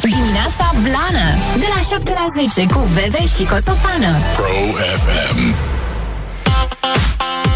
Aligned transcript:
Dimineața 0.00 0.74
Blană 0.82 1.26
De 1.56 1.66
la 1.74 1.80
7 1.96 2.10
la 2.10 2.26
10 2.54 2.66
cu 2.66 2.88
Bebe 2.94 3.24
și 3.36 3.44
Coțofană 3.44 4.16
Pro 4.36 4.46
FM. 5.04 5.54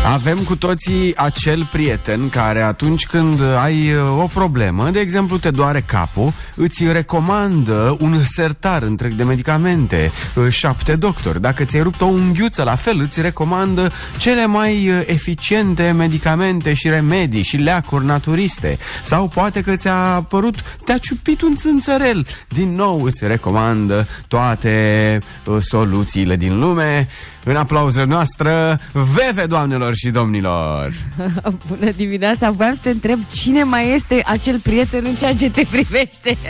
Avem 0.07 0.39
cu 0.39 0.57
toții 0.57 1.17
acel 1.17 1.69
prieten 1.73 2.29
care 2.29 2.63
atunci 2.63 3.07
când 3.07 3.41
ai 3.59 3.93
uh, 3.93 4.23
o 4.23 4.27
problemă, 4.27 4.91
de 4.91 5.01
exemplu 5.01 5.39
te 5.39 5.51
doare 5.51 5.81
capul, 5.81 6.33
îți 6.55 6.93
recomandă 6.93 7.97
un 8.01 8.25
sertar 8.25 8.83
întreg 8.83 9.13
de 9.13 9.25
medicamente, 9.25 10.13
uh, 10.35 10.49
șapte 10.49 10.97
doctori. 10.97 11.41
Dacă 11.41 11.65
ți-ai 11.65 11.83
rupt 11.83 12.01
o 12.01 12.07
unghiuță, 12.07 12.63
la 12.63 12.75
fel, 12.75 13.01
îți 13.01 13.21
recomandă 13.21 13.93
cele 14.17 14.47
mai 14.47 14.89
uh, 14.89 15.03
eficiente 15.07 15.91
medicamente 15.91 16.75
și 16.75 16.89
remedii 16.89 17.43
și 17.43 17.57
leacuri 17.57 18.05
naturiste. 18.05 18.79
Sau 19.03 19.29
poate 19.29 19.61
că 19.61 19.77
ți-a 19.77 20.15
apărut, 20.15 20.55
te-a 20.85 20.99
ciupit 20.99 21.43
un 21.43 21.57
țânțărel. 21.57 22.27
Din 22.49 22.75
nou 22.75 23.03
îți 23.03 23.27
recomandă 23.27 24.07
toate 24.29 25.19
uh, 25.45 25.57
soluțiile 25.61 26.37
din 26.37 26.59
lume. 26.59 27.09
În 27.47 27.57
aplauzele 27.57 28.05
noastră, 28.05 28.81
veve, 28.93 29.47
doamnelor 29.47 29.95
și 29.95 30.09
domnilor! 30.11 30.93
Bună 31.69 31.91
dimineața, 31.97 32.51
voiam 32.51 32.75
să 32.75 32.81
te 32.83 32.91
întreb 32.91 33.19
cine 33.33 33.63
mai 33.63 33.95
este 33.95 34.23
acel 34.27 34.59
prieten 34.59 35.05
în 35.05 35.15
ceea 35.15 35.35
ce 35.35 35.51
te 35.51 35.67
privește. 35.71 36.37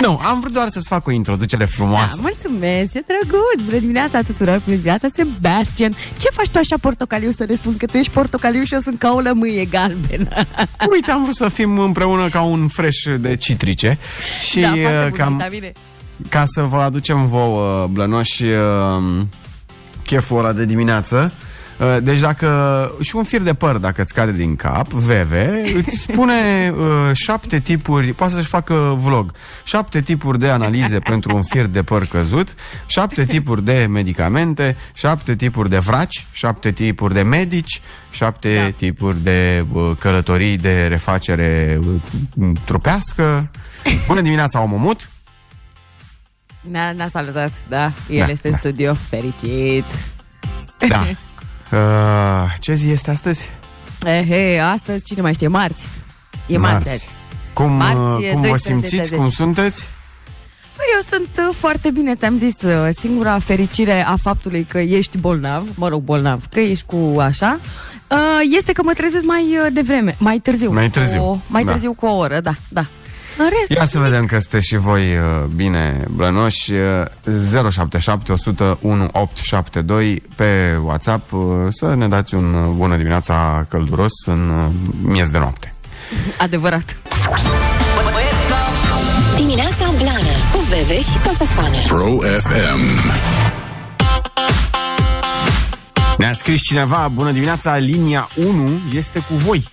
Nu, 0.00 0.20
am 0.24 0.40
vrut 0.40 0.52
doar 0.52 0.68
să-ți 0.68 0.88
fac 0.88 1.06
o 1.06 1.10
introducere 1.10 1.64
Da, 1.64 1.70
frumoasă. 1.70 2.18
mulțumesc, 2.20 2.92
ce 2.92 3.04
drăguț! 3.06 3.64
Bună 3.68 3.78
dimineața 3.78 4.22
tuturor, 4.22 4.60
bună 4.64 4.76
dimineața 4.76 5.08
Sebastian! 5.14 5.94
Ce 6.18 6.28
faci 6.32 6.48
tu 6.48 6.58
așa 6.58 6.76
portocaliu 6.80 7.32
să 7.36 7.44
ne 7.48 7.54
spun 7.54 7.76
că 7.76 7.86
tu 7.86 7.96
ești 7.96 8.12
portocaliu 8.12 8.62
și 8.62 8.74
eu 8.74 8.80
sunt 8.80 8.98
ca 8.98 9.12
o 9.14 9.20
lămâie 9.20 9.64
galbenă? 9.64 10.28
Uite, 10.92 11.10
am 11.10 11.22
vrut 11.22 11.34
să 11.34 11.48
fim 11.48 11.78
împreună 11.78 12.28
ca 12.28 12.40
un 12.42 12.68
fresh 12.68 13.14
de 13.20 13.36
citrice 13.36 13.98
și 14.40 14.60
da, 14.60 14.66
foarte 14.68 14.82
uh, 15.04 15.08
bun, 15.08 15.18
cam, 15.18 15.32
vitamine. 15.36 15.72
ca 16.28 16.42
să 16.46 16.62
vă 16.62 16.76
aducem 16.76 17.26
vouă, 17.26 17.86
blănoși, 17.86 18.42
uh, 18.44 19.22
cheful 20.04 20.38
ăla 20.38 20.52
de 20.52 20.64
dimineață. 20.64 21.32
Uh, 21.78 21.96
Deci 22.02 22.20
dacă 22.20 22.48
și 23.00 23.16
un 23.16 23.22
fir 23.22 23.40
de 23.40 23.54
păr 23.54 23.76
dacă 23.76 24.02
îți 24.02 24.14
cade 24.14 24.32
din 24.32 24.56
cap, 24.56 24.92
Veve, 24.92 25.62
îți 25.76 25.96
spune 25.96 26.34
uh, 26.76 27.10
șapte 27.12 27.58
tipuri, 27.58 28.12
poate 28.12 28.32
să-și 28.32 28.46
facă 28.48 28.96
vlog, 28.98 29.32
șapte 29.64 30.00
tipuri 30.00 30.38
de 30.38 30.48
analize 30.48 30.98
pentru 30.98 31.36
un 31.36 31.42
fir 31.42 31.66
de 31.66 31.82
păr 31.82 32.06
căzut, 32.06 32.54
șapte 32.86 33.24
tipuri 33.24 33.64
de 33.64 33.86
medicamente, 33.90 34.76
șapte 34.94 35.34
tipuri 35.36 35.70
de 35.70 35.78
vraci, 35.78 36.26
șapte 36.32 36.70
tipuri 36.70 37.14
de 37.14 37.22
medici, 37.22 37.80
șapte 38.10 38.54
Da. 38.62 38.70
tipuri 38.70 39.22
de 39.22 39.64
uh, 39.72 39.90
călătorii 39.98 40.56
de 40.56 40.86
refacere 40.86 41.78
uh, 42.36 42.50
trupească. 42.64 43.50
Bună 44.06 44.20
dimineața, 44.20 44.62
omomut! 44.62 45.08
Ne-a, 46.70 46.92
ne-a 46.92 47.08
salutat, 47.08 47.52
da, 47.68 47.92
el 48.08 48.18
Da, 48.26 48.30
este 48.32 48.46
în 48.48 48.52
da. 48.52 48.58
studio, 48.58 48.94
fericit. 48.94 49.84
Da. 50.88 51.04
Uh, 51.72 52.52
ce 52.58 52.74
zi 52.74 52.90
este 52.90 53.10
astăzi? 53.10 53.50
Eh, 54.04 54.22
he, 54.28 54.60
astăzi, 54.60 55.04
cine 55.04 55.20
mai 55.22 55.34
știe, 55.34 55.48
marți. 55.48 55.88
E 56.46 56.58
marți, 56.58 56.88
azi. 56.88 57.08
Cum, 57.52 57.72
Marți, 57.72 57.98
uh, 58.24 58.30
cum 58.32 58.40
vă 58.40 58.46
12 58.46 58.58
simțiți? 58.58 59.10
de 59.10 59.16
Cum 59.16 59.24
deci. 59.24 59.34
sunteți? 59.34 59.86
Păi, 60.76 60.84
Eu 60.94 61.00
sunt 61.18 61.48
uh, 61.48 61.54
foarte 61.58 61.90
bine, 61.90 62.14
ți-am 62.14 62.38
zis, 62.38 62.62
uh, 62.62 62.88
singura 63.00 63.38
fericire 63.38 64.04
a 64.06 64.16
faptului 64.16 64.64
că 64.64 64.78
ești 64.78 65.18
bolnav, 65.18 65.68
mă 65.76 65.88
rog, 65.88 66.02
bolnav, 66.02 66.44
că 66.50 66.60
ești 66.60 66.84
cu 66.86 67.20
așa, 67.20 67.58
uh, 68.10 68.18
este 68.56 68.72
că 68.72 68.82
mă 68.82 68.92
trezesc 68.92 69.24
mai 69.24 69.42
uh, 69.42 69.66
devreme, 69.72 70.16
mai 70.18 70.38
târziu. 70.38 70.72
Mai 70.72 70.90
târziu, 70.90 71.20
Cu, 71.22 71.42
mai 71.46 71.64
da. 71.64 71.70
târziu 71.70 71.92
cu 71.92 72.06
o 72.06 72.16
oră, 72.16 72.40
da, 72.40 72.54
da. 72.68 72.86
În 73.38 73.48
rest, 73.58 73.70
Ia 73.78 73.84
să 73.84 73.98
vedem 73.98 74.26
că 74.26 74.38
sunteți 74.38 74.66
și 74.66 74.76
voi 74.76 75.00
uh, 75.16 75.44
bine 75.54 76.04
blănoși. 76.10 76.72
Uh, 76.72 77.70
077 77.70 78.32
101 78.32 79.08
872 79.12 80.22
pe 80.36 80.76
WhatsApp 80.84 81.32
uh, 81.32 81.42
să 81.68 81.94
ne 81.94 82.08
dați 82.08 82.34
un 82.34 82.54
uh, 82.54 82.66
bună 82.76 82.96
dimineața 82.96 83.66
călduros 83.68 84.12
în 84.26 84.48
uh, 84.50 84.70
miez 85.02 85.30
de 85.30 85.38
noapte. 85.38 85.74
adevărat. 86.38 86.96
Dimineața 89.36 89.90
Blană 89.98 90.34
Cu 90.52 90.58
Bebe 90.68 91.00
și 91.00 91.18
Coțofană 91.26 91.76
Pro 91.86 92.16
FM. 92.38 93.12
Ne-a 96.18 96.32
scris 96.32 96.62
cineva, 96.62 97.08
bună 97.12 97.30
dimineața, 97.30 97.76
linia 97.76 98.28
1 98.36 98.70
este 98.94 99.18
cu 99.18 99.34
voi. 99.34 99.64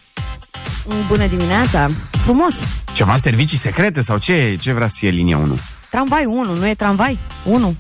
Bună 1.07 1.27
dimineața, 1.27 1.89
frumos. 2.23 2.53
Ceva 2.93 3.15
servicii 3.15 3.57
secrete 3.57 4.01
sau 4.01 4.17
ce, 4.17 4.55
ce 4.59 4.73
vrea 4.73 4.87
să 4.87 4.95
fie 4.99 5.09
linia 5.09 5.37
1? 5.37 5.57
Tramvai 5.89 6.25
1, 6.25 6.55
nu 6.55 6.67
e 6.67 6.73
tramvai? 6.73 7.19
1. 7.45 7.75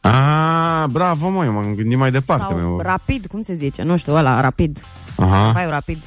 Ah, 0.00 0.84
bravo, 0.90 1.28
mă, 1.28 1.44
eu 1.44 1.52
m-am 1.52 1.74
gândit 1.74 1.98
mai 1.98 2.10
departe. 2.10 2.44
Sau 2.48 2.56
meu. 2.56 2.80
rapid, 2.82 3.26
cum 3.26 3.42
se 3.42 3.54
zice? 3.54 3.82
Nu 3.82 3.96
știu, 3.96 4.14
ăla, 4.14 4.40
rapid. 4.40 4.84
Aha. 5.16 5.28
Tramvaiul 5.40 5.70
rapid. 5.70 5.98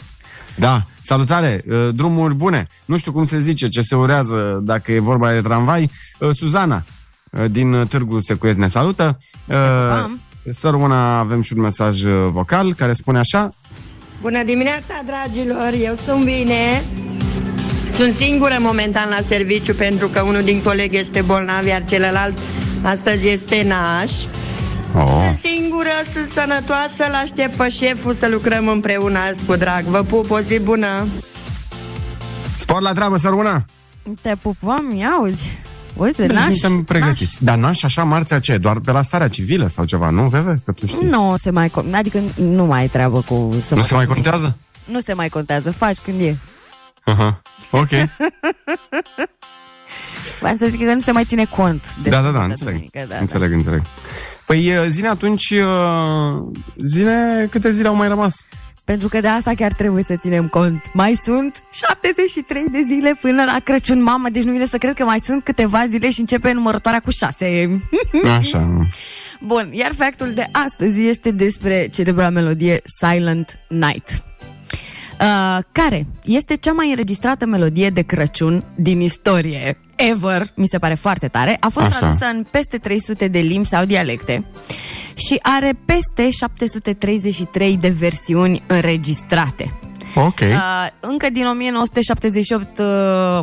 Da, 0.55 0.81
salutare, 1.01 1.63
uh, 1.69 1.89
drumuri 1.93 2.33
bune. 2.33 2.67
Nu 2.85 2.97
știu 2.97 3.11
cum 3.11 3.23
se 3.23 3.39
zice, 3.39 3.67
ce 3.67 3.81
se 3.81 3.95
urează 3.95 4.59
dacă 4.63 4.91
e 4.91 4.99
vorba 4.99 5.31
de 5.31 5.41
tramvai. 5.41 5.91
Uh, 6.19 6.29
Suzana, 6.31 6.83
uh, 7.31 7.45
din 7.51 7.73
uh, 7.73 7.87
Târgu 7.87 8.19
Secuiesc 8.19 8.57
ne 8.57 8.67
salută. 8.67 9.17
pupăm. 9.45 10.21
Să 10.53 10.69
rămână, 10.69 10.95
avem 10.95 11.41
și 11.41 11.53
un 11.53 11.61
mesaj 11.61 12.03
uh, 12.03 12.13
vocal 12.31 12.73
care 12.73 12.93
spune 12.93 13.19
așa. 13.19 13.49
Bună 14.21 14.43
dimineața, 14.43 15.01
dragilor! 15.05 15.71
Eu 15.83 15.95
sunt 16.05 16.23
bine. 16.23 16.81
Sunt 17.95 18.13
singură 18.15 18.55
momentan 18.59 19.09
la 19.09 19.21
serviciu 19.21 19.73
pentru 19.73 20.07
că 20.07 20.21
unul 20.21 20.43
din 20.43 20.61
colegi 20.61 20.97
este 20.97 21.21
bolnav, 21.21 21.65
iar 21.65 21.83
celălalt 21.89 22.37
astăzi 22.83 23.27
este 23.27 23.63
naș. 23.67 24.11
Oh. 24.95 25.21
Sunt 25.23 25.39
singură, 25.53 25.89
sunt 26.13 26.29
sănătoasă, 26.33 27.03
îl 27.07 27.13
aștept 27.13 27.55
pe 27.55 27.69
șeful 27.69 28.13
să 28.13 28.27
lucrăm 28.31 28.67
împreună 28.67 29.17
azi 29.19 29.43
cu 29.45 29.55
drag. 29.55 29.83
Vă 29.83 30.01
pup, 30.03 30.31
o 30.31 30.39
zi 30.39 30.59
bună! 30.59 31.07
Spor 32.57 32.81
la 32.81 32.91
treabă, 32.93 33.17
să 33.17 33.27
rămână! 33.27 33.65
Te 34.21 34.35
pupăm, 34.41 34.95
iauzi. 34.95 35.49
Uite, 35.95 36.25
Deci 36.25 36.35
naș. 36.35 36.53
suntem 36.53 36.83
pregătiți. 36.83 37.43
Dar 37.43 37.57
naș 37.57 37.83
așa 37.83 38.03
marțea 38.03 38.39
ce? 38.39 38.57
Doar 38.57 38.77
pe 38.79 38.91
la 38.91 39.01
starea 39.01 39.27
civilă 39.27 39.67
sau 39.67 39.85
ceva, 39.85 40.09
nu, 40.09 40.27
Veve? 40.27 40.61
Că 40.65 40.71
tu 40.71 40.87
știi. 40.87 41.07
Nu 41.07 41.35
se 41.41 41.49
mai 41.51 41.69
con- 41.69 41.91
adică 41.93 42.19
nu 42.35 42.65
mai 42.65 42.79
ai 42.79 42.87
treabă 42.87 43.21
cu 43.27 43.55
să 43.67 43.73
Nu 43.73 43.79
mă- 43.79 43.85
se 43.85 43.93
mai 43.93 44.05
contează? 44.05 44.57
Nu 44.85 44.99
se 44.99 45.13
mai 45.13 45.27
contează, 45.29 45.71
faci 45.71 45.97
când 45.97 46.19
e. 46.21 46.35
Aha. 47.07 47.41
Ok. 47.71 47.89
Vreau 50.39 50.55
să 50.57 50.67
zic 50.69 50.85
că 50.85 50.93
nu 50.93 50.99
se 50.99 51.11
mai 51.11 51.23
ține 51.23 51.45
cont 51.45 51.95
de 52.03 52.09
Da, 52.09 52.21
da, 52.21 52.21
da, 52.21 52.27
Sfânta 52.29 52.43
înțeleg. 52.43 52.73
Duminică, 52.73 53.05
da, 53.09 53.17
înțeleg, 53.17 53.51
înțeleg. 53.51 53.81
Păi 54.45 54.77
uh, 54.77 54.85
zine 54.87 55.07
atunci, 55.07 55.49
uh, 55.49 56.33
zine 56.75 57.47
câte 57.51 57.71
zile 57.71 57.87
au 57.87 57.95
mai 57.95 58.07
rămas. 58.07 58.47
Da. 58.49 58.57
Pentru 58.85 59.07
că 59.07 59.21
de 59.21 59.27
asta 59.27 59.53
chiar 59.55 59.73
trebuie 59.73 60.03
să 60.03 60.15
ținem 60.15 60.47
cont. 60.47 60.81
Mai 60.93 61.19
sunt 61.23 61.63
73 61.71 62.65
de 62.71 62.83
zile 62.87 63.17
până 63.21 63.43
la 63.43 63.57
Crăciun, 63.63 64.03
mamă, 64.03 64.29
deci 64.29 64.43
nu 64.43 64.51
vine 64.51 64.65
să 64.65 64.77
cred 64.77 64.93
că 64.93 65.03
mai 65.03 65.19
sunt 65.19 65.43
câteva 65.43 65.85
zile 65.87 66.09
și 66.09 66.19
începe 66.19 66.51
numărătoarea 66.51 66.99
cu 66.99 67.11
6. 67.11 67.81
Așa. 68.37 68.87
Bun, 69.39 69.69
iar 69.71 69.91
factul 69.97 70.33
de 70.33 70.47
astăzi 70.51 71.07
este 71.07 71.31
despre 71.31 71.87
celebra 71.91 72.29
melodie 72.29 72.81
Silent 72.99 73.59
Night. 73.67 74.26
Uh, 75.21 75.63
care 75.71 76.07
este 76.23 76.55
cea 76.55 76.71
mai 76.71 76.89
înregistrată 76.89 77.45
melodie 77.45 77.89
de 77.89 78.01
Crăciun 78.01 78.63
din 78.75 79.01
istorie 79.01 79.77
ever, 79.97 80.47
mi 80.55 80.67
se 80.67 80.77
pare 80.77 80.93
foarte 80.93 81.27
tare. 81.27 81.57
A 81.59 81.67
fost 81.69 81.85
Așa. 81.85 81.97
tradusă 81.97 82.25
în 82.25 82.45
peste 82.51 82.77
300 82.77 83.27
de 83.27 83.39
limbi 83.39 83.67
sau 83.67 83.85
dialecte 83.85 84.45
și 85.15 85.39
are 85.41 85.79
peste 85.85 86.29
733 86.29 87.77
de 87.77 87.87
versiuni 87.87 88.63
înregistrate. 88.67 89.73
Ok. 90.15 90.39
Uh, 90.41 90.87
încă 90.99 91.29
din 91.29 91.45
1978 91.45 92.79
uh, 92.79 92.85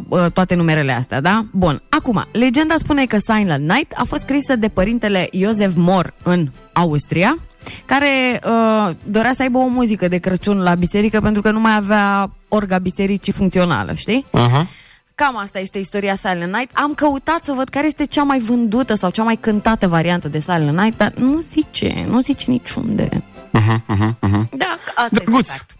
uh, 0.08 0.30
toate 0.32 0.54
numerele 0.54 0.92
astea, 0.92 1.20
da? 1.20 1.46
Bun. 1.52 1.82
Acum, 1.88 2.24
legenda 2.32 2.74
spune 2.78 3.06
că 3.06 3.16
Silent 3.18 3.68
Night 3.68 3.92
a 3.96 4.04
fost 4.04 4.22
scrisă 4.22 4.56
de 4.56 4.68
părintele 4.68 5.28
Josef 5.32 5.72
Mor 5.76 6.14
în 6.22 6.48
Austria, 6.72 7.38
care 7.84 8.40
uh, 8.46 8.90
dorea 9.04 9.32
să 9.34 9.42
aibă 9.42 9.58
o 9.58 9.66
muzică 9.66 10.08
de 10.08 10.16
Crăciun 10.18 10.62
la 10.62 10.74
biserică 10.74 11.20
pentru 11.20 11.42
că 11.42 11.50
nu 11.50 11.60
mai 11.60 11.76
avea 11.76 12.30
orga 12.48 12.78
bisericii 12.78 13.32
funcțională, 13.32 13.92
știi? 13.94 14.24
Aha. 14.32 14.66
Cam 15.14 15.36
asta 15.36 15.58
este 15.58 15.78
istoria 15.78 16.14
Silent 16.14 16.52
Night. 16.52 16.70
Am 16.76 16.94
căutat 16.94 17.44
să 17.44 17.52
văd 17.52 17.68
care 17.68 17.86
este 17.86 18.04
cea 18.04 18.22
mai 18.22 18.38
vândută 18.38 18.94
sau 18.94 19.10
cea 19.10 19.22
mai 19.22 19.36
cântată 19.36 19.88
variantă 19.88 20.28
de 20.28 20.40
Silent 20.40 20.78
Night, 20.78 20.96
dar 20.96 21.12
nu 21.16 21.40
zice, 21.52 22.04
nu 22.08 22.20
zice 22.20 22.44
niciunde. 22.50 23.08
Aha, 23.52 23.80
aha, 23.86 24.14
aha. 24.20 24.46
Da, 24.56 24.76
asta 24.94 25.08
Drăguț. 25.10 25.48
este 25.48 25.52
fact. 25.52 25.70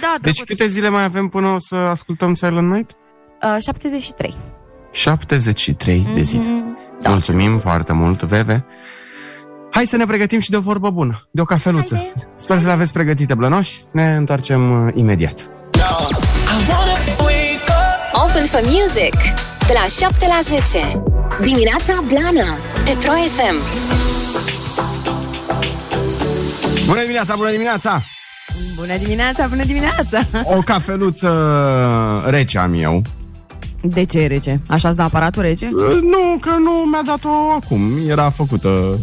Da, 0.00 0.14
Deci 0.20 0.34
drăguț. 0.34 0.56
câte 0.56 0.66
zile 0.70 0.88
mai 0.88 1.04
avem 1.04 1.26
până 1.28 1.46
o 1.48 1.56
să 1.58 1.74
ascultăm 1.74 2.34
Silent 2.34 2.70
Night? 2.72 2.90
Uh, 3.42 3.62
73. 3.62 4.34
73 4.92 6.08
de 6.14 6.22
zile. 6.22 6.64
Da. 7.00 7.10
Mulțumim 7.10 7.58
foarte 7.58 7.92
mult, 7.92 8.22
Veve. 8.22 8.64
Hai 9.70 9.86
să 9.86 9.96
ne 9.96 10.06
pregătim 10.06 10.40
și 10.40 10.50
de 10.50 10.56
o 10.56 10.60
vorbă 10.60 10.90
bună, 10.90 11.28
de 11.30 11.40
o 11.40 11.44
cafeluță. 11.44 11.94
Haide. 11.94 12.28
Sper 12.34 12.58
să 12.58 12.66
le 12.66 12.72
aveți 12.72 12.92
pregătite, 12.92 13.34
blănoși. 13.34 13.84
Ne 13.90 14.16
întoarcem 14.16 14.86
uh, 14.86 14.92
imediat. 14.94 15.50
Open 18.12 18.44
for 18.46 18.60
Music 18.62 19.14
De 19.66 19.72
la 19.72 20.06
7 20.06 20.26
la 20.26 20.56
10 20.58 21.02
Dimineața 21.42 21.92
Blana 22.08 22.54
Petro 22.84 23.12
FM 23.12 23.86
Bună 26.86 27.00
dimineața, 27.00 27.34
bună 27.36 27.50
dimineața! 27.50 28.02
Bună 28.76 28.96
dimineața, 28.96 29.46
bună 29.46 29.64
dimineața! 29.64 30.20
O 30.44 30.60
cafeluță 30.60 31.30
rece 32.26 32.58
am 32.58 32.74
eu. 32.74 33.02
De 33.82 34.04
ce 34.04 34.18
e 34.18 34.26
rece? 34.26 34.60
Așa-ți 34.66 34.96
dă 34.96 35.02
aparatul 35.02 35.42
rece? 35.42 35.70
Nu, 36.02 36.38
că 36.40 36.50
nu 36.50 36.70
mi-a 36.90 37.02
dat-o 37.06 37.28
acum. 37.62 37.80
Era 38.08 38.30
făcută 38.30 38.98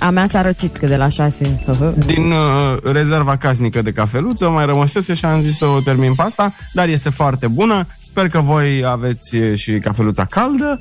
A 0.00 0.10
mea 0.10 0.26
s-a 0.26 0.42
răcit 0.42 0.76
că 0.76 0.86
de 0.86 0.96
la 0.96 1.08
șase. 1.08 1.64
din 2.06 2.30
uh, 2.30 2.76
rezerva 2.82 3.36
casnică 3.36 3.82
de 3.82 3.92
cafeluță, 3.92 4.48
mai 4.48 4.66
rămăsese 4.66 5.14
și 5.14 5.24
am 5.24 5.40
zis 5.40 5.56
să 5.56 5.66
o 5.66 5.80
termin 5.80 6.14
pe 6.14 6.22
asta, 6.22 6.54
dar 6.72 6.88
este 6.88 7.10
foarte 7.10 7.46
bună. 7.46 7.86
Sper 8.02 8.28
că 8.28 8.40
voi 8.40 8.84
aveți 8.84 9.36
și 9.54 9.78
cafeluța 9.78 10.24
caldă, 10.24 10.80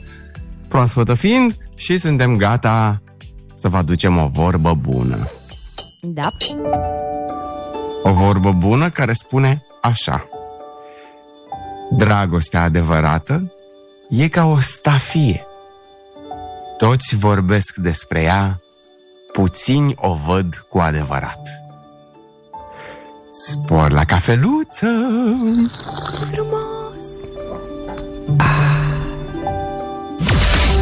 proaspătă 0.68 1.14
fiind, 1.14 1.56
și 1.76 1.98
suntem 1.98 2.36
gata 2.36 3.02
să 3.56 3.68
vă 3.68 3.78
aducem 3.78 4.18
o 4.18 4.28
vorbă 4.28 4.74
bună. 4.74 5.28
Da. 6.02 6.28
O 8.04 8.12
vorbă 8.12 8.52
bună 8.52 8.90
care 8.90 9.14
spune 9.14 9.64
așa. 9.82 10.28
Dragostea 11.92 12.62
adevărată 12.62 13.54
e 14.10 14.28
ca 14.28 14.46
o 14.46 14.60
stafie. 14.60 15.46
Toți 16.78 17.16
vorbesc 17.16 17.76
despre 17.76 18.22
ea, 18.22 18.62
puțini 19.40 19.94
o 19.96 20.14
văd 20.14 20.66
cu 20.70 20.80
adevărat. 20.80 21.42
Spor 23.32 23.92
la 23.92 24.06
cafeluță! 24.06 24.86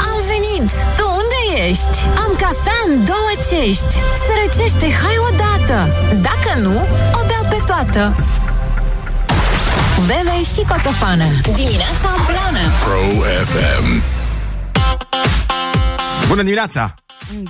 Am 0.08 0.18
venit! 0.32 0.72
Tu 0.98 1.04
unde 1.22 1.68
ești? 1.68 1.98
Am 2.26 2.32
cafea 2.38 2.80
în 2.88 3.06
două 3.06 3.32
cești 3.50 3.94
Se 3.94 4.34
răcește, 4.46 4.92
hai 4.92 5.16
odată 5.32 5.94
Dacă 6.22 6.60
nu, 6.60 6.78
o 7.14 7.26
beau 7.28 7.46
pe 7.50 7.58
toată 7.66 8.16
Bebe 10.06 10.44
și 10.44 10.66
Coțofană 10.68 11.26
Dimineața 11.42 12.10
Blana 12.26 12.66
Pro 12.84 13.22
FM. 13.46 14.02
Bună 16.28 16.42
dimineața! 16.42 16.96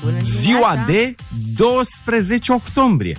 Bună 0.01 0.19
Ziua 0.21 0.75
dimineața. 0.75 0.85
de 0.85 1.15
12 1.55 2.51
octombrie. 2.51 3.17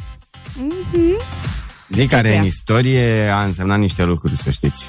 Zi 1.89 2.07
care 2.07 2.37
în 2.37 2.45
istorie 2.45 3.29
a 3.29 3.43
însemnat 3.43 3.79
niște 3.79 4.05
lucruri, 4.05 4.37
să 4.37 4.51
știți. 4.51 4.87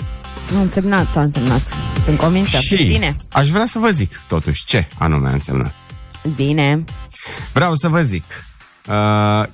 A 0.57 0.59
însemnat, 0.61 1.15
a 1.15 1.19
însemnat. 1.19 1.61
Sunt 2.05 2.17
convinsă. 2.17 2.59
Zine. 2.75 3.15
aș 3.31 3.49
vrea 3.49 3.65
să 3.65 3.79
vă 3.79 3.89
zic, 3.89 4.21
totuși, 4.27 4.65
ce 4.65 4.87
anume 4.97 5.29
a 5.29 5.31
însemnat. 5.31 5.75
Zine. 6.35 6.83
Vreau 7.53 7.75
să 7.75 7.87
vă 7.87 8.01
zic 8.01 8.23
uh, 8.87 8.93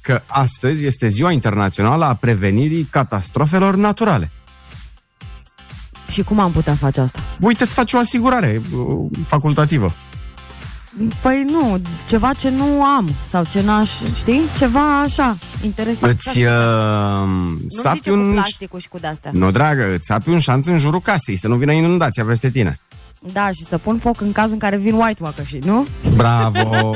că 0.02 0.22
astăzi 0.26 0.86
este 0.86 1.08
ziua 1.08 1.32
internațională 1.32 2.06
a 2.06 2.14
prevenirii 2.14 2.88
catastrofelor 2.90 3.76
naturale. 3.76 4.32
Și 6.12 6.24
cum 6.24 6.40
am 6.40 6.52
putea 6.52 6.74
face 6.74 7.02
asta? 7.02 7.20
Uite, 7.40 7.64
îți 7.64 7.74
faci 7.74 7.94
o 7.94 7.98
asigurare 7.98 8.62
uh, 8.76 9.10
facultativă. 9.24 9.94
Păi 11.22 11.44
nu, 11.48 11.82
ceva 12.08 12.34
ce 12.34 12.50
nu 12.50 12.84
am 12.84 13.10
sau 13.26 13.46
ce 13.52 13.62
n-aș, 13.62 13.92
știi? 14.16 14.42
Ceva 14.58 15.02
așa, 15.02 15.38
interesant. 15.64 16.14
Îți 16.14 16.44
uh, 16.44 16.48
nu 17.28 17.58
sapi 17.70 17.96
zice 17.96 18.10
cu 18.10 18.16
un... 18.16 18.32
plasticul 18.32 18.80
și 18.80 18.88
cu 18.88 18.98
de-astea. 18.98 19.32
Nu, 19.34 19.52
dragă, 19.52 19.94
îți 19.94 20.06
sapi 20.06 20.30
un 20.30 20.40
șanț 20.40 20.68
în 20.68 20.78
jurul 20.78 21.02
casei, 21.02 21.38
să 21.38 21.48
nu 21.48 21.56
vină 21.56 21.72
inundația 21.72 22.26
peste 22.26 22.50
tine. 22.50 22.80
Da, 23.32 23.48
și 23.52 23.66
să 23.66 23.78
pun 23.78 23.98
foc 23.98 24.22
în 24.22 24.32
cazul 24.32 24.54
în 24.54 24.60
care 24.60 24.78
vin 24.78 24.94
White 24.94 25.24
Walker 25.24 25.46
și, 25.46 25.58
nu? 25.58 25.86
Bravo! 26.16 26.96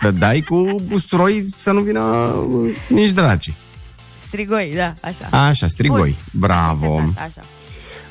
Că 0.00 0.10
dai 0.10 0.40
cu 0.40 0.74
usturoi 0.90 1.44
să 1.56 1.70
nu 1.70 1.80
vină 1.80 2.00
uh, 2.00 2.76
nici 2.88 3.10
dragi. 3.10 3.52
Strigoi, 4.26 4.72
da, 4.76 4.92
așa. 5.02 5.46
Așa, 5.46 5.66
strigoi. 5.66 6.16
Bravo! 6.32 6.84
Interesant, 6.84 7.18
Așa. 7.18 7.42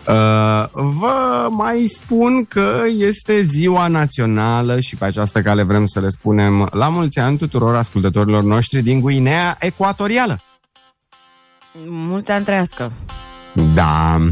Uh, 0.08 0.68
vă 0.74 1.48
mai 1.50 1.88
spun 1.88 2.46
că 2.46 2.84
este 2.98 3.42
ziua 3.42 3.88
națională 3.88 4.80
și 4.80 4.96
pe 4.96 5.06
această 5.06 5.42
cale 5.42 5.64
vrem 5.64 5.86
să 5.86 6.00
le 6.00 6.10
spunem 6.10 6.68
la 6.72 6.90
mulți 6.90 7.20
ani 7.20 7.38
tuturor 7.38 7.76
ascultătorilor 7.76 8.44
noștri 8.44 8.82
din 8.82 9.00
Guinea 9.00 9.56
Ecuatorială. 9.60 10.40
Multe 11.88 12.32
ani 12.32 12.46
trăiască. 12.46 12.92
Da. 13.74 14.28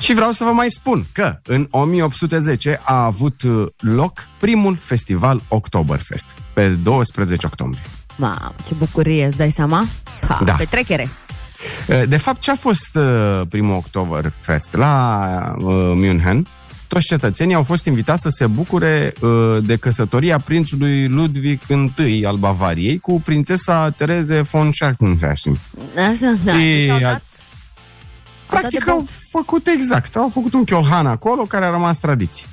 Și 0.00 0.14
vreau 0.14 0.30
să 0.30 0.44
vă 0.44 0.50
mai 0.50 0.66
spun 0.70 1.04
că 1.12 1.38
în 1.44 1.66
1810 1.70 2.80
a 2.84 3.04
avut 3.04 3.42
uh, 3.42 3.66
loc 3.78 4.12
primul 4.40 4.78
festival 4.80 5.40
Oktoberfest, 5.48 6.26
pe 6.52 6.68
12 6.68 7.46
octombrie. 7.46 7.82
Mamă, 8.16 8.54
ce 8.66 8.74
bucurie, 8.74 9.26
îți 9.26 9.36
dai 9.36 9.50
seama? 9.50 9.84
Pa, 10.26 10.40
Da. 10.44 10.52
Petrecere. 10.52 11.08
Uh, 11.88 12.02
De 12.08 12.16
fapt, 12.16 12.40
ce 12.40 12.50
a 12.50 12.54
fost 12.56 12.94
uh, 12.96 13.40
primul 13.48 13.74
Oktoberfest? 13.74 14.76
La 14.76 15.54
uh, 15.58 15.64
München, 15.94 16.46
toți 16.88 17.06
cetățenii 17.06 17.54
au 17.54 17.62
fost 17.62 17.84
invitați 17.86 18.22
să 18.22 18.28
se 18.28 18.46
bucure 18.46 19.12
uh, 19.20 19.58
de 19.62 19.76
căsătoria 19.76 20.38
prințului 20.38 21.08
Ludwig 21.08 21.60
I 21.96 22.24
al 22.24 22.36
Bavariei 22.36 22.98
cu 22.98 23.20
prințesa 23.20 23.90
Tereze 23.90 24.40
von 24.40 24.70
Schackenhausen. 24.72 25.58
Așa, 25.96 26.34
da. 26.44 26.52
Și 26.52 26.58
Deci 26.58 26.88
au 26.88 26.96
a- 26.96 27.00
dat... 27.00 27.22
Practic 28.46 28.84
de 28.84 28.90
au 28.90 28.98
bof. 28.98 29.10
făcut 29.30 29.66
exact, 29.66 30.16
au 30.16 30.30
făcut 30.32 30.52
un 30.52 30.64
chiolhan 30.64 31.06
acolo 31.06 31.42
care 31.42 31.64
a 31.64 31.70
rămas 31.70 31.98
tradiție. 31.98 32.46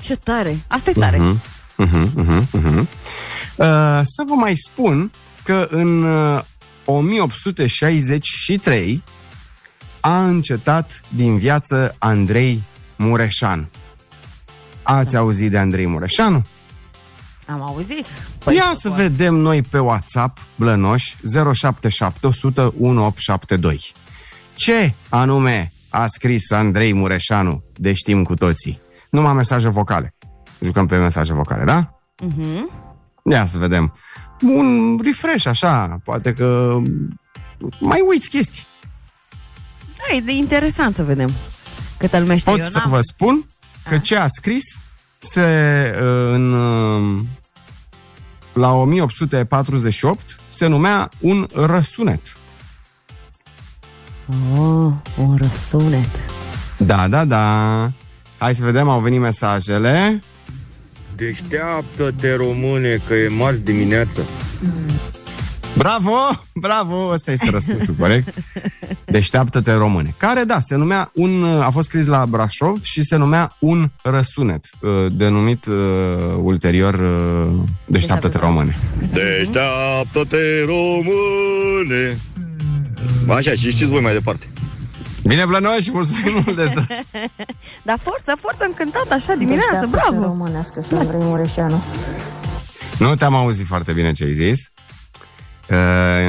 Ce 0.00 0.16
tare. 0.16 0.56
Asta 0.66 0.90
e 0.90 0.92
tare. 0.92 1.16
Mhm, 1.18 1.40
mhm, 1.76 2.10
mhm, 2.14 2.46
mhm. 2.52 2.78
Uh, 3.56 3.66
să 4.02 4.22
vă 4.28 4.34
mai 4.34 4.52
spun 4.56 5.12
că 5.44 5.66
în 5.70 6.02
uh, 6.02 6.40
1863 6.84 9.02
a 10.00 10.24
încetat 10.24 11.00
din 11.08 11.38
viață 11.38 11.94
Andrei 11.98 12.62
Mureșan. 12.96 13.68
Ați 14.82 15.16
auzit 15.16 15.50
de 15.50 15.58
Andrei 15.58 15.86
Mureșanu? 15.86 16.44
Am 17.46 17.62
auzit. 17.62 18.06
Păi 18.44 18.54
Ia 18.54 18.70
să 18.74 18.88
vedem 18.88 19.34
noi 19.34 19.62
pe 19.62 19.78
WhatsApp, 19.78 20.38
blănoși, 20.54 21.16
077 21.52 22.26
100 22.26 22.74
1872. 22.80 23.92
Ce 24.54 24.94
anume 25.08 25.72
a 25.88 26.06
scris 26.06 26.50
Andrei 26.50 26.92
Mureșanu 26.92 27.62
de 27.76 27.92
știm 27.92 28.24
cu 28.24 28.34
toții? 28.34 28.80
Numai 29.10 29.32
mesaje 29.32 29.68
vocale. 29.68 30.14
Jucăm 30.60 30.86
pe 30.86 30.96
mesaje 30.96 31.32
vocale, 31.32 31.64
da? 31.64 31.98
Mhm. 32.22 32.70
Ia 33.30 33.46
să 33.46 33.58
vedem. 33.58 33.94
Un 34.42 34.98
refresh, 35.04 35.46
așa, 35.46 36.00
poate 36.04 36.32
că 36.32 36.78
mai 37.80 38.00
uiți 38.08 38.28
chestii. 38.28 38.66
Da, 39.96 40.16
e 40.16 40.20
de 40.20 40.32
interesant 40.32 40.94
să 40.94 41.02
vedem 41.04 41.30
câtă 41.98 42.18
lume 42.18 42.36
știe. 42.36 42.52
Pot 42.52 42.60
Eu 42.60 42.68
să 42.68 42.78
n-am. 42.78 42.90
vă 42.90 43.00
spun 43.00 43.46
că 43.88 43.98
ce 43.98 44.16
a 44.16 44.26
scris 44.26 44.64
se 45.18 45.40
uh, 45.94 46.32
în 46.32 46.52
uh, 46.52 47.20
la 48.52 48.72
1848 48.72 50.40
se 50.48 50.66
numea 50.66 51.08
un 51.20 51.48
răsunet. 51.52 52.36
Oh, 54.56 54.92
un 55.16 55.36
răsunet. 55.36 56.08
Da, 56.76 57.08
da, 57.08 57.24
da. 57.24 57.90
Hai 58.38 58.54
să 58.54 58.62
vedem, 58.64 58.88
au 58.88 59.00
venit 59.00 59.20
mesajele. 59.20 60.22
Deșteaptă-te, 61.22 62.34
române, 62.34 63.00
că 63.06 63.14
e 63.14 63.28
marți 63.28 63.64
dimineață. 63.64 64.24
Bravo, 65.76 66.16
bravo, 66.54 67.10
ăsta 67.12 67.32
este 67.32 67.50
răspunsul 67.50 67.94
corect. 67.98 68.34
Deșteaptă-te 69.04 69.72
române. 69.72 70.14
Care, 70.16 70.42
da, 70.42 70.60
se 70.60 70.74
numea 70.74 71.10
un, 71.14 71.44
a 71.44 71.70
fost 71.70 71.88
scris 71.88 72.06
la 72.06 72.26
Brașov 72.26 72.82
și 72.82 73.02
se 73.02 73.16
numea 73.16 73.56
un 73.58 73.90
răsunet, 74.02 74.70
uh, 74.80 75.12
denumit 75.12 75.66
uh, 75.66 75.76
ulterior 76.42 76.94
uh, 76.94 77.68
Deșteaptă-te 77.86 78.38
române. 78.38 78.78
Deșteaptă-te, 79.12 80.64
române. 80.64 82.16
Așa, 83.28 83.50
și 83.50 83.70
știți 83.70 83.90
voi 83.90 84.00
mai 84.00 84.12
departe. 84.12 84.46
Bine, 85.24 85.44
Blănoș, 85.46 85.86
mulțumim 85.92 86.42
mult 86.44 86.56
de 86.56 86.68
tot. 86.74 86.84
Dar 87.88 87.98
forță, 88.02 88.36
forță 88.40 88.64
încântat 88.64 89.10
așa 89.10 89.34
dimineața, 89.34 89.86
bravo! 89.90 90.22
românească 90.22 90.82
să 90.82 90.96
Andrei 90.96 91.20
Mureșanu. 91.30 91.82
Nu 92.98 93.14
te-am 93.16 93.34
auzit 93.34 93.66
foarte 93.66 93.92
bine 93.92 94.12
ce 94.12 94.24
ai 94.24 94.32
zis. 94.32 94.60
Uh, 95.70 95.76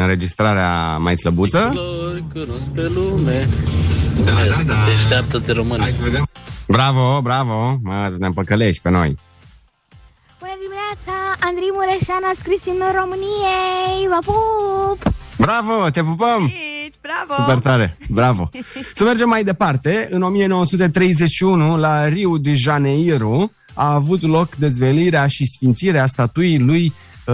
înregistrarea 0.01 0.97
mai 0.97 1.17
slăbuță. 1.17 1.69
Flori 1.71 2.23
cunosc 2.33 2.67
pe 2.73 2.81
lume 2.81 3.47
Da, 4.25 4.31
Vezi, 4.33 4.65
Deșteaptă-te 4.65 5.51
române 5.51 5.81
Hai 5.81 5.91
să 5.91 6.01
vedem. 6.03 6.27
Bravo, 6.67 7.21
bravo. 7.21 7.77
Mă, 7.83 8.13
ne 8.17 8.25
împăcălești 8.25 8.81
pe 8.81 8.89
noi. 8.89 9.17
Bună 10.39 10.51
dimineața! 10.63 11.35
Andrei 11.39 11.69
Mureșan 11.73 12.23
a 12.31 12.33
scris 12.39 12.65
imnul 12.65 12.91
României! 12.99 14.07
Vă 14.09 14.19
pup! 14.25 15.13
Bravo, 15.37 15.89
te 15.89 16.03
pupăm! 16.03 16.41
Aici, 16.43 16.72
bravo! 17.01 17.33
Super 17.41 17.59
tare, 17.59 17.97
bravo. 18.09 18.49
Să 18.93 19.03
mergem 19.03 19.29
mai 19.29 19.43
departe. 19.43 20.07
În 20.11 20.21
1931, 20.21 21.77
la 21.77 22.07
Rio 22.07 22.37
de 22.37 22.53
Janeiro, 22.53 23.49
a 23.73 23.93
avut 23.93 24.21
loc 24.21 24.55
dezvelirea 24.55 25.27
și 25.27 25.45
sfințirea 25.45 26.05
statuii 26.05 26.59
lui 26.59 26.93
uh, 27.25 27.33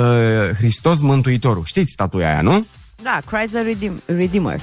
Hristos 0.57 1.01
Mântuitorul. 1.01 1.63
Știți 1.65 1.91
statuia 1.91 2.27
aia, 2.29 2.41
nu? 2.41 2.65
Da, 3.03 3.19
Christ 3.25 3.53
the 3.53 3.63
Redeem- 3.63 4.03
Redeemer. 4.05 4.59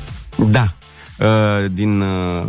Da. 0.50 0.74
Uh, 1.18 1.70
din 1.72 2.00
uh, 2.00 2.44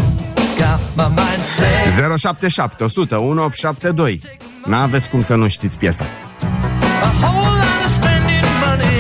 Got 0.59 0.81
my 0.97 1.09
mind 1.09 1.43
set. 1.45 1.91
077 2.19 2.77
100 2.79 3.17
1872 3.17 4.21
N-aveți 4.67 5.09
cum 5.11 5.21
să 5.21 5.35
nu 5.35 5.49
știți 5.49 5.79
piesa. 5.79 6.05
A 7.03 7.13
whole 7.21 7.57
lot 7.63 7.81
of 7.87 7.93
spending 8.01 8.45
money. 8.65 8.99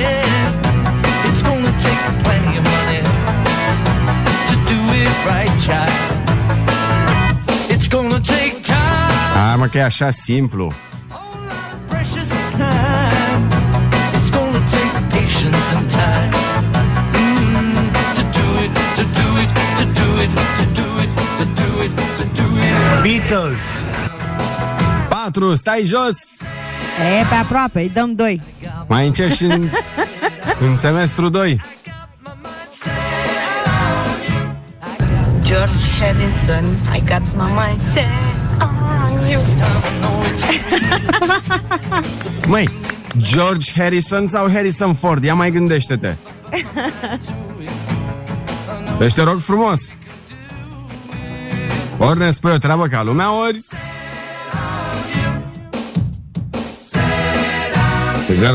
It's 1.29 1.43
gonna 1.49 1.73
take 1.87 2.03
plenty 2.23 2.59
of 2.61 2.65
money 2.77 3.01
to 4.49 4.55
do 4.71 4.79
it 5.03 5.15
right, 5.31 5.55
child. 5.67 5.95
It's 7.75 7.89
gonna 7.89 8.19
take 8.19 8.55
time, 8.63 9.47
Hai 9.47 9.57
mă 9.57 9.67
că 9.67 9.79
e 9.79 9.85
așa 9.85 10.11
simplu. 10.11 10.73
Patience 15.66 15.73
and 15.73 15.90
time. 15.90 16.30
Mm, 17.12 17.90
to 18.14 18.23
do 18.38 18.49
it, 18.64 18.70
to 18.96 19.04
do 19.18 19.28
it, 19.42 19.50
to 19.78 19.85
do 20.00 20.08
it, 20.23 20.30
to 20.58 20.64
do 20.80 20.88
it, 21.02 21.11
to 21.38 21.44
do 21.61 21.68
it, 21.82 21.92
to 22.18 22.25
do 22.38 22.46
it. 22.58 23.02
Beatles. 23.02 23.62
4, 25.08 25.54
stai 25.54 25.85
jos! 25.85 26.37
E, 27.20 27.25
pe 27.28 27.35
aproape, 27.35 27.80
îi 27.80 27.88
dăm 27.88 28.14
doi. 28.14 28.42
Mai 28.88 29.06
încerci 29.06 29.40
în, 29.40 29.68
în 30.61 30.76
semestru 30.76 31.28
2. 31.28 31.61
George 35.42 35.90
Harrison, 36.00 36.64
I 36.94 36.99
got 36.99 37.23
my 37.37 37.50
mind 37.54 37.80
set 37.92 38.06
on 38.61 39.28
you. 39.28 39.40
Măi, 42.46 42.68
George 43.18 43.73
Harrison 43.76 44.26
sau 44.26 44.50
Harrison 44.52 44.94
Ford? 44.94 45.25
Ia 45.25 45.35
mai 45.35 45.50
gândește-te. 45.50 46.14
Deci 48.99 49.14
te 49.14 49.23
rog 49.23 49.38
frumos. 49.40 49.94
Ori 51.99 52.18
ne 52.18 52.30
spui 52.30 52.52
o 52.52 52.58
treabă 52.58 52.87
ca 52.87 53.02
lumea, 53.02 53.40
ori... 53.46 53.58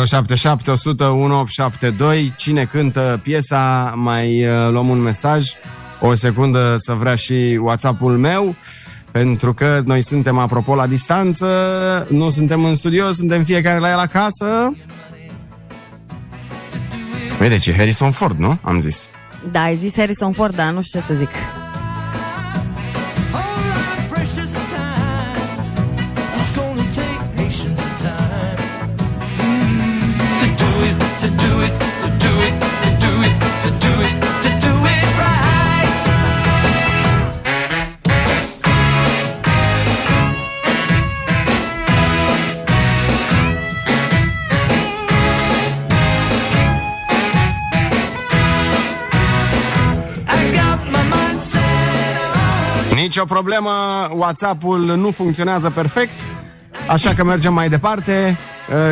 077 0.06 0.72
100 0.72 1.04
1872 1.04 2.34
Cine 2.38 2.66
cântă 2.66 3.20
piesa 3.24 3.94
Mai 3.96 4.46
uh, 4.46 4.70
luăm 4.70 4.90
un 4.90 5.00
mesaj 5.00 5.50
O 6.00 6.14
secundă 6.14 6.76
să 6.78 6.94
vrea 6.94 7.16
și 7.16 7.60
Whatsapp-ul 7.62 8.18
meu 8.18 8.56
Pentru 9.12 9.54
că 9.54 9.82
noi 9.86 10.02
suntem 10.02 10.38
apropo 10.38 10.76
la 10.76 10.88
distanță 10.88 11.48
Nu 12.10 12.30
suntem 12.30 12.66
în 12.66 12.76
studio 12.76 13.12
Suntem 13.12 13.44
fiecare 13.44 13.80
la 13.80 13.92
el 13.92 13.98
acasă 13.98 14.74
Vede 17.40 17.58
ce 17.58 17.74
Harrison 17.74 18.12
Ford, 18.12 18.40
nu? 18.40 18.58
Am 18.62 18.80
zis 18.80 19.10
Da, 19.52 19.62
ai 19.62 19.76
zis 19.76 19.96
Harrison 19.96 20.32
Ford, 20.32 20.56
dar 20.56 20.72
nu 20.72 20.82
știu 20.82 21.00
ce 21.00 21.06
să 21.06 21.14
zic. 21.14 21.30
Nicio 53.12 53.26
problemă, 53.26 53.72
WhatsApp-ul 54.16 54.80
nu 54.96 55.12
funcționează 55.12 55.70
perfect, 55.70 56.20
așa 56.88 57.14
că 57.14 57.24
mergem 57.24 57.54
mai 57.54 57.70
departe 57.70 58.38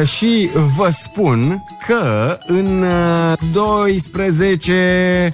uh, 0.01 0.07
și 0.07 0.49
vă 0.75 0.89
spun 0.89 1.63
că 1.87 2.37
în 2.47 2.83
uh, 2.83 3.37
12 3.51 5.33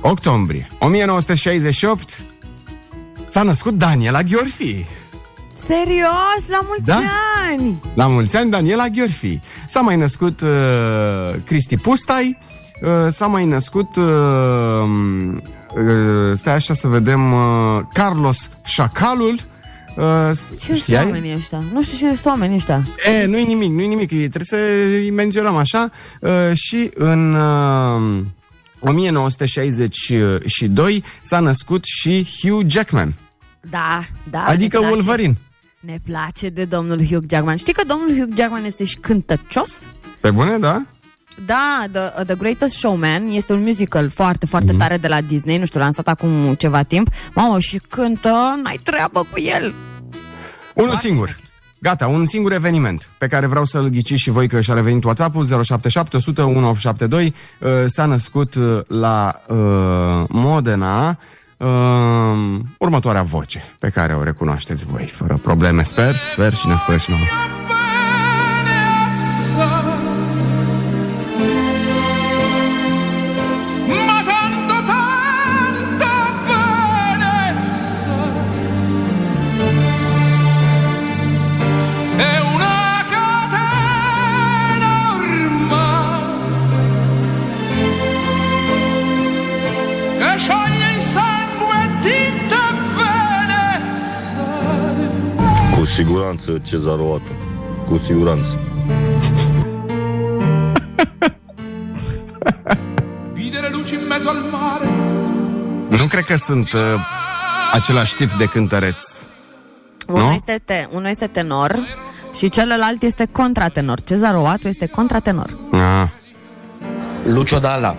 octombrie 0.00 0.68
1968 0.78 2.24
s-a 3.28 3.42
născut 3.42 3.74
Daniela 3.74 4.22
Gheorfi. 4.22 4.84
Serios, 5.66 6.48
la 6.48 6.60
mulți 6.66 6.84
Da? 6.84 7.00
ani! 7.48 7.82
La 7.94 8.06
mulți 8.06 8.36
ani, 8.36 8.50
Daniela 8.50 8.88
Gheorfi. 8.88 9.40
S-a 9.66 9.80
mai 9.80 9.96
născut 9.96 10.40
uh, 10.40 10.48
Cristi 11.44 11.76
Pustai, 11.76 12.38
uh, 12.40 12.49
s-a 13.08 13.26
mai 13.26 13.44
născut, 13.44 13.96
uh, 13.96 14.04
uh, 15.76 16.32
stai 16.34 16.54
așa 16.54 16.74
să 16.74 16.88
vedem, 16.88 17.32
uh, 17.32 17.80
Carlos 17.92 18.50
Șacalul. 18.64 19.34
Uh, 19.96 20.30
Ce 20.32 20.38
sunt 20.64 20.76
știai? 20.78 21.04
oamenii 21.04 21.34
ăștia? 21.34 21.62
Nu 21.72 21.82
știu 21.82 21.96
cine 21.96 22.14
sunt 22.14 22.26
oamenii 22.26 22.56
ăștia. 22.56 22.82
E, 23.22 23.26
nu-i 23.26 23.44
nimic, 23.44 23.70
nu-i 23.70 23.86
nimic, 23.86 24.08
trebuie 24.08 24.44
să 24.44 24.56
îi 25.02 25.10
menționăm 25.10 25.56
așa. 25.56 25.90
Uh, 26.20 26.30
și 26.54 26.90
în 26.94 27.34
uh, 27.34 28.22
1962 28.80 31.04
s-a 31.22 31.40
născut 31.40 31.84
și 31.84 32.26
Hugh 32.42 32.64
Jackman, 32.70 33.14
Da, 33.70 34.04
da. 34.30 34.44
adică 34.44 34.76
ne 34.78 34.82
place. 34.86 34.94
Wolverine. 34.94 35.36
Ne 35.80 35.98
place 36.06 36.48
de 36.48 36.64
domnul 36.64 37.06
Hugh 37.06 37.24
Jackman. 37.30 37.56
Știi 37.56 37.72
că 37.72 37.82
domnul 37.86 38.16
Hugh 38.18 38.32
Jackman 38.36 38.64
este 38.64 38.84
și 38.84 38.96
cântăcios? 38.96 39.78
Pe 40.20 40.30
bune, 40.30 40.58
da? 40.58 40.82
Da, 41.46 41.84
The, 41.92 42.24
The 42.24 42.34
Greatest 42.34 42.74
Showman 42.74 43.28
este 43.30 43.52
un 43.52 43.62
musical 43.62 44.10
foarte, 44.10 44.46
foarte 44.46 44.72
tare 44.72 44.96
de 44.96 45.08
la 45.08 45.20
Disney, 45.20 45.58
nu 45.58 45.64
știu, 45.64 45.80
lansat 45.80 46.08
acum 46.08 46.54
ceva 46.54 46.82
timp. 46.82 47.08
Mamă, 47.34 47.58
și 47.58 47.80
cântă, 47.88 48.60
n-ai 48.62 48.80
treabă 48.82 49.26
cu 49.32 49.40
el. 49.40 49.74
Unul 50.74 50.94
singur. 50.94 51.36
Gata, 51.82 52.06
un 52.06 52.26
singur 52.26 52.52
eveniment 52.52 53.10
pe 53.18 53.26
care 53.26 53.46
vreau 53.46 53.64
să-l 53.64 53.88
ghiciți 53.88 54.20
și 54.20 54.30
voi 54.30 54.48
că 54.48 54.60
și-a 54.60 54.74
revenit 54.74 55.04
WhatsApp-ul 55.04 55.44
077 55.62 56.16
100 56.16 56.42
1872 56.42 57.34
uh, 57.60 57.70
s-a 57.86 58.04
născut 58.04 58.54
uh, 58.54 58.80
la 58.86 59.40
uh, 59.48 59.56
Modena 60.28 61.18
uh, 61.56 61.68
următoarea 62.78 63.22
voce 63.22 63.62
pe 63.78 63.88
care 63.88 64.14
o 64.14 64.22
recunoașteți 64.22 64.86
voi 64.86 65.04
fără 65.04 65.38
probleme, 65.42 65.82
sper, 65.82 66.16
sper 66.26 66.54
și 66.54 66.68
ne 66.68 66.76
sper 66.76 67.00
și 67.00 67.10
nouă. 67.10 67.69
Siguranță 96.00 96.58
cezaroată. 96.58 97.30
Cu 97.88 97.96
siguranță. 97.98 98.60
Vide 103.32 103.58
le 103.58 103.68
luci 103.72 103.90
in 103.90 104.00
mezzo 104.08 104.28
al 104.28 104.36
mare 104.50 104.88
Nu 105.88 106.06
cred 106.06 106.24
că 106.24 106.36
sunt 106.36 106.72
uh, 106.72 106.80
același 107.72 108.14
tip 108.14 108.32
de 108.32 108.44
cântăreț. 108.44 109.26
Unul 110.06 110.26
Nu? 110.26 110.32
este, 110.32 110.62
te, 110.64 110.86
unul 110.90 111.08
este 111.08 111.26
tenor 111.26 111.78
și 112.34 112.48
celălalt 112.48 113.02
este 113.02 113.26
contratenor. 113.32 114.00
Cezar 114.00 114.34
Oatu 114.34 114.68
este 114.68 114.86
contratenor. 114.86 115.56
Ah. 115.72 116.08
Lucio 117.24 117.58
Dalla. 117.58 117.96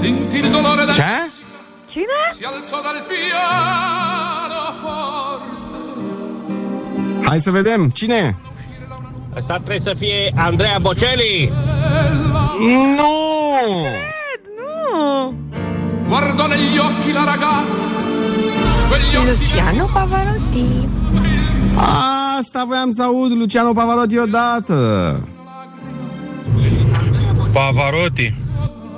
Sentì 0.00 0.36
il 0.36 0.50
dolore 0.50 0.84
del 0.84 0.94
Ce? 0.94 1.02
Cine? 1.86 2.04
Hai 7.28 7.40
să 7.40 7.50
vedem, 7.50 7.90
cine 7.90 8.14
e? 8.14 8.34
Asta 9.34 9.54
trebuie 9.54 9.80
să 9.80 9.94
fie 9.98 10.32
Andrea 10.36 10.78
Bocelli. 10.80 11.52
Nu! 12.96 13.14
Nu! 14.56 15.34
Guardò 16.08 16.46
negli 16.46 16.78
occhi 16.78 17.12
la 17.12 17.24
ragazza 17.24 17.84
Quegli 18.88 19.16
occhi 19.16 19.38
Luciano 19.38 19.88
Pavarotti. 19.92 20.88
Asta 22.38 22.64
voiam 22.66 22.90
să 22.90 23.02
aud, 23.02 23.30
Luciano 23.30 23.72
Pavarotti 23.72 24.18
odată. 24.18 25.20
Pavarotti. 27.52 28.34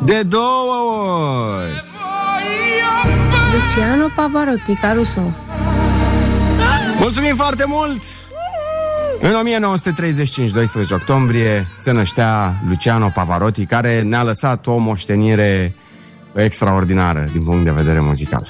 De 0.05 0.23
două 0.23 0.75
ori. 1.57 1.85
Luciano 3.53 4.07
Pavarotti, 4.17 4.75
Caruso. 4.75 5.35
Mulțumim 6.99 7.37
foarte 7.37 7.64
mult! 7.67 8.02
În 9.21 9.35
1935, 9.35 10.50
12 10.50 10.95
octombrie, 10.95 11.69
se 11.76 11.90
năștea 11.90 12.55
Luciano 12.69 13.11
Pavarotti, 13.14 13.64
care 13.67 14.02
ne-a 14.02 14.23
lăsat 14.23 14.67
o 14.67 14.76
moștenire 14.76 15.75
extraordinară 16.35 17.28
din 17.33 17.45
punct 17.45 17.64
de 17.64 17.71
vedere 17.71 18.00
muzical. 18.00 18.49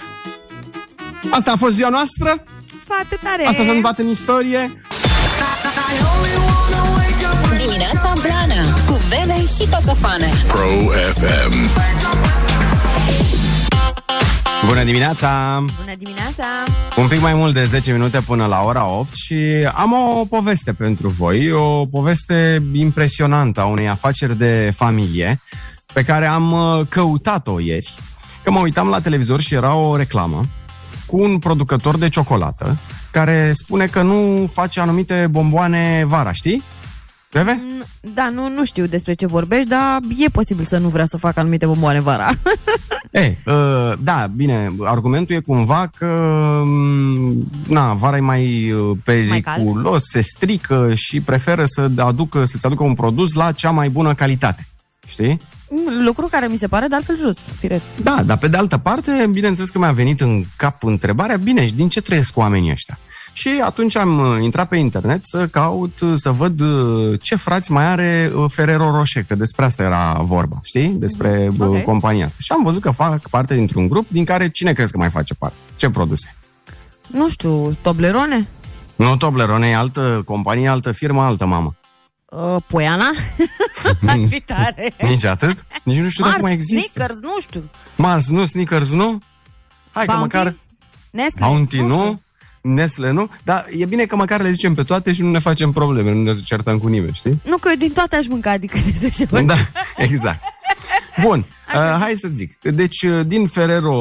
Asta 1.30 1.52
a 1.52 1.56
fost 1.56 1.74
ziua 1.74 1.88
noastră, 1.88 2.42
Foarte 2.86 3.18
tare! 3.22 3.42
asta 3.46 3.56
s-a 3.56 3.66
întâmplat 3.66 3.98
în 3.98 4.08
istorie. 4.08 4.82
Dimineața 7.58 8.12
Blana 8.22 8.62
Cu 8.86 9.00
Bebe 9.08 9.40
și 9.40 9.68
Coțofană 9.70 10.28
Pro 10.46 10.68
FM. 11.14 12.57
Bună 14.66 14.84
dimineața! 14.84 15.58
Bună 15.80 15.94
dimineața! 15.98 16.44
Un 16.96 17.08
pic 17.08 17.20
mai 17.20 17.34
mult 17.34 17.54
de 17.54 17.64
10 17.64 17.92
minute 17.92 18.20
până 18.20 18.46
la 18.46 18.62
ora 18.62 18.86
8 18.86 19.08
și 19.14 19.68
am 19.74 19.92
o 19.92 20.24
poveste 20.24 20.72
pentru 20.72 21.08
voi, 21.08 21.52
o 21.52 21.86
poveste 21.86 22.62
impresionantă 22.72 23.60
a 23.60 23.64
unei 23.64 23.88
afaceri 23.88 24.38
de 24.38 24.72
familie 24.76 25.40
pe 25.92 26.02
care 26.02 26.26
am 26.26 26.52
uh, 26.52 26.86
căutat-o 26.88 27.60
ieri. 27.60 27.94
Că 28.44 28.50
mă 28.50 28.58
uitam 28.58 28.88
la 28.88 29.00
televizor 29.00 29.40
și 29.40 29.54
era 29.54 29.74
o 29.74 29.96
reclamă 29.96 30.44
cu 31.06 31.20
un 31.20 31.38
producător 31.38 31.98
de 31.98 32.08
ciocolată 32.08 32.76
care 33.10 33.50
spune 33.52 33.86
că 33.86 34.02
nu 34.02 34.50
face 34.52 34.80
anumite 34.80 35.26
bomboane 35.30 36.04
vara, 36.06 36.32
știi? 36.32 36.62
Bebe? 37.32 37.60
Mm, 37.62 38.12
Da, 38.14 38.28
nu, 38.28 38.48
nu 38.48 38.64
știu 38.64 38.86
despre 38.86 39.14
ce 39.14 39.26
vorbești, 39.26 39.68
dar 39.68 39.98
e 40.16 40.28
posibil 40.28 40.64
să 40.64 40.78
nu 40.78 40.88
vrea 40.88 41.06
să 41.06 41.16
facă 41.16 41.40
anumite 41.40 41.66
bomboane 41.66 42.00
vara. 42.00 42.28
E, 43.10 43.36
uh, 43.46 43.92
da, 44.02 44.26
bine, 44.36 44.72
argumentul 44.84 45.36
e 45.36 45.40
cumva 45.40 45.90
că 45.98 46.06
mm, 46.64 47.50
na, 47.68 47.92
vara 47.92 48.16
e 48.16 48.20
mai 48.20 48.70
uh, 48.72 48.96
periculos, 49.04 50.02
se 50.04 50.20
strică 50.20 50.92
și 50.94 51.20
preferă 51.20 51.64
să 51.66 51.90
aducă, 51.96 52.44
să-ți 52.44 52.66
aducă 52.66 52.82
un 52.82 52.94
produs 52.94 53.34
la 53.34 53.52
cea 53.52 53.70
mai 53.70 53.88
bună 53.88 54.14
calitate. 54.14 54.66
Știi? 55.06 55.40
Mm, 55.70 56.04
Lucru 56.04 56.26
care 56.26 56.46
mi 56.46 56.56
se 56.56 56.66
pare 56.66 56.86
de 56.86 56.94
altfel 56.94 57.16
just, 57.18 57.38
firesc. 57.58 57.84
Da, 58.02 58.22
dar 58.22 58.36
pe 58.36 58.48
de 58.48 58.56
altă 58.56 58.78
parte, 58.78 59.26
bineînțeles 59.30 59.70
că 59.70 59.78
mi-a 59.78 59.92
venit 59.92 60.20
în 60.20 60.44
cap 60.56 60.84
întrebarea, 60.84 61.36
bine, 61.36 61.66
și 61.66 61.74
din 61.74 61.88
ce 61.88 62.00
trăiesc 62.00 62.36
oamenii 62.36 62.70
ăștia? 62.70 62.98
Și 63.38 63.60
atunci 63.64 63.96
am 63.96 64.18
uh, 64.18 64.42
intrat 64.42 64.68
pe 64.68 64.76
internet 64.76 65.20
să 65.22 65.46
caut, 65.46 66.00
uh, 66.00 66.12
să 66.16 66.30
văd 66.30 66.60
uh, 66.60 67.20
ce 67.22 67.36
frați 67.36 67.72
mai 67.72 67.84
are 67.84 68.32
uh, 68.34 68.44
Ferrero 68.48 68.90
Rocher, 68.90 69.24
că 69.24 69.34
despre 69.34 69.64
asta 69.64 69.82
era 69.82 70.12
vorba, 70.22 70.60
știi? 70.62 70.88
Despre 70.88 71.48
Ok. 71.58 71.68
okay. 71.68 71.82
compania 71.82 72.24
asta. 72.24 72.36
Și 72.40 72.52
am 72.52 72.62
văzut 72.62 72.80
că 72.80 72.90
fac 72.90 73.28
parte 73.28 73.54
dintr-un 73.54 73.88
grup 73.88 74.06
din 74.08 74.24
care 74.24 74.48
cine 74.50 74.72
crezi 74.72 74.92
că 74.92 74.98
mai 74.98 75.10
face 75.10 75.34
parte? 75.34 75.56
Ce 75.76 75.90
produse? 75.90 76.36
Nu 77.06 77.28
știu, 77.28 77.76
Toblerone? 77.82 78.48
Nu 78.96 79.16
Toblerone, 79.16 79.68
e 79.68 79.76
altă 79.76 80.22
companie, 80.24 80.68
altă 80.68 80.92
firmă, 80.92 81.22
altă 81.22 81.46
mamă. 81.46 81.74
Uh, 82.30 82.62
Poiana? 82.66 83.10
Ar 84.08 84.18
fi 84.28 84.40
tare. 84.40 84.94
Nici 85.00 85.24
atât? 85.24 85.64
Nici 85.82 85.98
nu 85.98 86.08
știu 86.08 86.24
dacă 86.24 86.36
Mars, 86.36 86.44
mai 86.44 86.52
există. 86.52 86.80
Snickers, 86.80 87.18
nu 87.20 87.40
știu. 87.40 87.70
Mars, 87.96 88.28
nu, 88.28 88.44
Snickers, 88.44 88.90
nu? 88.90 89.22
Hai 89.90 90.06
că 90.06 90.12
Bounty? 90.12 90.36
măcar... 90.36 90.54
Nestle? 91.10 91.46
Bounty, 91.46 91.80
nu? 91.80 91.98
știu. 91.98 92.22
Nestle, 92.60 93.10
nu? 93.10 93.28
Dar 93.44 93.66
e 93.76 93.84
bine 93.84 94.04
că 94.04 94.16
măcar 94.16 94.40
le 94.40 94.50
zicem 94.50 94.74
pe 94.74 94.82
toate 94.82 95.12
și 95.12 95.22
nu 95.22 95.30
ne 95.30 95.38
facem 95.38 95.72
probleme, 95.72 96.12
nu 96.12 96.22
ne 96.22 96.34
certăm 96.44 96.78
cu 96.78 96.88
nimeni, 96.88 97.12
știi? 97.14 97.40
Nu, 97.44 97.56
că 97.56 97.68
eu 97.68 97.76
din 97.76 97.92
toate 97.92 98.16
aș 98.16 98.26
mânca, 98.26 98.50
adică 98.50 98.78
despre 98.86 99.08
ce 99.08 99.24
vorbim. 99.24 99.46
Da, 99.48 99.54
exact. 99.96 100.40
Bun, 101.22 101.38
uh, 101.74 101.96
hai 102.00 102.14
să 102.18 102.28
zic. 102.32 102.58
Deci, 102.62 103.02
uh, 103.02 103.20
din 103.26 103.46
Ferrero, 103.46 103.94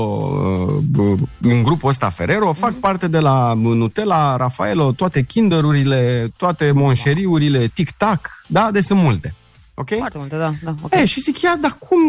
uh, 0.98 1.20
în 1.42 1.64
grupul 1.64 1.90
ăsta 1.90 2.10
Ferrero, 2.10 2.54
fac 2.54 2.72
Mhm. 2.72 2.80
parte 2.80 3.08
de 3.08 3.20
la 3.20 3.54
Nutella, 3.54 4.36
Raffaello, 4.36 4.92
toate 4.92 5.22
Kinderurile, 5.24 6.32
toate 6.38 6.72
monșeriurile, 6.72 7.68
Tic-Tac, 7.74 8.44
da? 8.48 8.70
Deci 8.72 8.84
sunt 8.84 9.00
multe. 9.00 9.34
Ok? 9.80 9.98
Foarte 9.98 10.18
multe, 10.18 10.38
da. 10.38 10.52
da 10.64 10.76
ok. 10.82 10.96
E, 10.96 11.06
și 11.06 11.22
zic, 11.22 11.42
ia, 11.42 11.56
dar 11.62 11.78
cum 11.80 12.00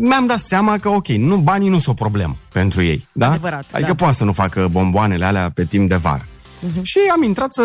mi-am 0.00 0.26
dat 0.26 0.38
seama 0.38 0.78
că, 0.78 0.88
ok, 0.88 1.06
nu, 1.08 1.36
banii 1.36 1.68
nu 1.68 1.78
sunt 1.78 2.00
o 2.00 2.02
problemă 2.02 2.36
pentru 2.52 2.82
ei, 2.82 3.08
da? 3.12 3.28
Adevărat, 3.28 3.64
adică 3.72 3.88
da. 3.88 3.94
poate 3.94 4.14
să 4.14 4.24
nu 4.24 4.32
facă 4.32 4.68
bomboanele 4.70 5.24
alea 5.24 5.50
pe 5.54 5.64
timp 5.64 5.88
de 5.88 5.96
vară. 5.96 6.26
Mhm. 6.60 6.82
Și 6.82 6.98
am 7.12 7.22
intrat 7.22 7.52
să, 7.52 7.62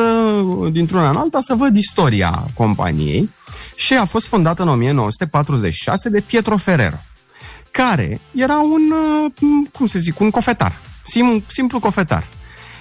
dintr-una 0.71 1.09
în 1.09 1.15
alta 1.15 1.39
să 1.41 1.53
văd 1.53 1.75
istoria 1.75 2.45
companiei 2.53 3.29
și 3.75 3.93
a 3.93 4.05
fost 4.05 4.27
fondată 4.27 4.61
în 4.61 4.67
1946 4.67 6.09
de 6.09 6.19
Pietro 6.19 6.57
Ferrero, 6.57 6.97
care 7.71 8.19
era 8.35 8.59
un, 8.59 8.91
uh, 8.91 9.65
cum 9.71 9.85
să 9.85 9.99
zic, 9.99 10.19
un 10.19 10.29
cofetar, 10.29 10.75
sim, 11.03 11.43
simplu 11.47 11.79
cofetar. 11.79 12.27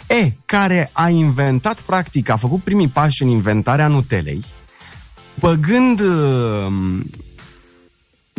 E, 0.08 0.32
care 0.46 0.90
a 0.92 1.08
inventat, 1.08 1.80
practic, 1.80 2.28
a 2.28 2.36
făcut 2.36 2.62
primii 2.62 2.88
pași 2.88 3.22
în 3.22 3.28
inventarea 3.28 3.86
Nutelei, 3.86 4.44
băgând 5.40 6.00
uh, 6.00 6.72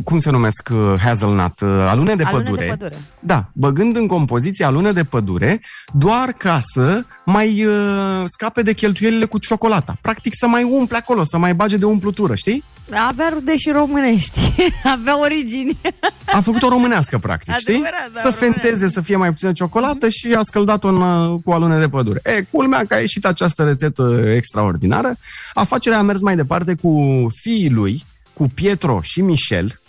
cum 0.03 0.17
se 0.17 0.29
numesc 0.29 0.69
uh, 0.73 0.93
hazelnut, 0.99 1.59
uh, 1.61 1.69
alune 1.69 2.15
de 2.15 2.23
Alune 2.23 2.43
de 2.43 2.49
pădure. 2.49 2.65
pădure. 2.65 2.97
Da, 3.19 3.49
băgând 3.53 3.95
în 3.95 4.07
compoziție 4.07 4.65
alune 4.65 4.91
de 4.91 5.03
pădure, 5.03 5.61
doar 5.93 6.31
ca 6.31 6.59
să 6.63 7.03
mai 7.25 7.65
uh, 7.65 8.23
scape 8.25 8.61
de 8.61 8.73
cheltuielile 8.73 9.25
cu 9.25 9.37
ciocolata. 9.37 9.97
Practic 10.01 10.33
să 10.35 10.47
mai 10.47 10.63
umple 10.63 10.97
acolo, 10.97 11.23
să 11.23 11.37
mai 11.37 11.53
bage 11.53 11.77
de 11.77 11.85
umplutură, 11.85 12.35
știi? 12.35 12.63
Avea 13.07 13.29
rude 13.29 13.55
și 13.55 13.69
românești. 13.69 14.39
Avea 14.95 15.19
origini. 15.19 15.77
A 16.25 16.41
făcut 16.41 16.63
o 16.63 16.67
românească, 16.69 17.17
practic, 17.17 17.55
știi? 17.57 17.73
Adevărat, 17.73 18.09
da, 18.13 18.19
să 18.19 18.29
fenteze, 18.29 18.87
să 18.87 19.01
fie 19.01 19.15
mai 19.15 19.29
puțină 19.29 19.51
ciocolată 19.51 20.09
și 20.09 20.33
a 20.37 20.41
scăldat-o 20.41 20.87
în, 20.87 21.01
uh, 21.01 21.39
cu 21.45 21.51
alune 21.51 21.79
de 21.79 21.87
pădure. 21.89 22.19
E, 22.23 22.41
culmea 22.51 22.85
că 22.85 22.93
a 22.93 22.99
ieșit 22.99 23.25
această 23.25 23.63
rețetă 23.63 24.23
extraordinară. 24.35 25.15
Afacerea 25.53 25.97
a 25.97 26.01
mers 26.01 26.21
mai 26.21 26.35
departe 26.35 26.73
cu 26.73 27.25
fiii 27.35 27.69
lui, 27.69 28.03
cu 28.33 28.47
Pietro 28.53 28.99
și 29.01 29.21
Michel, 29.21 29.79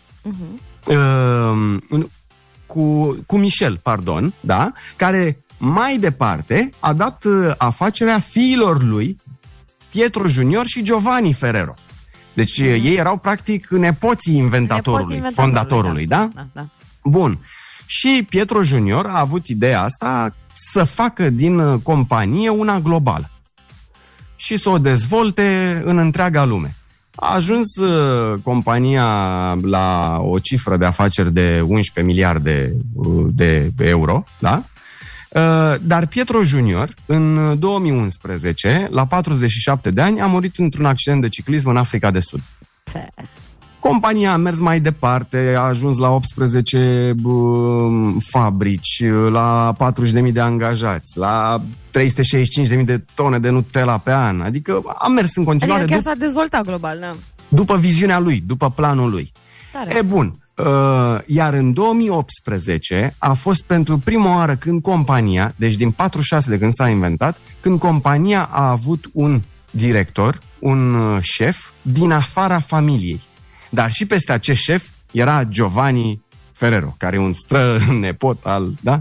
uh, 0.86 2.04
cu, 2.66 3.16
cu 3.26 3.36
Michel, 3.36 3.78
pardon, 3.82 4.32
da, 4.40 4.72
care 4.96 5.38
mai 5.58 5.98
departe 5.98 6.70
a 6.78 6.92
dat 6.92 7.24
uh, 7.24 7.52
afacerea 7.56 8.18
fiilor 8.18 8.82
lui, 8.82 9.20
Pietro 9.90 10.28
Junior 10.28 10.66
și 10.66 10.82
Giovanni 10.82 11.32
Ferrero. 11.32 11.74
Deci 12.32 12.60
mm. 12.60 12.66
ei 12.66 12.94
erau 12.94 13.16
practic 13.16 13.68
nepoții 13.68 14.36
inventatorului, 14.36 15.14
Nepoții 15.14 15.34
fondatorului, 15.34 16.06
da? 16.06 16.30
Da, 16.34 16.46
da. 16.52 16.66
Bun. 17.04 17.38
Și 17.86 18.26
Pietro 18.28 18.62
Junior 18.62 19.06
a 19.06 19.18
avut 19.18 19.46
ideea 19.46 19.82
asta 19.82 20.34
să 20.52 20.84
facă 20.84 21.30
din 21.30 21.58
uh, 21.58 21.80
companie 21.82 22.48
una 22.48 22.78
globală 22.78 23.30
și 24.36 24.56
să 24.56 24.68
o 24.68 24.78
dezvolte 24.78 25.82
în 25.84 25.98
întreaga 25.98 26.44
lume. 26.44 26.74
A 27.14 27.34
ajuns 27.34 27.76
uh, 27.76 28.40
compania 28.42 29.04
la 29.62 30.18
o 30.20 30.38
cifră 30.38 30.76
de 30.76 30.84
afaceri 30.84 31.32
de 31.32 31.60
11 31.60 32.02
miliarde 32.02 32.76
uh, 32.94 33.26
de 33.34 33.70
euro, 33.78 34.24
da? 34.38 34.62
Uh, 35.28 35.74
Dar 35.80 36.06
Pietro 36.06 36.42
Junior, 36.42 36.94
în 37.06 37.56
2011, 37.58 38.88
la 38.90 39.06
47 39.06 39.90
de 39.90 40.00
ani, 40.00 40.20
a 40.20 40.26
murit 40.26 40.58
într-un 40.58 40.84
accident 40.84 41.20
de 41.20 41.28
ciclism 41.28 41.68
în 41.68 41.76
Africa 41.76 42.10
de 42.10 42.20
Sud. 42.20 42.40
Pe. 43.84 43.90
Compania 43.90 44.32
a 44.32 44.36
mers 44.36 44.58
mai 44.58 44.80
departe, 44.80 45.54
a 45.56 45.60
ajuns 45.60 45.98
la 45.98 46.10
18 46.10 47.14
bă, 47.16 47.88
fabrici, 48.18 49.04
la 49.30 49.76
40.000 50.26 50.32
de 50.32 50.40
angajați, 50.40 51.18
la 51.18 51.62
365.000 52.78 52.84
de 52.84 53.04
tone 53.14 53.38
de 53.38 53.48
Nutella 53.48 53.98
pe 53.98 54.12
an. 54.12 54.40
Adică 54.40 54.82
a 54.98 55.08
mers 55.08 55.36
în 55.36 55.44
continuare 55.44 55.82
Adică 55.82 55.98
chiar 55.98 56.02
dup- 56.02 56.18
s-a 56.18 56.24
dezvoltat 56.24 56.64
global, 56.64 56.98
da. 57.00 57.14
după 57.48 57.76
viziunea 57.76 58.18
lui, 58.18 58.42
după 58.46 58.70
planul 58.70 59.10
lui. 59.10 59.32
Tare. 59.72 59.96
E 59.98 60.02
bun. 60.02 60.38
Uh, 60.56 61.18
iar 61.26 61.54
în 61.54 61.72
2018 61.72 63.14
a 63.18 63.32
fost 63.32 63.64
pentru 63.64 63.98
prima 63.98 64.36
oară 64.36 64.56
când 64.56 64.82
compania, 64.82 65.52
deci 65.56 65.74
din 65.74 65.90
46 65.90 66.50
de 66.50 66.58
când 66.58 66.72
s-a 66.72 66.88
inventat, 66.88 67.36
când 67.60 67.78
compania 67.78 68.48
a 68.52 68.70
avut 68.70 69.04
un 69.12 69.42
director, 69.70 70.38
un 70.58 70.94
uh, 70.94 71.18
șef 71.20 71.68
din 71.82 72.10
afara 72.10 72.58
familiei. 72.58 73.20
Dar 73.70 73.92
și 73.92 74.06
peste 74.06 74.32
acest 74.32 74.60
șef 74.60 74.88
era 75.12 75.44
Giovanni 75.44 76.22
Ferrero, 76.52 76.94
care 76.98 77.16
e 77.16 77.20
un 77.20 77.32
stră 77.32 77.78
nepot 78.00 78.44
al, 78.44 78.74
da? 78.80 79.00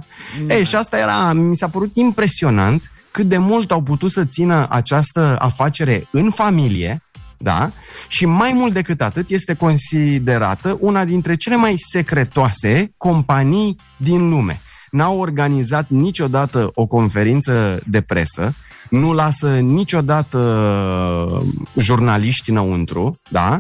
Ei, 0.49 0.65
și 0.65 0.76
asta 0.76 0.97
era, 0.97 1.34
mi 1.34 1.56
s-a 1.56 1.67
părut 1.67 1.95
impresionant 1.95 2.91
cât 3.12 3.26
de 3.26 3.38
mult 3.38 3.71
au 3.71 3.82
putut 3.82 4.12
să 4.12 4.26
țină 4.26 4.67
această 4.69 5.36
afacere 5.39 6.08
în 6.12 6.30
familie, 6.30 7.02
da? 7.38 7.69
Și 8.08 8.26
mai 8.26 8.52
mult 8.54 8.73
decât 8.73 9.02
atât, 9.02 9.30
este 9.30 9.54
considerată 9.54 10.78
una 10.80 11.06
dintre 11.06 11.36
cele 11.36 11.56
mai 11.56 11.73
secretoase 11.78 12.93
companii 12.97 13.80
din 13.97 14.30
lume. 14.30 14.60
N-au 14.91 15.19
organizat 15.19 15.89
niciodată 15.89 16.71
o 16.73 16.86
conferință 16.86 17.82
de 17.88 18.02
presă, 18.02 18.54
nu 18.89 19.13
lasă 19.13 19.58
niciodată 19.60 20.39
jurnaliști 21.78 22.49
înăuntru, 22.49 23.15
da? 23.30 23.60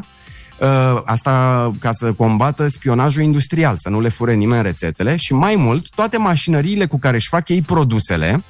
Uh, 0.63 1.01
Asta 1.05 1.71
ca 1.79 1.91
să 1.91 2.13
combată 2.13 2.67
spionajul 2.67 3.21
industrial, 3.21 3.75
să 3.77 3.89
nu 3.89 3.99
le 4.01 4.09
fure 4.09 4.33
nimeni 4.33 4.63
rețetele 4.63 5.15
și 5.15 5.33
mai 5.33 5.55
mult, 5.55 5.89
toate 5.89 6.17
mașinăriile 6.17 6.85
cu 6.85 6.99
care 6.99 7.15
își 7.15 7.27
fac 7.27 7.49
ei 7.49 7.61
produsele 7.61 8.43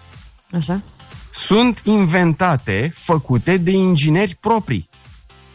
Așa? 0.52 0.82
sunt 1.34 1.82
inventate, 1.84 2.92
făcute 2.96 3.58
de 3.58 3.72
ingineri 3.72 4.36
proprii. 4.40 4.90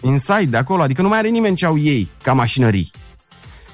Inside, 0.01 0.45
de 0.45 0.57
acolo, 0.57 0.83
adică 0.83 1.03
nu 1.03 1.09
mai 1.09 1.19
are 1.19 1.29
nimeni 1.29 1.57
ce 1.57 1.67
au 1.67 1.79
ei 1.79 2.09
ca 2.23 2.33
mașinării. 2.33 2.91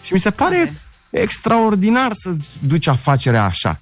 Și 0.02 0.12
mi 0.12 0.18
se 0.18 0.30
pare 0.30 0.72
extraordinar 1.10 2.10
să 2.12 2.36
duci 2.58 2.86
afacerea 2.86 3.44
așa. 3.44 3.80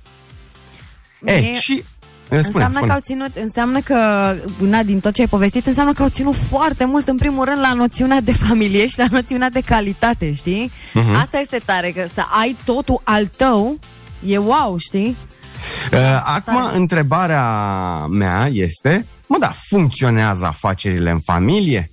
E, 1.24 1.32
Mie- 1.40 1.58
și... 1.58 1.84
Spune, 2.24 2.38
înseamnă 2.38 2.72
spune. 2.72 2.86
că 2.86 2.92
au 2.92 3.00
ținut, 3.00 3.30
înseamnă 3.36 3.80
că, 3.80 3.96
una 4.60 4.82
din 4.82 5.00
tot 5.00 5.14
ce 5.14 5.20
ai 5.20 5.26
povestit, 5.26 5.66
înseamnă 5.66 5.92
că 5.92 6.02
au 6.02 6.08
ținut 6.08 6.34
foarte 6.48 6.84
mult, 6.84 7.08
în 7.08 7.16
primul 7.16 7.44
rând, 7.44 7.60
la 7.60 7.72
noțiunea 7.72 8.20
de 8.20 8.32
familie 8.32 8.86
și 8.86 8.98
la 8.98 9.06
noțiunea 9.10 9.50
de 9.50 9.60
calitate, 9.60 10.32
știi? 10.32 10.70
Mhm. 10.92 11.14
Asta 11.14 11.38
este 11.38 11.60
tare, 11.64 11.90
că 11.90 12.04
să 12.14 12.22
ai 12.40 12.56
totul 12.64 13.00
al 13.04 13.26
tău, 13.36 13.78
e 14.26 14.38
wow, 14.38 14.76
știi? 14.78 15.16
Uh, 15.92 15.98
Acum, 16.24 16.70
întrebarea 16.72 17.44
mea 18.10 18.48
este, 18.52 19.06
mă, 19.26 19.36
da, 19.40 19.54
funcționează 19.68 20.46
afacerile 20.46 21.10
în 21.10 21.20
familie? 21.20 21.90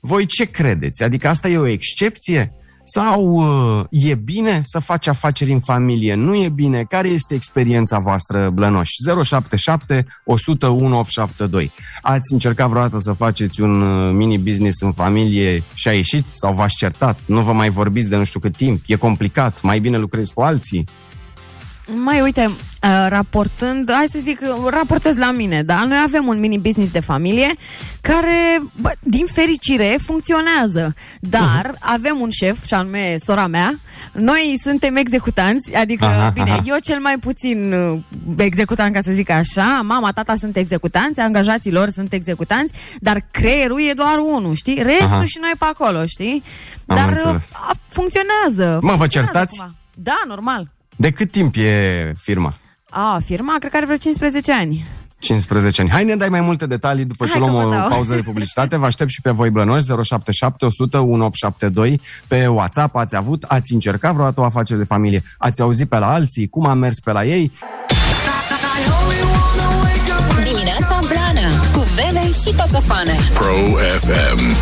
Voi 0.00 0.26
ce 0.26 0.44
credeți? 0.44 1.02
Adică 1.02 1.28
asta 1.28 1.48
e 1.48 1.58
o 1.58 1.66
excepție? 1.66 2.52
Sau 2.88 3.22
uh, 3.22 3.84
e 3.90 4.14
bine 4.14 4.60
să 4.64 4.78
faci 4.78 5.06
afaceri 5.06 5.52
în 5.52 5.60
familie? 5.60 6.14
Nu 6.14 6.34
e 6.34 6.48
bine? 6.48 6.84
Care 6.88 7.08
este 7.08 7.34
experiența 7.34 7.98
voastră, 7.98 8.50
Blănoș? 8.50 8.90
077 9.22 10.06
101 10.24 10.98
872. 10.98 11.72
Ați 12.02 12.32
încercat 12.32 12.68
vreodată 12.68 12.98
să 12.98 13.12
faceți 13.12 13.60
un 13.60 13.80
uh, 13.80 14.12
mini-business 14.12 14.80
în 14.80 14.92
familie 14.92 15.62
și 15.74 15.88
a 15.88 15.92
ieșit? 15.92 16.24
Sau 16.30 16.54
v-ați 16.54 16.76
certat? 16.76 17.18
Nu 17.24 17.40
vă 17.40 17.52
mai 17.52 17.68
vorbiți 17.68 18.08
de 18.08 18.16
nu 18.16 18.24
știu 18.24 18.40
cât 18.40 18.56
timp? 18.56 18.82
E 18.86 18.96
complicat? 18.96 19.62
Mai 19.62 19.80
bine 19.80 19.96
lucrezi 19.96 20.32
cu 20.32 20.42
alții? 20.42 20.84
Mai 21.94 22.20
uite, 22.20 22.44
uh, 22.46 23.06
raportând, 23.08 23.92
hai 23.92 24.06
să 24.10 24.18
zic, 24.22 24.38
raportez 24.70 25.16
la 25.16 25.30
mine, 25.30 25.62
da? 25.62 25.84
Noi 25.88 25.98
avem 26.06 26.26
un 26.26 26.38
mini-business 26.40 26.92
de 26.92 27.00
familie 27.00 27.54
care, 28.00 28.62
bă, 28.80 28.92
din 29.00 29.26
fericire, 29.26 29.96
funcționează. 30.04 30.94
Dar 31.20 31.66
Mhm. 31.72 31.76
avem 31.80 32.20
un 32.20 32.30
șef, 32.30 32.64
și 32.66 32.74
anume 32.74 33.14
sora 33.24 33.46
mea, 33.46 33.74
noi 34.12 34.58
suntem 34.62 34.96
executanți, 34.96 35.74
adică, 35.74 36.04
Aha, 36.04 36.28
bine, 36.28 36.50
aha. 36.50 36.62
eu 36.64 36.76
cel 36.84 36.98
mai 37.00 37.18
puțin 37.18 37.72
uh, 37.72 37.98
executant, 38.36 38.94
ca 38.94 39.00
să 39.02 39.10
zic 39.12 39.30
așa, 39.30 39.80
mama, 39.84 40.12
tata 40.12 40.34
sunt 40.40 40.56
executanți, 40.56 41.20
angajații 41.20 41.72
lor 41.72 41.88
sunt 41.88 42.12
executanți, 42.12 42.72
dar 43.00 43.26
creierul 43.30 43.80
e 43.80 43.92
doar 43.92 44.18
unul, 44.18 44.54
știi? 44.54 44.82
Restul 44.82 45.06
Aha. 45.06 45.24
și 45.24 45.38
noi 45.40 45.52
pe 45.58 45.64
acolo, 45.64 46.06
știi? 46.06 46.42
Am 46.86 46.96
dar 46.96 47.08
uh, 47.12 47.14
înțeles. 47.16 47.52
a, 47.54 47.70
funcționează. 47.88 48.78
Mă, 48.82 48.90
vă 48.90 48.96
funcționează 48.96 49.06
certați? 49.32 49.58
cumva. 49.58 49.74
Da, 49.94 50.18
normal. 50.26 50.74
De 50.96 51.10
cât 51.10 51.30
timp 51.30 51.54
e 51.56 52.12
firma? 52.22 52.54
A, 52.90 53.20
firma, 53.24 53.54
cred 53.58 53.70
că 53.70 53.76
are 53.76 53.84
vreo 53.86 53.96
15 53.96 54.52
ani. 54.52 54.86
15 55.18 55.80
ani. 55.80 55.90
Hai 55.90 56.04
ne 56.04 56.16
dai 56.16 56.28
mai 56.28 56.40
multe 56.40 56.66
detalii 56.66 57.04
după 57.04 57.24
ce 57.26 57.30
Hai 57.30 57.40
luăm 57.40 57.52
că 57.52 57.58
vă 57.60 57.66
o 57.66 57.70
dau. 57.78 57.88
pauză 57.88 58.14
de 58.14 58.22
publicitate. 58.22 58.76
Vă 58.76 58.86
aștept 58.86 59.10
și 59.10 59.20
pe 59.20 59.30
voi 59.30 59.50
blănoși 59.50 59.86
077 59.86 60.64
100 60.64 60.98
1872 60.98 62.00
pe 62.26 62.46
WhatsApp. 62.46 62.96
Ați 62.96 63.16
avut, 63.16 63.42
ați 63.42 63.72
încercat 63.72 64.12
vreodată 64.12 64.40
o 64.40 64.44
afacere 64.44 64.78
de 64.78 64.84
familie? 64.84 65.22
Ați 65.38 65.60
auzit 65.60 65.88
pe 65.88 65.98
la 65.98 66.12
alții? 66.12 66.48
Cum 66.48 66.66
a 66.66 66.74
mers 66.74 67.00
pe 67.00 67.12
la 67.12 67.24
ei? 67.24 67.52
Dimineața 70.44 70.98
Blana 71.08 71.48
Cu 71.72 71.84
Bebe 71.94 72.26
și 72.26 72.54
Coțofană 72.56 73.12
Pro 73.34 73.54
FM. 74.00 74.56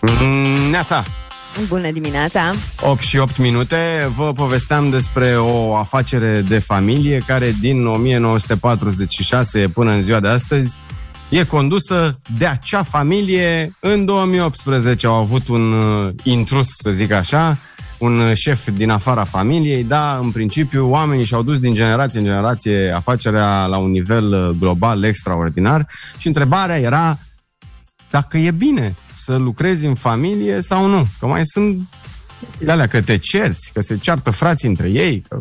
Mm, 0.00 0.70
Neața! 0.70 1.02
Bună 1.66 1.90
dimineața! 1.90 2.52
8 2.82 3.00
și 3.00 3.16
8 3.16 3.38
minute, 3.38 4.10
vă 4.16 4.32
povesteam 4.32 4.90
despre 4.90 5.36
o 5.38 5.76
afacere 5.76 6.40
de 6.40 6.58
familie 6.58 7.22
care 7.26 7.54
din 7.60 7.86
1946 7.86 9.68
până 9.68 9.90
în 9.90 10.02
ziua 10.02 10.20
de 10.20 10.28
astăzi 10.28 10.78
e 11.28 11.44
condusă 11.44 12.18
de 12.38 12.46
acea 12.46 12.82
familie. 12.82 13.72
În 13.80 14.04
2018 14.04 15.06
au 15.06 15.14
avut 15.14 15.48
un 15.48 15.72
uh, 15.72 16.12
intrus, 16.22 16.66
să 16.82 16.90
zic 16.90 17.12
așa, 17.12 17.58
un 17.98 18.18
uh, 18.18 18.34
șef 18.34 18.68
din 18.70 18.90
afara 18.90 19.24
familiei, 19.24 19.84
da, 19.84 20.18
în 20.22 20.30
principiu 20.30 20.90
oamenii 20.90 21.24
și-au 21.24 21.42
dus 21.42 21.60
din 21.60 21.74
generație 21.74 22.18
în 22.18 22.24
generație 22.24 22.92
afacerea 22.96 23.66
la 23.66 23.76
un 23.76 23.90
nivel 23.90 24.32
uh, 24.32 24.56
global 24.58 25.04
extraordinar 25.04 25.86
și 26.18 26.26
întrebarea 26.26 26.78
era 26.78 27.18
dacă 28.10 28.38
e 28.38 28.50
bine 28.50 28.94
să 29.18 29.36
lucrezi 29.36 29.86
în 29.86 29.94
familie 29.94 30.60
sau 30.60 30.86
nu. 30.86 31.06
Că 31.18 31.26
mai 31.26 31.40
sunt 31.44 31.80
alea 32.66 32.86
că 32.86 33.02
te 33.02 33.18
cerți, 33.18 33.70
că 33.74 33.80
se 33.80 33.96
ceartă 33.96 34.30
frații 34.30 34.68
între 34.68 34.88
ei. 34.88 35.24
Că... 35.28 35.40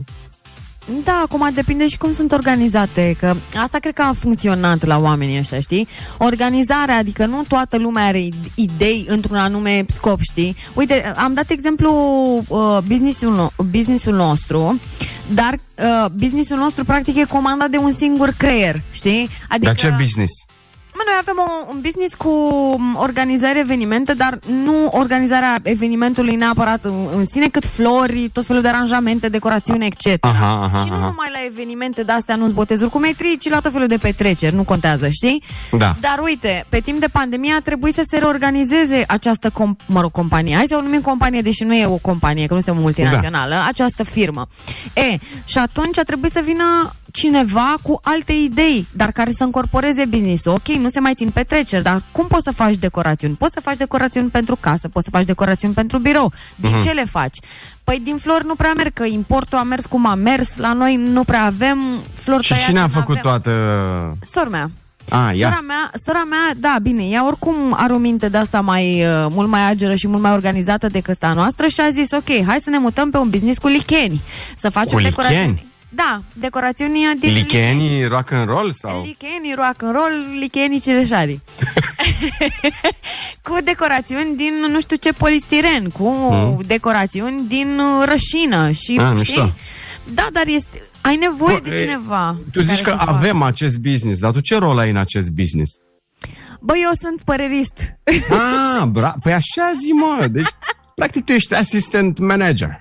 Da, 1.03 1.21
acum 1.23 1.49
depinde 1.53 1.87
și 1.87 1.97
cum 1.97 2.13
sunt 2.13 2.31
organizate, 2.31 3.15
că 3.19 3.35
asta 3.55 3.77
cred 3.79 3.93
că 3.93 4.01
a 4.01 4.13
funcționat 4.13 4.85
la 4.85 4.97
oamenii 4.97 5.39
ăștia, 5.39 5.59
știi? 5.59 5.87
Organizarea, 6.17 6.97
adică 6.97 7.25
nu 7.25 7.43
toată 7.47 7.77
lumea 7.77 8.05
are 8.05 8.29
idei 8.55 9.05
într-un 9.07 9.37
anume 9.37 9.85
scop, 9.93 10.19
știi? 10.21 10.55
Uite, 10.73 11.13
am 11.15 11.33
dat 11.33 11.49
exemplu 11.49 11.91
uh, 12.47 12.77
businessul, 12.87 13.49
no- 13.49 13.65
businessul 13.69 14.15
nostru, 14.15 14.79
dar 15.33 15.53
uh, 15.53 16.09
businessul 16.11 16.57
nostru 16.57 16.83
practic 16.83 17.17
e 17.17 17.23
comandat 17.23 17.69
de 17.69 17.77
un 17.77 17.93
singur 17.97 18.33
creier, 18.37 18.81
știi? 18.91 19.29
Adică 19.47 19.65
Dar 19.65 19.75
ce 19.75 19.95
business? 19.99 20.31
Mă, 20.97 21.03
noi 21.05 21.17
avem 21.19 21.37
o, 21.37 21.71
un 21.73 21.81
business 21.81 22.13
cu 22.13 22.29
m, 22.77 22.95
organizarea 22.95 23.61
evenimente, 23.61 24.13
dar 24.13 24.39
nu 24.45 24.87
organizarea 24.91 25.55
evenimentului 25.63 26.35
neapărat 26.35 26.85
în, 26.85 27.07
în 27.15 27.25
sine, 27.25 27.47
cât 27.47 27.65
flori, 27.65 28.29
tot 28.33 28.45
felul 28.45 28.61
de 28.61 28.67
aranjamente, 28.67 29.29
decorațiune, 29.29 29.85
etc. 29.85 30.25
Aha, 30.25 30.63
aha, 30.63 30.79
și 30.79 30.89
nu 30.89 30.95
aha. 30.95 31.05
numai 31.05 31.29
la 31.31 31.39
evenimente 31.45 32.03
de-astea, 32.03 32.35
nu-ți 32.35 32.53
botezuri 32.53 32.89
cu 32.89 32.99
metrii, 32.99 33.37
ci 33.37 33.49
la 33.49 33.59
tot 33.59 33.71
felul 33.71 33.87
de 33.87 33.97
petreceri, 33.97 34.55
nu 34.55 34.63
contează, 34.63 35.09
știi? 35.09 35.43
Da. 35.77 35.95
Dar 35.99 36.19
uite, 36.23 36.65
pe 36.69 36.79
timp 36.79 36.99
de 36.99 37.07
pandemie 37.11 37.53
a 37.53 37.61
trebuit 37.61 37.93
să 37.93 38.01
se 38.05 38.17
reorganizeze 38.17 39.03
această, 39.07 39.49
com- 39.49 39.85
mă 39.85 40.01
rog, 40.01 40.11
companie. 40.11 40.55
Hai 40.55 40.65
să 40.67 40.75
o 40.77 40.81
numim 40.81 41.01
companie, 41.01 41.41
deși 41.41 41.63
nu 41.63 41.73
e 41.73 41.85
o 41.85 41.97
companie, 41.97 42.45
că 42.45 42.53
nu 42.53 42.59
suntem 42.59 42.81
o 42.81 42.83
multinațională, 42.83 43.53
da. 43.53 43.65
această 43.65 44.03
firmă. 44.03 44.47
E, 44.93 45.17
și 45.45 45.57
atunci 45.57 45.99
a 45.99 46.03
trebuit 46.03 46.31
să 46.31 46.41
vină 46.43 46.91
cineva 47.11 47.75
cu 47.81 47.99
alte 48.03 48.33
idei, 48.33 48.87
dar 48.95 49.11
care 49.11 49.31
să 49.31 49.43
încorporeze 49.43 50.05
business-ul. 50.05 50.51
Ok, 50.51 50.67
nu 50.67 50.86
se 50.89 50.99
mai 50.99 51.13
țin 51.13 51.29
petreceri, 51.29 51.83
dar 51.83 52.01
cum 52.11 52.27
poți 52.27 52.43
să 52.43 52.51
faci 52.51 52.75
decorațiuni? 52.75 53.35
Poți 53.35 53.53
să 53.53 53.59
faci 53.59 53.77
decorațiuni 53.77 54.29
pentru 54.29 54.57
casă, 54.59 54.87
poți 54.87 55.05
să 55.05 55.11
faci 55.11 55.25
decorațiuni 55.25 55.73
pentru 55.73 55.97
birou. 55.97 56.31
Din 56.55 56.69
Mhm. 56.71 56.81
ce 56.81 56.91
le 56.91 57.05
faci? 57.05 57.37
Păi 57.83 57.99
din 58.03 58.17
flori 58.17 58.45
nu 58.45 58.55
prea 58.55 58.73
merg, 58.75 58.93
că 58.93 59.03
importul 59.03 59.57
a 59.57 59.63
mers 59.63 59.85
cum 59.85 60.05
a 60.05 60.15
mers, 60.15 60.57
la 60.57 60.73
noi 60.73 60.95
nu 60.95 61.23
prea 61.23 61.43
avem 61.45 61.77
flori 62.13 62.43
Și 62.43 62.49
tăiate, 62.49 62.67
cine 62.67 62.79
a 62.79 62.85
nu 62.85 62.87
făcut 62.89 63.17
avem. 63.17 63.21
toată... 63.21 63.51
Sora 64.31 64.49
mea. 64.49 64.69
A, 65.09 65.31
ia. 65.33 65.47
Sora 65.47 65.61
mea, 65.67 65.91
sora 66.05 66.23
mea, 66.29 66.51
da, 66.57 66.75
bine, 66.81 67.03
ea 67.03 67.25
oricum 67.27 67.55
are 67.77 67.93
o 67.93 67.97
minte 67.97 68.29
de 68.29 68.37
asta 68.37 68.61
mai, 68.61 69.03
uh, 69.05 69.25
mult 69.29 69.47
mai 69.47 69.69
ageră 69.69 69.95
și 69.95 70.07
mult 70.07 70.21
mai 70.21 70.31
organizată 70.31 70.87
decât 70.87 71.23
a 71.23 71.33
noastră 71.33 71.67
și 71.67 71.81
a 71.81 71.89
zis, 71.89 72.11
ok, 72.11 72.45
hai 72.45 72.59
să 72.61 72.69
ne 72.69 72.77
mutăm 72.77 73.09
pe 73.09 73.17
un 73.17 73.29
business 73.29 73.57
cu 73.57 73.67
licheni. 73.67 74.21
Să 74.57 74.69
facem 74.69 74.97
Cu 74.97 75.03
decorațiuni. 75.03 75.41
licheni? 75.47 75.66
Da, 75.89 76.21
decorațiuni 76.33 76.99
din 77.19 77.31
Lichenii 77.31 78.05
rock 78.05 78.31
and 78.31 78.47
roll 78.47 78.71
sau? 78.71 79.01
Licheni, 79.01 79.53
rock 79.55 79.83
and 79.83 79.95
roll, 79.95 80.25
licheni 80.39 80.79
cireșari. 80.79 81.39
cu 83.43 83.57
decorațiuni 83.63 84.35
din 84.35 84.53
nu 84.71 84.79
știu 84.81 84.95
ce 84.95 85.11
polistiren, 85.11 85.89
cu 85.89 86.07
Mm. 86.31 86.61
decorațiuni 86.65 87.47
din 87.47 87.79
uh, 87.79 88.03
rășină 88.05 88.71
și 88.71 88.97
Ah, 88.99 89.05
știi? 89.05 89.15
mișto. 89.15 89.51
Da, 90.13 90.27
dar 90.31 90.43
este 90.47 90.81
ai 91.01 91.15
nevoie 91.15 91.59
Bă, 91.63 91.69
de 91.69 91.75
e, 91.75 91.81
cineva. 91.81 92.37
Tu 92.51 92.61
zici 92.61 92.81
care 92.81 92.83
că 92.83 92.89
să 92.89 92.97
facă. 93.05 93.09
avem 93.17 93.41
acest 93.41 93.77
business, 93.77 94.19
dar 94.19 94.31
tu 94.31 94.39
ce 94.39 94.55
rol 94.57 94.77
ai 94.77 94.89
în 94.89 94.97
acest 94.97 95.29
business? 95.29 95.71
Bă, 96.59 96.73
eu 96.77 96.89
sunt 97.01 97.21
părerist. 97.21 97.73
Ah, 98.29 98.83
bra, 98.87 99.13
păi 99.21 99.33
așa 99.33 99.71
zi, 99.81 99.91
mă. 99.91 100.27
Deci, 100.27 100.47
practic, 100.95 101.25
tu 101.25 101.31
ești 101.31 101.53
assistant 101.53 102.19
manager. 102.19 102.79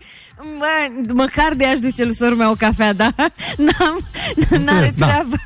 Bă, 0.58 1.12
măcar 1.14 1.52
de 1.56 1.64
aș 1.66 1.78
duce 1.78 2.04
lui 2.04 2.14
sora 2.14 2.34
mea 2.34 2.50
o 2.50 2.54
cafea, 2.54 2.92
da? 2.92 3.10
N-am, 3.56 3.98
n-are 4.36 4.56
Înțeles, 4.56 4.94
da. 4.94 5.06
treabă. 5.06 5.36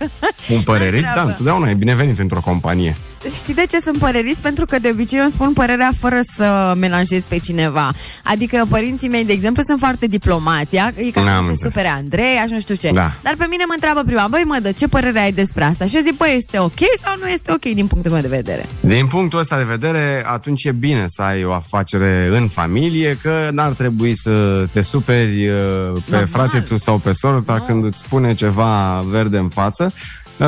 Un 0.48 0.60
părerist, 0.62 1.04
da, 1.04 1.10
treabă. 1.10 1.28
întotdeauna 1.28 1.70
e 1.70 1.74
binevenit 1.74 2.18
într-o 2.18 2.40
companie. 2.40 2.96
Știi 3.28 3.54
de 3.54 3.66
ce 3.70 3.80
sunt 3.80 3.96
părerist? 3.98 4.40
Pentru 4.40 4.66
că 4.66 4.78
de 4.78 4.88
obicei 4.92 5.18
eu 5.18 5.24
îmi 5.24 5.32
spun 5.32 5.52
părerea 5.52 5.90
fără 5.98 6.20
să 6.36 6.74
melanjez 6.76 7.22
pe 7.28 7.38
cineva. 7.38 7.92
Adică 8.24 8.66
părinții 8.68 9.08
mei, 9.08 9.24
de 9.24 9.32
exemplu, 9.32 9.62
sunt 9.62 9.78
foarte 9.78 10.06
diplomați, 10.06 10.74
ia? 10.74 10.92
e 10.96 11.10
ca 11.10 11.22
N-am 11.22 11.36
să 11.36 11.42
se 11.42 11.48
înțeles. 11.50 11.58
supere 11.72 11.88
Andrei, 11.88 12.36
și 12.46 12.52
nu 12.52 12.60
știu 12.60 12.74
ce. 12.74 12.90
Da. 12.94 13.12
Dar 13.22 13.34
pe 13.38 13.46
mine 13.50 13.64
mă 13.66 13.72
întreabă 13.74 14.02
prima, 14.06 14.26
băi 14.30 14.42
mă, 14.46 14.58
de 14.62 14.72
ce 14.72 14.88
părere 14.88 15.18
ai 15.20 15.32
despre 15.32 15.64
asta? 15.64 15.86
Și 15.86 15.96
eu 15.96 16.02
zic, 16.02 16.16
băi, 16.16 16.34
este 16.36 16.58
ok 16.58 16.78
sau 17.02 17.16
nu 17.20 17.28
este 17.28 17.52
ok 17.52 17.74
din 17.74 17.86
punctul 17.86 18.10
meu 18.12 18.20
de 18.20 18.28
vedere? 18.28 18.66
Din 18.80 19.06
punctul 19.06 19.38
ăsta 19.38 19.56
de 19.56 19.62
vedere, 19.62 20.22
atunci 20.26 20.64
e 20.64 20.72
bine 20.72 21.04
să 21.08 21.22
ai 21.22 21.44
o 21.44 21.52
afacere 21.52 22.28
în 22.32 22.48
familie, 22.48 23.18
că 23.22 23.48
n-ar 23.52 23.72
trebui 23.72 24.16
să 24.16 24.66
te 24.72 24.80
superi 24.80 25.48
uh, 25.48 25.56
pe 26.04 26.10
Normal. 26.10 26.26
frate 26.30 26.60
tu 26.60 26.76
sau 26.76 26.98
pe 26.98 27.12
soră 27.12 27.42
ta 27.46 27.64
când 27.66 27.84
îți 27.84 27.98
spune 27.98 28.34
ceva 28.34 29.04
verde 29.06 29.36
în 29.38 29.48
față. 29.48 29.92
Uh, 30.40 30.46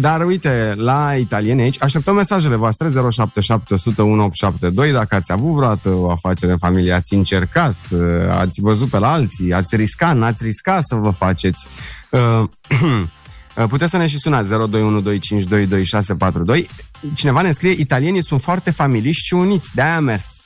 dar 0.00 0.24
uite, 0.24 0.74
la 0.76 1.14
italieni 1.14 1.62
aici, 1.62 1.82
așteptăm 1.82 2.14
mesajele 2.14 2.56
voastre 2.56 2.88
077 3.10 3.74
100 3.74 4.02
1872 4.02 4.92
dacă 4.92 5.14
ați 5.14 5.32
avut 5.32 5.52
vreodată 5.52 5.88
o 5.88 6.10
afacere 6.10 6.52
în 6.52 6.58
familie, 6.58 6.92
ați 6.92 7.14
încercat, 7.14 7.76
uh, 7.90 8.00
ați 8.30 8.60
văzut 8.60 8.88
pe 8.88 8.98
la 8.98 9.12
alții, 9.12 9.52
ați 9.52 9.76
riscat, 9.76 10.16
n-ați 10.16 10.44
riscat 10.44 10.84
să 10.84 10.94
vă 10.94 11.10
faceți. 11.10 11.66
Uh, 12.10 12.44
Puteți 13.68 13.90
să 13.90 13.96
ne 13.96 14.06
și 14.06 14.18
sunați 14.18 14.50
0212522642. 14.52 14.56
Cineva 17.14 17.42
ne 17.42 17.50
scrie, 17.50 17.70
italienii 17.70 18.22
sunt 18.22 18.42
foarte 18.42 18.70
familiști 18.70 19.26
și 19.26 19.34
uniți, 19.34 19.74
de-aia 19.74 19.96
a 19.96 20.00
mers. 20.00 20.42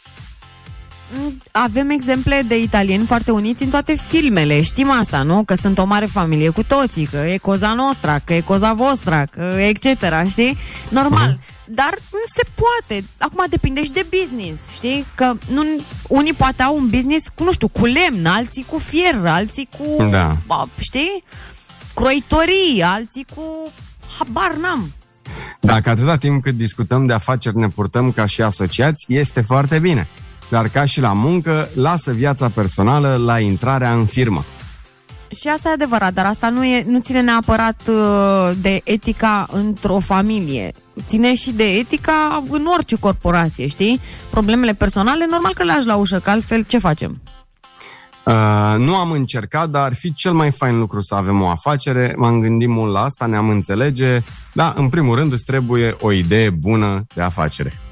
Mm, 1.18 1.42
Avem 1.51 1.90
exemple 1.90 2.44
de 2.48 2.59
italieni 2.61 3.07
foarte 3.07 3.31
uniți 3.31 3.62
în 3.62 3.68
toate 3.68 3.94
filmele. 4.09 4.61
Știm 4.62 4.90
asta, 4.90 5.22
nu? 5.22 5.42
Că 5.44 5.55
sunt 5.61 5.79
o 5.79 5.85
mare 5.85 6.07
familie 6.07 6.48
cu 6.48 6.62
toții, 6.62 7.05
că 7.05 7.16
e 7.16 7.37
coza 7.37 7.72
nostra, 7.72 8.18
că 8.18 8.35
e 8.35 8.40
coza 8.40 8.72
vostra, 8.72 9.25
că 9.25 9.42
etc. 9.59 10.05
Știi? 10.29 10.57
Normal. 10.88 11.29
Mhm. 11.29 11.40
Dar 11.75 11.94
nu 12.12 12.18
se 12.35 12.42
poate. 12.55 13.05
Acum 13.18 13.44
depinde 13.51 13.85
și 13.85 13.90
de 13.90 14.07
business, 14.20 14.61
știi? 14.75 15.05
Că 15.14 15.33
nu, 15.53 15.62
unii 16.09 16.33
poate 16.33 16.62
au 16.62 16.77
un 16.77 16.87
business 16.90 17.29
cu, 17.35 17.44
nu 17.44 17.53
știu, 17.53 17.68
cu 17.68 17.85
lemn, 17.85 18.27
alții 18.27 18.66
cu 18.68 18.79
fier, 18.79 19.20
alții 19.27 19.68
cu, 19.79 20.09
Da. 20.11 20.37
ba, 20.46 20.68
știi? 20.79 21.25
Croitorii, 21.94 22.83
alții 22.85 23.27
cu... 23.35 23.72
Habar 24.18 24.55
n-am. 24.61 24.92
Dacă 25.61 25.90
atâta 25.90 26.16
timp 26.16 26.42
cât 26.42 26.57
discutăm 26.57 27.07
de 27.07 27.12
afaceri 27.12 27.57
ne 27.57 27.68
purtăm 27.68 28.12
ca 28.12 28.27
și 28.27 28.42
asociați, 28.42 29.05
este 29.09 29.40
foarte 29.40 29.79
bine. 29.79 30.07
Dar 30.53 30.69
ca 30.69 30.85
și 30.85 31.01
la 31.01 31.12
muncă, 31.12 31.69
lasă 31.75 32.12
viața 32.12 32.49
personală 32.49 33.17
la 33.25 33.38
intrarea 33.38 33.93
în 33.93 34.07
firmă. 34.07 34.45
Și 35.41 35.49
asta 35.49 35.69
e 35.69 35.73
adevărat, 35.73 36.12
dar 36.12 36.25
asta 36.25 36.49
nu, 36.49 36.65
e, 36.65 36.85
nu 36.87 37.01
ține 37.01 37.21
neapărat 37.21 37.81
uh, 37.88 38.51
de 38.61 38.81
etica 38.85 39.47
într-o 39.51 39.99
familie. 39.99 40.73
Ține 41.07 41.35
și 41.35 41.53
de 41.53 41.65
etica 41.65 42.43
în 42.51 42.67
orice 42.67 42.97
corporație, 42.97 43.67
știi? 43.67 44.01
Problemele 44.31 44.73
personale, 44.73 45.27
normal 45.31 45.53
că 45.55 45.62
le 45.62 45.73
lași 45.75 45.87
la 45.87 45.97
ușă, 45.97 46.19
că 46.19 46.31
altfel 46.31 46.65
ce 46.65 46.79
facem? 46.79 47.21
Uh, 48.25 48.75
nu 48.79 48.97
am 48.97 49.11
încercat, 49.11 49.69
dar 49.69 49.83
ar 49.83 49.95
fi 49.95 50.12
cel 50.12 50.33
mai 50.33 50.51
fain 50.51 50.79
lucru 50.79 51.01
să 51.01 51.15
avem 51.15 51.43
o 51.43 51.49
afacere. 51.49 52.15
M-am 52.17 52.41
gândit 52.41 52.69
mult 52.69 52.93
la 52.93 53.03
asta, 53.03 53.27
ne-am 53.27 53.49
înțelege. 53.49 54.23
Da, 54.53 54.75
în 54.77 54.88
primul 54.88 55.17
rând 55.17 55.33
îți 55.33 55.45
trebuie 55.45 55.97
o 56.01 56.12
idee 56.12 56.51
bună 56.51 57.05
de 57.15 57.23
afacere. 57.23 57.91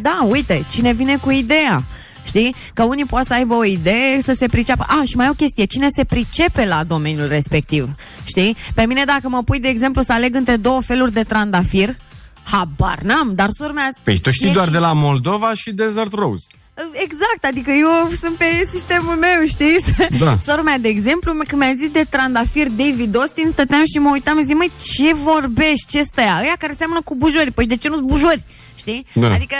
Da, 0.00 0.26
uite, 0.30 0.64
cine 0.70 0.92
vine 0.92 1.16
cu 1.16 1.30
ideea? 1.30 1.82
Știi? 2.26 2.54
Că 2.74 2.82
unii 2.82 3.04
poate 3.04 3.26
să 3.26 3.34
aibă 3.34 3.54
o 3.54 3.64
idee, 3.64 4.20
să 4.22 4.34
se 4.36 4.46
priceapă. 4.48 4.84
A, 4.88 5.02
și 5.04 5.16
mai 5.16 5.26
e 5.26 5.30
o 5.30 5.32
chestie, 5.32 5.64
cine 5.64 5.88
se 5.96 6.04
pricepe 6.04 6.64
la 6.64 6.84
domeniul 6.84 7.28
respectiv? 7.28 7.88
Știi? 8.24 8.56
Pe 8.74 8.86
mine 8.86 9.04
dacă 9.04 9.28
mă 9.28 9.42
pui, 9.42 9.60
de 9.60 9.68
exemplu, 9.68 10.02
să 10.02 10.12
aleg 10.12 10.34
între 10.34 10.56
două 10.56 10.80
feluri 10.80 11.12
de 11.12 11.22
trandafir, 11.22 11.96
habar 12.42 12.98
n-am, 13.02 13.32
dar 13.34 13.48
sora 13.50 13.72
mea... 13.72 13.90
Păi 14.02 14.14
tu 14.18 14.30
știi 14.30 14.32
știe 14.32 14.52
doar 14.52 14.68
ci- 14.68 14.70
de 14.70 14.78
la 14.78 14.92
Moldova 14.92 15.54
și 15.54 15.72
Desert 15.72 16.12
Rose. 16.12 16.46
Exact, 16.92 17.44
adică 17.44 17.70
eu 17.70 18.10
sunt 18.20 18.34
pe 18.34 18.44
sistemul 18.72 19.14
meu, 19.14 19.46
știi? 19.46 19.76
Da. 20.24 20.36
Sora 20.36 20.62
mea, 20.62 20.78
de 20.78 20.88
exemplu, 20.88 21.32
când 21.48 21.60
mi-a 21.62 21.74
zis 21.76 21.90
de 21.90 22.06
trandafir 22.10 22.68
David 22.68 23.16
Austin, 23.16 23.48
stăteam 23.52 23.82
și 23.84 23.98
mă 23.98 24.10
uitam 24.12 24.38
și 24.38 24.44
zic, 24.46 24.56
măi, 24.56 24.70
ce 24.94 25.14
vorbești, 25.14 25.86
ce 25.88 26.02
stai? 26.02 26.24
Ăia 26.42 26.54
care 26.58 26.74
seamănă 26.78 27.00
cu 27.04 27.14
bujori, 27.16 27.50
păi 27.50 27.66
de 27.66 27.76
ce 27.76 27.88
nu-s 27.88 28.00
bujori? 28.00 28.44
Știi? 28.74 29.06
Da. 29.12 29.30
Adică, 29.32 29.56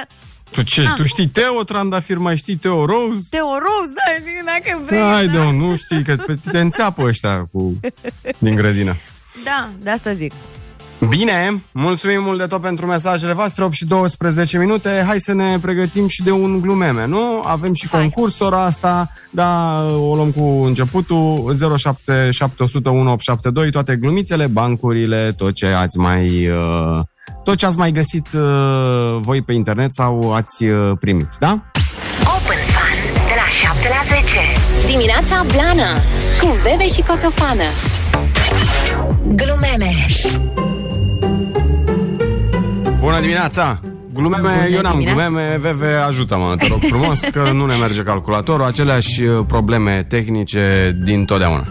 Tu, 0.50 0.62
ce, 0.62 0.83
Da. 0.83 0.92
tu 0.96 1.05
știi 1.05 1.27
Teo 1.27 1.62
Trandafir, 1.62 2.18
mai 2.18 2.37
știi 2.37 2.57
Teo 2.57 2.85
Rose? 2.87 3.20
Teo 3.31 3.46
Rose, 3.46 3.92
da, 3.94 4.22
zic, 4.24 4.44
dacă 4.44 4.83
vrei. 4.87 5.00
Hai 5.00 5.27
da. 5.27 5.33
de 5.33 5.50
nu 5.50 5.77
știi, 5.77 6.03
că 6.03 6.16
pe- 6.27 6.38
te 6.50 6.59
înțeapă 6.61 7.03
ăștia 7.03 7.44
cu, 7.53 7.81
din 8.38 8.55
grădină. 8.55 8.96
Da, 9.44 9.68
de 9.83 9.90
asta 9.90 10.12
zic. 10.12 10.33
Bine, 11.09 11.62
mulțumim 11.72 12.22
mult 12.22 12.38
de 12.38 12.46
tot 12.46 12.61
pentru 12.61 12.87
mesajele 12.87 13.33
voastre, 13.33 13.64
8 13.64 13.72
și 13.74 13.85
12 13.85 14.59
minute. 14.59 15.03
Hai 15.07 15.18
să 15.20 15.33
ne 15.33 15.59
pregătim 15.59 16.07
și 16.09 16.22
de 16.22 16.31
un 16.31 16.61
glumeme, 16.61 17.07
nu? 17.07 17.40
Avem 17.44 17.74
și 17.74 17.88
concursul 17.88 18.46
ora 18.46 18.64
asta, 18.64 19.12
da, 19.31 19.83
o 19.96 20.14
luăm 20.14 20.31
cu 20.31 20.42
începutul 20.42 21.55
077 21.77 23.50
toate 23.70 23.96
glumițele, 23.96 24.46
bancurile, 24.46 25.33
tot 25.37 25.55
ce 25.55 25.66
ați 25.66 25.98
mai... 25.98 26.46
Uh, 26.48 27.00
tot 27.45 27.57
ce 27.57 27.67
ați 27.67 27.79
mai 27.79 27.93
găsit 27.93 28.27
uh, 28.35 28.43
voi 29.21 29.43
pe 29.43 29.53
internet 29.53 29.95
sau 29.95 30.35
ați 30.35 30.65
uh, 30.65 30.97
primit, 31.01 31.29
da? 31.39 31.59
Open 32.21 32.57
Fun 32.75 33.27
de 33.27 33.35
la 33.37 33.49
7 33.49 33.89
la 33.89 34.17
10. 34.17 34.39
Dimineața 34.87 35.45
Blana 35.53 35.91
cu 36.41 36.57
Bebe 36.63 36.87
și 36.87 37.03
Coțofană. 37.03 37.63
Glumeme. 39.27 39.91
Bună 42.99 43.21
dimineața! 43.21 43.81
Glumeme, 44.13 44.49
Bună 44.49 44.67
eu 44.67 44.81
n-am 44.81 44.99
dimineața. 44.99 45.29
glumeme, 45.29 45.57
Veve, 45.57 45.93
ajută-mă, 45.95 46.55
te 46.59 46.67
rog 46.69 46.79
frumos, 46.93 47.21
că 47.21 47.51
nu 47.53 47.67
ne 47.67 47.75
merge 47.75 48.03
calculatorul, 48.03 48.65
aceleași 48.67 49.23
uh, 49.23 49.45
probleme 49.47 50.05
tehnice 50.09 50.93
din 51.05 51.25
totdeauna. 51.25 51.65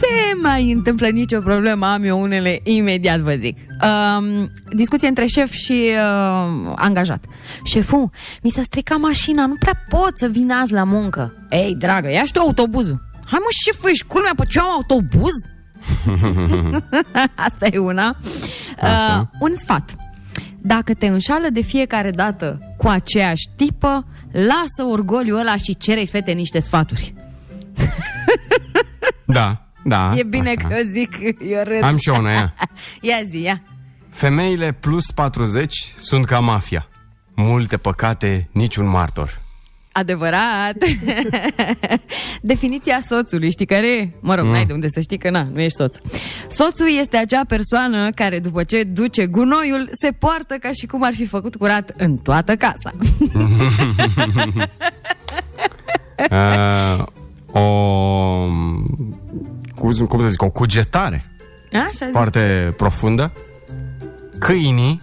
Se 0.00 0.06
mai 0.42 0.72
întâmplă 0.72 1.08
nicio 1.08 1.40
problemă, 1.40 1.86
am 1.86 2.02
eu 2.02 2.20
unele 2.20 2.60
imediat, 2.62 3.18
vă 3.18 3.34
zic. 3.38 3.58
Um, 3.82 4.50
discuție 4.74 5.08
între 5.08 5.26
șef 5.26 5.50
și 5.50 5.88
uh, 5.88 6.72
angajat. 6.76 7.24
Șeful, 7.64 8.10
mi 8.42 8.50
s-a 8.50 8.62
stricat 8.62 8.98
mașina, 8.98 9.46
nu 9.46 9.54
prea 9.54 9.84
pot 9.88 10.18
să 10.18 10.26
vin 10.26 10.50
azi 10.50 10.72
la 10.72 10.84
muncă. 10.84 11.34
Ei, 11.50 11.74
dragă, 11.78 12.10
ia 12.10 12.24
și 12.24 12.32
tu 12.32 12.40
autobuzul. 12.40 13.02
Hai 13.24 13.38
mă, 13.40 13.48
șeful, 13.64 13.90
ești 13.90 14.06
culmea, 14.06 14.32
pe 14.36 14.44
ce 14.48 14.58
am 14.58 14.70
autobuz? 14.70 15.32
Asta 17.46 17.66
e 17.72 17.78
una. 17.78 18.16
Uh, 18.18 18.82
Așa. 18.82 19.30
un 19.40 19.52
sfat. 19.56 19.96
dacă 20.60 20.94
te 20.94 21.06
înșală 21.06 21.48
de 21.52 21.60
fiecare 21.60 22.10
dată 22.10 22.74
cu 22.76 22.88
aceeași 22.88 23.48
tipă, 23.56 24.06
lasă 24.32 24.90
orgoliul 24.90 25.38
ăla 25.38 25.56
și 25.56 25.76
cere 25.76 26.04
fete 26.04 26.32
niște 26.32 26.60
sfaturi. 26.60 27.14
Da, 29.24 29.61
da. 29.84 30.12
e 30.16 30.22
bine 30.22 30.54
așa. 30.56 30.68
că 30.68 30.74
zic, 30.92 31.16
eu 31.48 31.62
râd. 31.64 31.82
Am 31.82 31.96
și 31.96 32.08
eu 32.08 32.14
una, 32.18 32.30
ia. 32.32 32.54
Ia 33.10 33.16
zi, 33.30 33.42
ia. 33.42 33.62
Femeile 34.10 34.72
plus 34.72 35.10
40 35.14 35.74
sunt 35.98 36.24
ca 36.26 36.38
mafia. 36.40 36.86
Multe 37.34 37.76
păcate, 37.76 38.48
niciun 38.52 38.88
martor. 38.88 39.40
Adevărat. 39.92 40.74
Definiția 42.40 42.98
soțului, 43.00 43.50
știi 43.50 43.66
care 43.66 43.92
e? 43.92 44.08
Mă 44.20 44.34
rog, 44.34 44.44
Mm. 44.44 44.50
n-ai 44.50 44.64
de 44.64 44.72
unde 44.72 44.86
să 44.90 45.00
știi 45.00 45.18
că 45.18 45.30
na, 45.30 45.46
nu 45.52 45.60
ești 45.60 45.76
soț. 45.76 45.96
Soțul 46.48 46.86
este 47.00 47.16
acea 47.16 47.44
persoană 47.48 48.10
care 48.10 48.38
după 48.38 48.64
ce 48.64 48.82
duce 48.82 49.26
gunoiul, 49.26 49.88
se 50.00 50.10
poartă 50.12 50.54
ca 50.60 50.70
și 50.72 50.86
cum 50.86 51.02
ar 51.04 51.14
fi 51.14 51.26
făcut 51.26 51.56
curat 51.56 51.92
în 51.96 52.16
toată 52.16 52.56
casa. 52.56 52.90
Uh, 56.30 57.04
o... 57.52 58.46
Cum, 59.82 60.06
cum 60.06 60.20
să 60.20 60.26
zic, 60.28 60.42
o 60.42 60.50
cugetare 60.50 61.24
Așa 61.72 61.88
zic. 61.90 62.10
foarte 62.10 62.74
profundă. 62.76 63.32
Câinii 64.38 65.00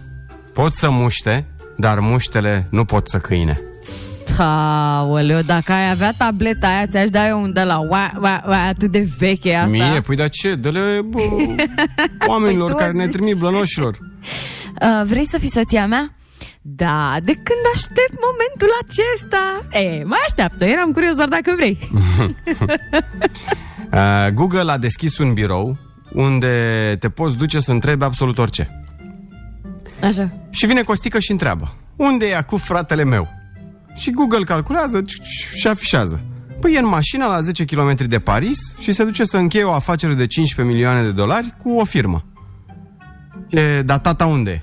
pot 0.52 0.72
să 0.72 0.90
muște, 0.90 1.46
dar 1.76 1.98
muștele 1.98 2.66
nu 2.70 2.84
pot 2.84 3.08
să 3.08 3.18
câine. 3.18 3.60
Aoleu, 4.38 5.40
dacă 5.40 5.72
ai 5.72 5.90
avea 5.90 6.12
tableta 6.18 6.66
aia, 6.68 6.86
ți-aș 6.86 7.10
da 7.10 7.28
eu 7.28 7.42
un 7.42 7.52
de 7.52 7.62
la 7.62 7.78
ua, 7.78 8.12
ua, 8.20 8.42
ua, 8.46 8.66
atât 8.66 8.90
de 8.90 9.08
veche 9.18 9.54
asta. 9.54 9.68
Mie? 9.70 10.00
Păi 10.00 10.16
dar 10.16 10.28
ce? 10.28 10.54
Dă-le 10.54 11.00
bă, 11.04 11.18
oamenilor 12.26 12.64
Păi 12.66 12.74
tu 12.74 12.80
care 12.80 12.92
ne 12.92 13.04
zici. 13.04 13.14
trimit 13.14 13.36
blănoșilor. 13.36 13.98
Uh, 14.00 15.02
vrei 15.04 15.26
să 15.28 15.38
fii 15.38 15.50
soția 15.50 15.86
mea? 15.86 16.14
Da, 16.62 17.16
de 17.22 17.32
când 17.32 17.62
aștept 17.74 18.14
momentul 18.28 18.70
acesta? 18.82 19.62
E, 19.78 20.04
mai 20.04 20.18
așteaptă, 20.26 20.64
eram 20.64 20.92
curios 20.92 21.14
doar 21.14 21.28
dacă 21.28 21.52
vrei. 21.56 21.78
Uh, 23.92 24.32
Google 24.34 24.70
a 24.70 24.78
deschis 24.78 25.18
un 25.18 25.32
birou 25.32 25.78
unde 26.12 26.96
te 26.98 27.08
poți 27.08 27.36
duce 27.36 27.60
să 27.60 27.70
întrebi 27.70 28.04
absolut 28.04 28.38
orice. 28.38 28.84
Așa. 30.02 30.32
Și 30.50 30.66
vine 30.66 30.82
Costică 30.82 31.18
și 31.18 31.30
întreabă 31.30 31.76
Unde 31.96 32.26
e 32.26 32.42
cu 32.42 32.56
fratele 32.56 33.04
meu? 33.04 33.28
Și 33.94 34.10
Google 34.10 34.44
calculează 34.44 35.04
și 35.54 35.66
afișează 35.66 36.24
Păi 36.60 36.74
e 36.74 36.78
în 36.78 36.86
mașina 36.86 37.26
la 37.26 37.40
10 37.40 37.64
km 37.64 37.94
de 38.06 38.18
Paris 38.18 38.74
și 38.78 38.92
se 38.92 39.04
duce 39.04 39.24
să 39.24 39.36
încheie 39.36 39.64
o 39.64 39.72
afacere 39.72 40.14
de 40.14 40.26
15 40.26 40.74
milioane 40.74 41.02
de 41.02 41.12
dolari 41.12 41.54
cu 41.58 41.70
o 41.70 41.84
firmă. 41.84 42.24
E, 43.48 43.82
dar 43.82 43.98
tata 43.98 44.26
unde 44.26 44.50
e? 44.50 44.62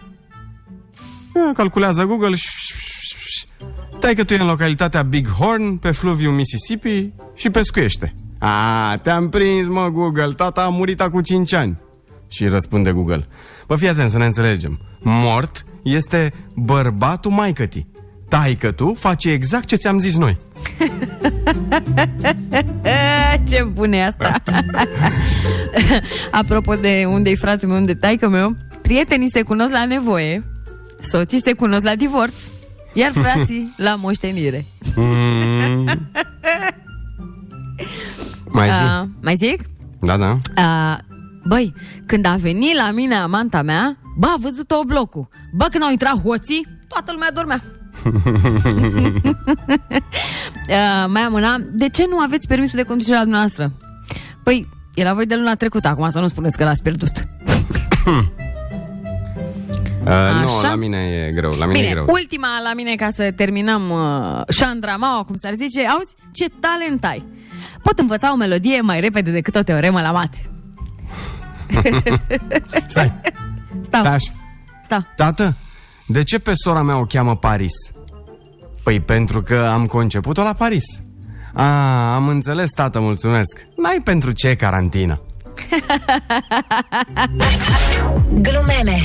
E, 1.49 1.53
Calculează 1.53 2.03
Google 2.03 2.35
și... 2.35 2.47
Tai 3.99 4.13
că 4.13 4.23
tu 4.23 4.33
e 4.33 4.39
în 4.39 4.47
localitatea 4.47 5.01
Big 5.01 5.27
Horn, 5.27 5.77
pe 5.77 5.91
fluviul 5.91 6.33
Mississippi 6.33 7.09
și 7.35 7.49
pescuiește. 7.49 8.13
A, 8.39 8.97
te-am 9.03 9.29
prins, 9.29 9.67
mă, 9.67 9.89
Google, 9.91 10.33
tata 10.35 10.61
a 10.61 10.69
murit 10.69 11.01
acum 11.01 11.21
5 11.21 11.53
ani. 11.53 11.77
Și 12.27 12.47
răspunde 12.47 12.91
Google. 12.91 13.27
Bă, 13.67 13.75
fii 13.75 13.89
atent 13.89 14.09
să 14.09 14.17
ne 14.17 14.25
înțelegem. 14.25 14.79
Mort 15.01 15.65
este 15.83 16.33
bărbatul 16.55 17.31
maicătii. 17.31 17.87
Taică 18.29 18.71
tu 18.71 18.93
face 18.93 19.31
exact 19.31 19.65
ce 19.65 19.75
ți-am 19.75 19.99
zis 19.99 20.17
noi. 20.17 20.37
Ce 23.49 23.63
bun 23.63 23.91
e 23.91 24.05
asta! 24.05 24.41
Apropo 26.31 26.73
de 26.73 27.05
unde-i 27.07 27.35
fratele 27.35 27.71
meu, 27.71 27.79
unde 27.79 27.93
taică 27.93 28.27
meu, 28.27 28.55
prietenii 28.81 29.31
se 29.31 29.41
cunosc 29.41 29.71
la 29.71 29.85
nevoie, 29.85 30.43
soții 31.01 31.41
se 31.43 31.53
cunosc 31.53 31.83
la 31.83 31.95
divorț, 31.95 32.33
iar 32.93 33.11
frații 33.11 33.73
la 33.87 33.95
moștenire. 33.95 34.65
Mm. 38.49 38.59
Mai 38.59 38.69
zi? 38.69 38.83
Uh, 38.83 39.07
mai 39.21 39.35
zic? 39.35 39.61
Da, 39.99 40.17
da. 40.17 40.37
Uh, 40.57 40.97
băi, 41.43 41.73
când 42.05 42.25
a 42.25 42.35
venit 42.35 42.75
la 42.75 42.91
mine 42.91 43.15
amanta 43.15 43.61
mea, 43.61 43.97
bă, 44.17 44.27
a 44.27 44.35
văzut-o 44.41 44.83
blocul. 44.85 45.27
Bă, 45.53 45.67
când 45.71 45.83
au 45.83 45.91
intrat 45.91 46.21
hoții, 46.21 46.67
toată 46.87 47.11
lumea 47.11 47.31
dormea. 47.31 47.61
uh, 50.69 51.05
mai 51.07 51.21
am 51.21 51.33
una. 51.33 51.57
De 51.71 51.89
ce 51.89 52.05
nu 52.09 52.17
aveți 52.17 52.47
permisul 52.47 52.79
de 52.79 52.85
conducere 52.85 53.15
la 53.15 53.21
dumneavoastră? 53.21 53.71
Păi, 54.43 54.69
e 54.93 55.03
la 55.03 55.13
voi 55.13 55.25
de 55.25 55.35
luna 55.35 55.55
trecută, 55.55 55.87
acum 55.87 56.09
să 56.09 56.19
nu 56.19 56.27
spuneți 56.27 56.57
că 56.57 56.63
l-ați 56.63 56.83
pierdut. 56.83 57.11
Uh, 60.07 60.41
nu, 60.41 60.57
Așa? 60.57 60.67
la 60.67 60.75
mine 60.75 60.97
e 60.97 61.31
greu. 61.31 61.49
La 61.51 61.65
mine 61.65 61.79
Bine, 61.79 61.87
e 61.87 61.91
greu. 61.91 62.05
ultima 62.09 62.47
la 62.63 62.73
mine 62.73 62.95
ca 62.95 63.09
să 63.11 63.31
terminăm 63.31 63.89
uh, 63.89 64.41
șandramaua, 64.49 65.23
cum 65.23 65.35
s-ar 65.41 65.53
zice. 65.53 65.87
Auzi, 65.87 66.13
ce 66.33 66.45
talent 66.59 67.03
ai! 67.03 67.25
Pot 67.83 67.99
învăța 67.99 68.31
o 68.31 68.35
melodie 68.35 68.81
mai 68.81 68.99
repede 68.99 69.31
decât 69.31 69.55
o 69.55 69.61
teoremă 69.63 70.01
la 70.01 70.11
mate. 70.11 70.49
Stai. 72.87 73.13
Stau. 73.83 74.01
Stai 74.01 74.13
așa. 74.13 74.31
Stau. 74.83 74.99
Tată, 75.15 75.55
de 76.05 76.23
ce 76.23 76.39
pe 76.39 76.51
sora 76.55 76.81
mea 76.81 76.97
o 76.99 77.05
cheamă 77.05 77.35
Paris? 77.35 77.73
Păi 78.83 78.99
pentru 78.99 79.41
că 79.41 79.69
am 79.73 79.85
conceput-o 79.85 80.43
la 80.43 80.53
Paris. 80.53 80.83
A, 81.53 82.13
am 82.15 82.27
înțeles, 82.27 82.71
tată, 82.71 82.99
mulțumesc. 82.99 83.61
N-ai 83.77 84.01
pentru 84.03 84.31
ce 84.31 84.55
carantină. 84.55 85.21
Glumeme 88.41 88.97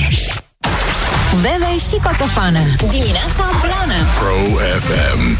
Bebe 1.41 1.77
și 1.89 1.95
Coțofană 2.03 2.59
Dimineața 2.77 3.45
Blană 3.61 3.99
Pro 4.19 4.57
FM. 4.79 5.37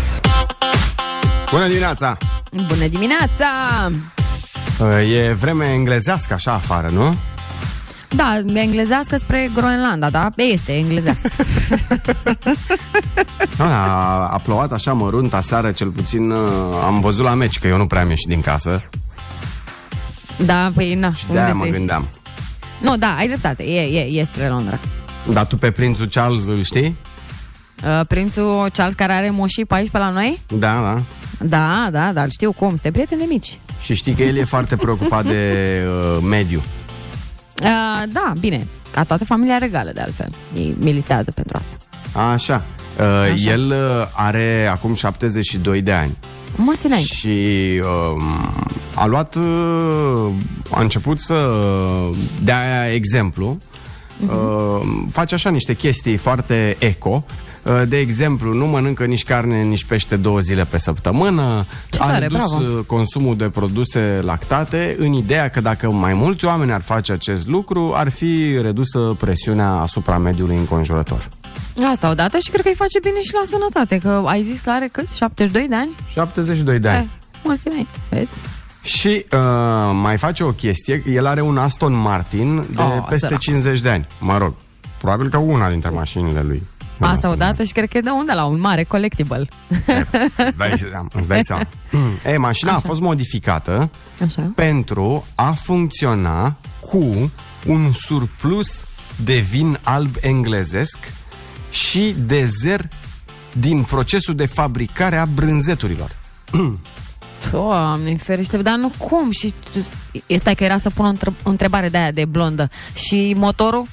Bună 1.52 1.68
dimineața! 1.68 2.18
Bună 2.52 2.86
dimineața! 2.88 3.46
E 5.14 5.32
vreme 5.34 5.66
englezească 5.66 6.34
așa 6.34 6.52
afară, 6.54 6.88
nu? 6.88 7.16
Da, 8.10 8.42
englezească 8.54 9.18
spre 9.18 9.50
Groenlanda, 9.54 10.10
da? 10.10 10.30
Este 10.36 10.74
englezească. 10.74 11.30
A, 13.58 13.66
a 14.28 14.40
plouat 14.44 14.72
așa 14.72 14.94
mărunt 14.94 15.34
aseară, 15.34 15.72
cel 15.72 15.90
puțin 15.90 16.32
uh, 16.32 16.50
am 16.84 17.00
văzut 17.00 17.24
la 17.26 17.34
meci, 17.34 17.60
că 17.60 17.68
eu 17.68 17.78
nu 17.78 17.86
prea 17.88 18.02
am 18.02 18.10
ieșit 18.10 18.28
din 18.28 18.42
casă. 18.42 18.84
da, 20.38 20.72
păi 20.76 20.94
na, 20.96 21.08
unde 21.08 21.18
De-aia 21.32 21.48
să 21.48 21.56
mă 21.56 21.66
ieși? 21.66 21.78
gândeam. 21.78 22.08
Nu, 22.82 22.98
da, 22.98 23.16
ai 23.18 23.28
dreptate, 23.28 23.64
e, 23.64 23.82
e, 23.82 24.20
e 24.20 24.24
spre 24.32 24.48
Londra. 24.48 24.80
Dar 25.32 25.46
tu 25.46 25.58
pe 25.58 25.72
prințul 25.72 26.08
Charles 26.08 26.48
îl 26.48 26.64
știi? 26.64 26.96
Uh, 27.84 28.02
prințul 28.08 28.70
Charles 28.74 28.96
care 28.96 29.12
are 29.14 29.30
moșii 29.30 29.66
pe 29.66 29.76
aici 29.76 29.90
pe 29.90 29.98
la 29.98 30.10
noi? 30.10 30.40
Da, 30.48 30.58
da. 30.82 31.02
Da, 31.48 31.90
da, 31.92 32.14
dar 32.14 32.30
știu 32.30 32.52
cum, 32.52 32.68
suntem 32.68 32.92
prieteni 32.92 33.22
de 33.22 33.28
mici. 33.30 33.58
Și 33.82 33.94
știi 33.94 34.14
că 34.14 34.24
el 34.24 34.36
e 34.36 34.44
foarte 34.44 34.76
preocupat 34.76 35.26
de 35.26 35.82
uh, 35.88 36.24
mediu. 36.30 36.62
Uh, 37.62 38.04
da, 38.12 38.34
bine, 38.40 38.68
ca 38.92 39.04
toată 39.04 39.26
familia 39.26 39.58
regală 39.58 39.92
de 39.94 40.02
altfel. 40.02 40.30
Ei 40.56 40.76
militează 40.80 41.32
pentru 41.32 41.58
asta. 41.58 41.78
Așa. 42.32 42.64
Uh, 43.00 43.06
Așa. 43.06 43.52
El 43.52 43.72
uh, 43.72 44.08
are 44.16 44.68
acum 44.72 44.94
72 44.94 45.82
de 45.82 45.92
ani. 45.92 46.18
Mulți 46.56 46.86
înainte. 46.86 47.14
Și 47.14 47.82
um, 48.14 48.24
a 48.96 49.06
luat, 49.06 49.36
uh, 49.36 50.32
a 50.70 50.82
început 50.82 51.20
să 51.20 51.50
dea 52.44 52.94
exemplu. 52.94 53.58
Uh, 54.30 54.82
face 55.12 55.34
așa 55.36 55.50
niște 55.50 55.74
chestii 55.76 56.18
foarte 56.18 56.76
eco. 56.80 57.24
Uh, 57.64 57.82
De 57.88 57.98
exemplu, 57.98 58.54
nu 58.54 58.66
mănâncă 58.66 59.06
nici 59.06 59.24
carne, 59.24 59.62
nici 59.64 59.84
pește 59.86 60.16
două 60.16 60.40
zile 60.40 60.66
pe 60.66 60.78
săptămână. 60.78 61.66
Ce 61.90 62.00
a 62.02 62.06
tare, 62.06 62.18
redus 62.20 62.38
bravo. 62.38 62.64
uh, 62.78 62.86
consumul 62.88 63.36
de 63.38 63.50
produse 63.50 64.22
lactate 64.24 64.96
în 65.00 65.14
ideea 65.14 65.50
că 65.50 65.62
dacă 65.62 65.92
mai 65.92 66.14
mulți 66.14 66.46
oameni 66.46 66.72
ar 66.72 66.82
face 66.82 67.12
acest 67.12 67.48
lucru, 67.48 67.92
ar 67.96 68.10
fi 68.10 68.58
redusă 68.62 69.16
presiunea 69.20 69.70
asupra 69.70 70.18
mediului 70.18 70.56
înconjurător. 70.56 71.28
Asta 71.92 72.10
odată 72.10 72.38
și 72.40 72.50
cred 72.50 72.62
că 72.62 72.68
îi 72.68 72.76
face 72.76 73.00
bine 73.00 73.22
și 73.22 73.34
la 73.34 73.42
sănătate, 73.46 73.98
că 73.98 74.24
ai 74.26 74.44
zis 74.44 74.60
că 74.60 74.70
are 74.70 74.90
câți? 74.92 75.18
72 75.18 75.68
de 75.68 75.76
ani? 75.76 75.96
72 76.14 76.80
de 76.80 76.88
ani. 76.90 77.04
Eh, 77.04 77.10
mulți 77.44 77.68
înainte, 77.68 78.00
vezi? 78.10 78.32
Și 78.84 79.26
uh, 79.32 79.40
mai 79.94 80.18
face 80.18 80.44
o 80.44 80.52
chestie, 80.52 81.04
el 81.06 81.26
are 81.26 81.42
un 81.42 81.58
Aston 81.58 81.94
Martin 81.94 82.56
de 82.56 82.82
Oh, 82.82 83.06
peste 83.10 83.26
sărac. 83.26 83.40
50 83.40 83.80
de 83.82 83.90
ani. 83.90 84.08
Mă 84.20 84.38
rog, 84.38 84.54
probabil 84.98 85.30
că 85.30 85.38
una 85.38 85.70
dintre 85.70 85.90
mașinile 85.90 86.42
lui. 86.42 86.64
Un 87.00 87.08
Asta 87.08 87.16
Aston 87.16 87.32
odată 87.32 87.64
și 87.64 87.72
cred 87.72 87.90
că 87.90 87.98
e 87.98 88.02
de 88.02 88.10
unde 88.10 88.34
la 88.34 88.46
un 88.46 88.60
mare 88.60 88.84
collectible. 88.84 89.48
Îți 90.38 90.58
dai 90.58 90.78
seama. 90.78 91.08
Îți 91.14 91.28
dai 91.28 91.40
seama. 91.42 91.68
e, 92.34 92.38
mașina 92.38 92.70
Așa. 92.72 92.82
a 92.84 92.88
fost 92.88 93.02
modificată 93.02 93.92
Așa. 94.26 94.52
pentru 94.56 95.26
a 95.36 95.52
funcționa 95.52 96.56
cu 96.80 97.32
un 97.66 97.92
surplus 97.94 98.86
de 99.24 99.36
vin 99.50 99.80
alb 99.84 100.16
englezesc 100.22 100.98
și 101.70 102.16
de 102.18 102.46
zer 102.46 102.88
din 103.52 103.84
procesul 103.84 104.36
de 104.36 104.46
fabricare 104.46 105.18
a 105.18 105.26
brânzeturilor. 105.26 106.12
Doamne, 107.52 108.16
ferește, 108.16 108.58
dar 108.58 108.76
nu 108.76 108.92
cum? 108.98 109.32
Și 109.32 109.54
stai 110.38 110.56
că 110.56 110.64
era 110.64 110.78
să 110.78 110.90
pun 110.90 111.06
o 111.06 111.10
între- 111.10 111.34
o 111.44 111.50
întrebare 111.50 111.90
de 111.90 111.98
aia 111.98 112.12
de 112.12 112.26
blondă. 112.26 112.70
Și 112.94 113.34
motorul? 113.38 113.86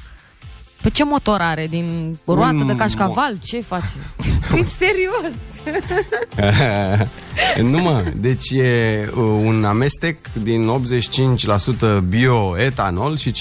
Pe 0.83 0.91
ce 0.91 1.05
motor 1.05 1.41
are? 1.41 1.67
Din 1.71 2.19
roată 2.25 2.55
Un 2.55 2.67
de 2.67 2.75
mo- 2.75 2.77
cașcaval? 2.77 3.39
Ce 3.43 3.61
face? 3.61 3.87
Fii 4.41 4.67
serios! 4.85 5.33
nu 7.71 7.79
mă, 7.79 8.05
deci 8.17 8.51
e 8.51 9.05
uh, 9.09 9.17
un 9.45 9.65
amestec 9.65 10.17
din 10.43 10.71
85% 12.01 12.09
bioetanol 12.09 13.17
și 13.17 13.33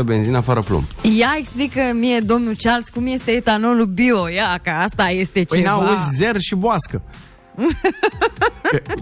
15% 0.00 0.04
benzină 0.04 0.40
fără 0.40 0.60
plumb. 0.62 0.84
Ia 1.18 1.34
explică 1.38 1.80
mie, 1.94 2.18
domnul 2.20 2.54
Charles, 2.58 2.88
cum 2.88 3.06
este 3.06 3.30
etanolul 3.30 3.86
bio. 3.86 4.28
Ia, 4.28 4.58
că 4.62 4.70
asta 4.70 5.08
este 5.08 5.44
Păi 5.48 5.58
ceva. 5.60 5.70
n-auzi 5.70 6.14
zer 6.16 6.36
și 6.38 6.54
boască. 6.54 7.02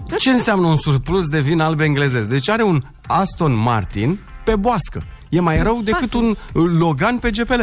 Că 0.09 0.15
Ce 0.19 0.29
înseamnă 0.29 0.67
un 0.67 0.75
surplus 0.75 1.27
de 1.27 1.39
vin 1.39 1.59
alb 1.59 1.79
englezesc? 1.79 2.29
Deci 2.29 2.49
are 2.49 2.63
un 2.63 2.81
Aston 3.07 3.53
Martin 3.53 4.19
pe 4.43 4.55
boască. 4.55 5.03
E 5.29 5.39
mai 5.39 5.61
rău 5.61 5.81
decât 5.81 6.13
un 6.13 6.25
uh, 6.29 6.35
Logan 6.77 7.17
pe 7.17 7.29
GPL. 7.31 7.61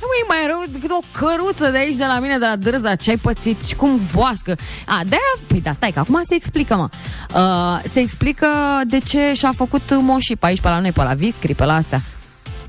Nu 0.00 0.12
e 0.22 0.24
mai 0.28 0.46
rău 0.46 0.64
decât 0.72 0.90
o 0.90 1.00
căruță 1.12 1.70
de 1.70 1.78
aici, 1.78 1.94
de 1.94 2.04
la 2.04 2.18
mine, 2.18 2.38
de 2.38 2.44
la 2.44 2.56
Dârza, 2.56 2.94
ce 2.94 3.10
ai 3.10 3.16
pățit 3.16 3.62
și 3.64 3.76
cum 3.76 4.00
boască. 4.14 4.56
A, 4.86 5.00
de-aia, 5.04 5.46
păi 5.46 5.60
da, 5.60 5.72
stai, 5.72 5.90
că 5.90 5.98
acum 5.98 6.22
se 6.28 6.34
explică, 6.34 6.74
mă. 6.74 6.88
Uh, 7.34 7.90
se 7.92 8.00
explică 8.00 8.46
de 8.86 8.98
ce 8.98 9.32
și-a 9.34 9.52
făcut 9.56 9.82
moșii 10.00 10.36
pe 10.36 10.46
aici, 10.46 10.60
pe 10.60 10.68
la 10.68 10.80
noi, 10.80 10.92
pe 10.92 11.02
la 11.02 11.14
Viscri, 11.14 11.54
pe 11.54 11.64
la 11.64 11.74
astea. 11.74 12.00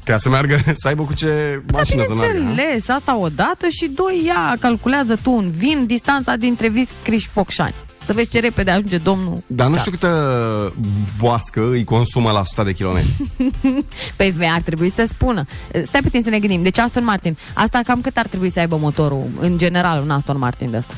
Ca 0.07 0.17
să 0.17 0.29
meargă, 0.29 0.57
să 0.81 0.87
aibă 0.87 1.03
cu 1.03 1.13
ce 1.13 1.61
mașină 1.71 2.03
să 2.03 2.13
meargă. 2.13 2.33
da? 2.33 2.39
Bineînțeles, 2.39 2.89
asta 2.89 3.17
o 3.17 3.27
dată 3.35 3.67
și 3.69 3.87
doi, 3.95 4.23
ia, 4.25 4.57
calculează 4.59 5.15
tu 5.23 5.31
un 5.31 5.51
vin, 5.51 5.85
distanța 5.85 6.35
dintre 6.35 6.69
Viscri 6.69 7.17
și 7.17 7.27
Focșani. 7.27 7.73
Să 8.03 8.13
vezi 8.13 8.29
ce 8.29 8.39
repede 8.39 8.71
ajunge 8.71 8.97
domnul. 8.97 9.43
Dar 9.47 9.67
nu 9.67 9.77
știu 9.77 9.91
câtă 9.91 10.73
boască 11.19 11.69
îi 11.69 11.83
consumă 11.83 12.31
la 12.31 12.39
100 12.39 12.63
de 12.63 12.73
kilometri. 12.73 13.13
Păi 14.17 14.35
ar 14.53 14.61
trebui 14.61 14.91
să 14.95 15.05
spună. 15.09 15.45
Stai 15.85 16.01
puțin 16.01 16.23
să 16.23 16.29
ne 16.29 16.39
gândim. 16.39 16.61
Deci 16.61 16.77
Aston 16.79 17.03
Martin, 17.03 17.37
asta 17.53 17.81
cam 17.85 18.01
cât 18.01 18.17
ar 18.17 18.27
trebui 18.27 18.49
să 18.51 18.59
aibă 18.59 18.77
motorul, 18.81 19.23
în 19.39 19.57
general, 19.57 20.01
un 20.01 20.09
Aston 20.09 20.37
Martin 20.37 20.71
de 20.71 20.77
asta? 20.77 20.93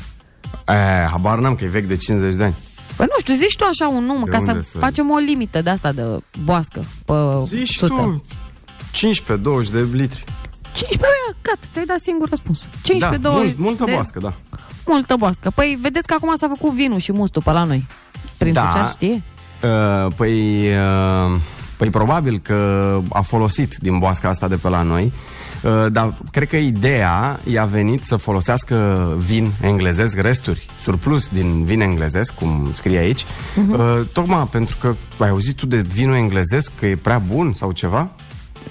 E, 0.72 1.06
habar 1.10 1.38
n-am 1.38 1.54
că 1.54 1.64
e 1.64 1.68
vechi 1.68 1.86
de 1.86 1.96
50 1.96 2.34
de 2.34 2.44
ani. 2.44 2.54
Păi 2.96 3.06
nu 3.08 3.16
știu, 3.20 3.34
zici 3.34 3.56
tu 3.56 3.64
așa 3.70 3.88
un 3.88 4.04
număr, 4.04 4.24
De 4.24 4.30
ca 4.30 4.42
să, 4.44 4.50
unde 4.50 4.62
să- 4.62 4.78
facem 4.78 5.10
o 5.10 5.16
limită 5.16 5.62
de 5.62 5.70
asta 5.70 5.92
de 5.92 6.02
boască 6.44 6.84
pe 7.04 7.12
Zici 7.44 7.76
100. 7.82 7.94
tu 7.94 8.24
15-20 8.92 9.70
de 9.72 9.86
litri. 9.92 10.24
15, 10.72 10.98
bă, 10.98 11.06
gata, 11.42 11.66
ți-ai 11.72 11.84
dat 11.84 11.98
singur 11.98 12.28
răspuns. 12.28 12.58
15, 12.82 13.20
da, 13.20 13.28
20 13.28 13.44
mult, 13.46 13.58
multă 13.58 13.84
de... 13.84 13.92
boască, 13.92 14.18
da. 14.18 14.34
Multă 14.86 15.14
boască. 15.18 15.50
Păi 15.54 15.78
vedeți 15.82 16.06
că 16.06 16.14
acum 16.14 16.36
s-a 16.36 16.48
făcut 16.48 16.72
vinul 16.74 16.98
și 16.98 17.12
mustul 17.12 17.42
pe 17.42 17.50
la 17.50 17.64
noi. 17.64 17.86
Prin 18.38 18.52
Da. 18.52 18.70
da. 18.74 18.86
știe? 18.86 19.22
Uh, 19.62 20.12
păi, 20.16 20.66
uh, 20.68 21.36
păi 21.76 21.90
probabil 21.90 22.38
că 22.38 22.98
a 23.12 23.20
folosit 23.20 23.74
din 23.80 23.98
boasca 23.98 24.28
asta 24.28 24.48
de 24.48 24.56
pe 24.56 24.68
la 24.68 24.82
noi, 24.82 25.12
uh, 25.62 25.92
dar 25.92 26.14
cred 26.30 26.48
că 26.48 26.56
ideea 26.56 27.40
i-a 27.44 27.64
venit 27.64 28.04
să 28.04 28.16
folosească 28.16 29.06
vin 29.18 29.50
englezesc, 29.62 30.16
resturi, 30.20 30.66
surplus 30.80 31.28
din 31.28 31.64
vin 31.64 31.80
englezesc, 31.80 32.34
cum 32.34 32.70
scrie 32.72 32.98
aici, 32.98 33.24
Mhm. 33.54 33.72
uh, 33.80 34.00
tocmai 34.12 34.48
pentru 34.50 34.76
că 34.80 34.94
ai 35.18 35.28
auzit 35.28 35.56
tu 35.56 35.66
de 35.66 35.80
vinul 35.80 36.14
englezesc 36.16 36.72
că 36.78 36.86
e 36.86 36.96
prea 36.96 37.18
bun 37.18 37.52
sau 37.52 37.72
ceva? 37.72 38.10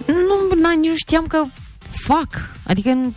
Nu, 0.05 0.61
na, 0.61 0.71
nici 0.71 0.89
nu 0.89 0.95
știam 0.95 1.25
că 1.27 1.43
fac. 1.89 2.27
Adică, 2.67 2.89
nu- 2.93 3.13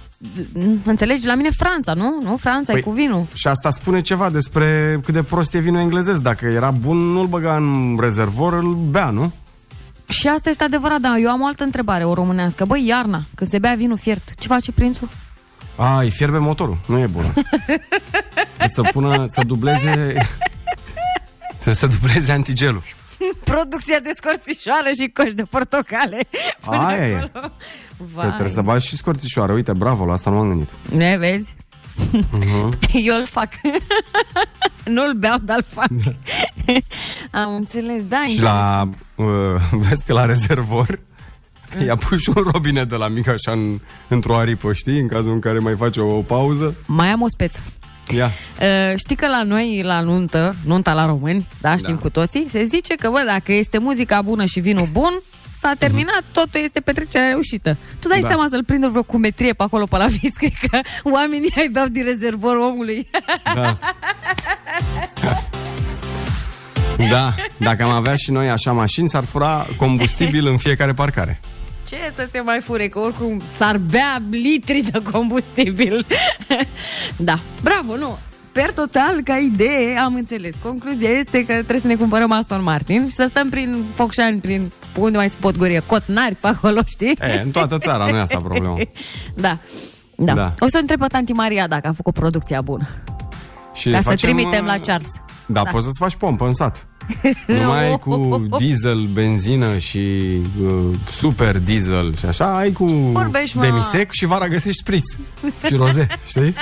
nu- 0.52 0.78
înțelegi, 0.84 1.26
la 1.26 1.34
mine 1.34 1.50
Franța, 1.50 1.92
nu? 1.92 2.20
Nu, 2.22 2.36
Franța 2.36 2.72
păi, 2.72 2.80
e 2.80 2.84
cu 2.84 2.90
vinul. 2.90 3.26
Și 3.34 3.46
asta 3.48 3.70
spune 3.70 4.00
ceva 4.00 4.30
despre 4.30 5.00
cât 5.04 5.14
de 5.14 5.22
prost 5.22 5.54
e 5.54 5.58
vinul 5.58 5.80
englezesc. 5.80 6.22
Dacă 6.22 6.46
era 6.46 6.70
bun, 6.70 6.96
nu-l 6.96 7.26
băga 7.26 7.56
în 7.56 7.96
rezervor, 8.00 8.52
îl 8.52 8.72
bea, 8.74 9.10
nu? 9.10 9.32
Și 10.08 10.28
asta 10.28 10.50
este 10.50 10.64
adevărat, 10.64 11.00
dar 11.00 11.16
eu 11.20 11.30
am 11.30 11.40
o 11.40 11.46
altă 11.46 11.64
întrebare, 11.64 12.04
o 12.04 12.14
românească. 12.14 12.64
Băi, 12.64 12.86
iarna, 12.86 13.20
când 13.34 13.50
se 13.50 13.58
bea 13.58 13.74
vinul 13.74 13.96
fiert, 13.98 14.34
ce 14.38 14.48
face 14.48 14.72
prințul? 14.72 15.08
A, 15.76 16.00
îi 16.00 16.10
fierbe 16.10 16.38
motorul, 16.38 16.78
nu 16.86 16.98
e 16.98 17.06
bun. 17.06 17.32
Trebuie 18.36 18.68
să 18.78 18.82
pună, 18.92 19.24
să 19.26 19.42
dubleze... 19.46 19.90
Trebuie 21.52 21.74
să 21.84 21.86
dubleze 21.86 22.32
antigelul. 22.32 22.82
Producția 23.52 23.98
de 23.98 24.10
scorțișoară 24.14 24.90
și 25.00 25.08
coși 25.14 25.34
de 25.34 25.42
portocale. 25.42 26.18
Până 26.64 26.76
Aia 26.76 27.06
e. 27.08 27.16
acolo. 27.16 27.52
Că 27.96 28.04
Vai. 28.14 28.26
trebuie 28.26 28.48
să 28.48 28.60
bagi 28.62 28.86
și 28.86 28.96
scorțișoară. 28.96 29.52
Uite, 29.52 29.72
bravo, 29.72 30.04
la 30.04 30.12
asta 30.12 30.30
nu 30.30 30.36
m-am 30.36 30.48
gândit. 30.48 30.70
Ne 30.94 31.16
vezi? 31.18 31.54
Uh-huh. 32.12 32.68
Eu 33.08 33.16
îl 33.16 33.26
fac. 33.26 33.48
Nu-l 34.84 35.12
beau, 35.12 35.36
dar 35.42 35.56
îl 35.56 35.64
fac. 35.68 35.88
Am 37.30 37.54
înțeles, 37.54 38.02
da. 38.08 38.24
Și 38.28 38.40
la, 38.40 38.88
uh, 39.14 39.26
vezi 39.70 40.04
că 40.04 40.12
la 40.12 40.24
rezervor 40.24 40.98
i-a 41.84 41.96
pus 41.96 42.20
și 42.20 42.30
un 42.34 42.42
robinet 42.52 42.88
de 42.88 42.96
la 42.96 43.08
mic 43.08 43.28
așa 43.28 43.52
în, 43.52 43.78
într-o 44.08 44.36
aripă, 44.36 44.72
știi? 44.72 45.00
În 45.00 45.08
cazul 45.08 45.32
în 45.32 45.40
care 45.40 45.58
mai 45.58 45.74
face 45.76 46.00
o, 46.00 46.16
o 46.16 46.20
pauză. 46.20 46.74
Mai 46.86 47.08
am 47.08 47.22
o 47.22 47.28
speță. 47.28 47.58
Ia. 48.10 48.30
Uh, 48.60 48.92
știi 48.96 49.16
că 49.16 49.26
la 49.28 49.42
noi, 49.42 49.80
la 49.84 50.00
nuntă, 50.00 50.54
nunta 50.64 50.92
la 50.92 51.06
români, 51.06 51.46
da, 51.60 51.76
știm 51.76 51.94
Da. 51.94 52.00
cu 52.00 52.10
toții, 52.10 52.46
se 52.50 52.64
zice 52.64 52.94
că, 52.94 53.08
bă, 53.10 53.22
dacă 53.26 53.52
este 53.52 53.78
muzica 53.78 54.22
bună 54.22 54.44
și 54.44 54.60
vinul 54.60 54.88
bun, 54.92 55.12
s-a 55.60 55.72
terminat, 55.78 56.22
totul 56.32 56.60
este 56.64 56.80
petrecerea 56.80 57.28
reușită. 57.28 57.76
Tu 58.00 58.08
dai 58.08 58.20
Da. 58.20 58.26
seama 58.26 58.46
să-l 58.50 58.64
prindă 58.64 58.88
vreo 58.88 59.02
cumetrie 59.02 59.52
pe 59.52 59.62
acolo, 59.62 59.84
pe 59.84 59.96
la 59.96 60.06
vis, 60.06 60.36
cred 60.42 60.52
că 60.70 60.78
oamenii 61.02 61.52
ai 61.56 61.68
beau 61.68 61.86
din 61.86 62.04
rezervor 62.04 62.56
omului. 62.56 63.08
Da. 63.54 63.78
Da, 67.10 67.34
dacă 67.56 67.82
am 67.82 67.90
avea 67.90 68.14
și 68.14 68.30
noi 68.30 68.50
așa 68.50 68.72
mașini, 68.72 69.08
s-ar 69.08 69.24
fura 69.24 69.66
combustibil 69.76 70.46
în 70.46 70.56
fiecare 70.56 70.92
parcare. 70.92 71.40
Ce 71.92 72.12
să 72.14 72.28
se 72.30 72.40
mai 72.40 72.60
fure, 72.60 72.88
că 72.88 72.98
oricum 72.98 73.42
s-ar 73.56 73.78
bea 73.78 74.18
litri 74.30 74.80
de 74.80 75.02
combustibil. 75.10 76.06
da, 77.28 77.38
bravo, 77.62 77.96
nu. 77.96 78.18
Per 78.52 78.72
total, 78.72 79.20
ca 79.24 79.36
idee, 79.36 79.98
am 79.98 80.14
înțeles. 80.14 80.54
Concluzia 80.62 81.08
este 81.08 81.44
că 81.44 81.52
trebuie 81.52 81.80
să 81.80 81.86
ne 81.86 81.94
cumpărăm 81.94 82.32
Aston 82.32 82.62
Martin 82.62 83.06
și 83.08 83.14
să 83.14 83.26
stăm 83.28 83.48
prin 83.48 83.84
Focșani, 83.94 84.40
prin 84.40 84.72
unde 84.96 85.16
mai 85.16 85.28
se 85.28 85.36
pot 85.40 85.56
gorie, 85.56 85.82
Cotnari, 85.86 86.34
pe 86.34 86.46
acolo, 86.46 86.80
știi? 86.86 87.18
E, 87.20 87.40
în 87.44 87.50
toată 87.50 87.78
țara, 87.78 88.06
nu 88.06 88.16
e 88.16 88.20
asta 88.20 88.38
problema. 88.48 88.78
Da. 89.34 89.58
Da. 90.16 90.34
Da. 90.34 90.54
O 90.58 90.66
să 90.66 90.76
o 90.76 90.78
întreb 90.78 90.98
pe 90.98 91.06
tanti 91.06 91.32
Maria 91.32 91.66
dacă 91.66 91.88
a 91.88 91.92
făcut 91.92 92.14
producția 92.14 92.60
bună. 92.60 92.88
Și 93.72 93.84
Ca 93.84 93.90
le 93.90 93.96
să 93.96 94.02
facem, 94.08 94.28
trimitem 94.34 94.64
uh, 94.64 94.70
la 94.70 94.78
Charles. 94.78 95.10
Da, 95.46 95.62
Da. 95.62 95.70
poți 95.70 95.84
să-ți 95.84 95.98
faci 95.98 96.14
pompă 96.16 96.44
în 96.44 96.52
sat. 96.52 96.86
Numai 97.46 97.88
ai 97.88 97.98
cu 97.98 98.46
diesel, 98.58 99.06
benzină 99.06 99.78
și 99.78 99.98
uh, 100.64 100.96
super 101.10 101.58
diesel 101.58 102.16
și 102.16 102.26
așa, 102.26 102.56
ai 102.56 102.72
cu 102.72 102.84
Vorbești, 102.86 103.56
mă. 103.56 103.62
demisec 103.62 104.10
și 104.10 104.24
vara 104.24 104.48
găsești 104.48 104.80
spritz 104.80 105.16
și 105.66 105.74
roze, 105.74 106.06
știi? 106.28 106.54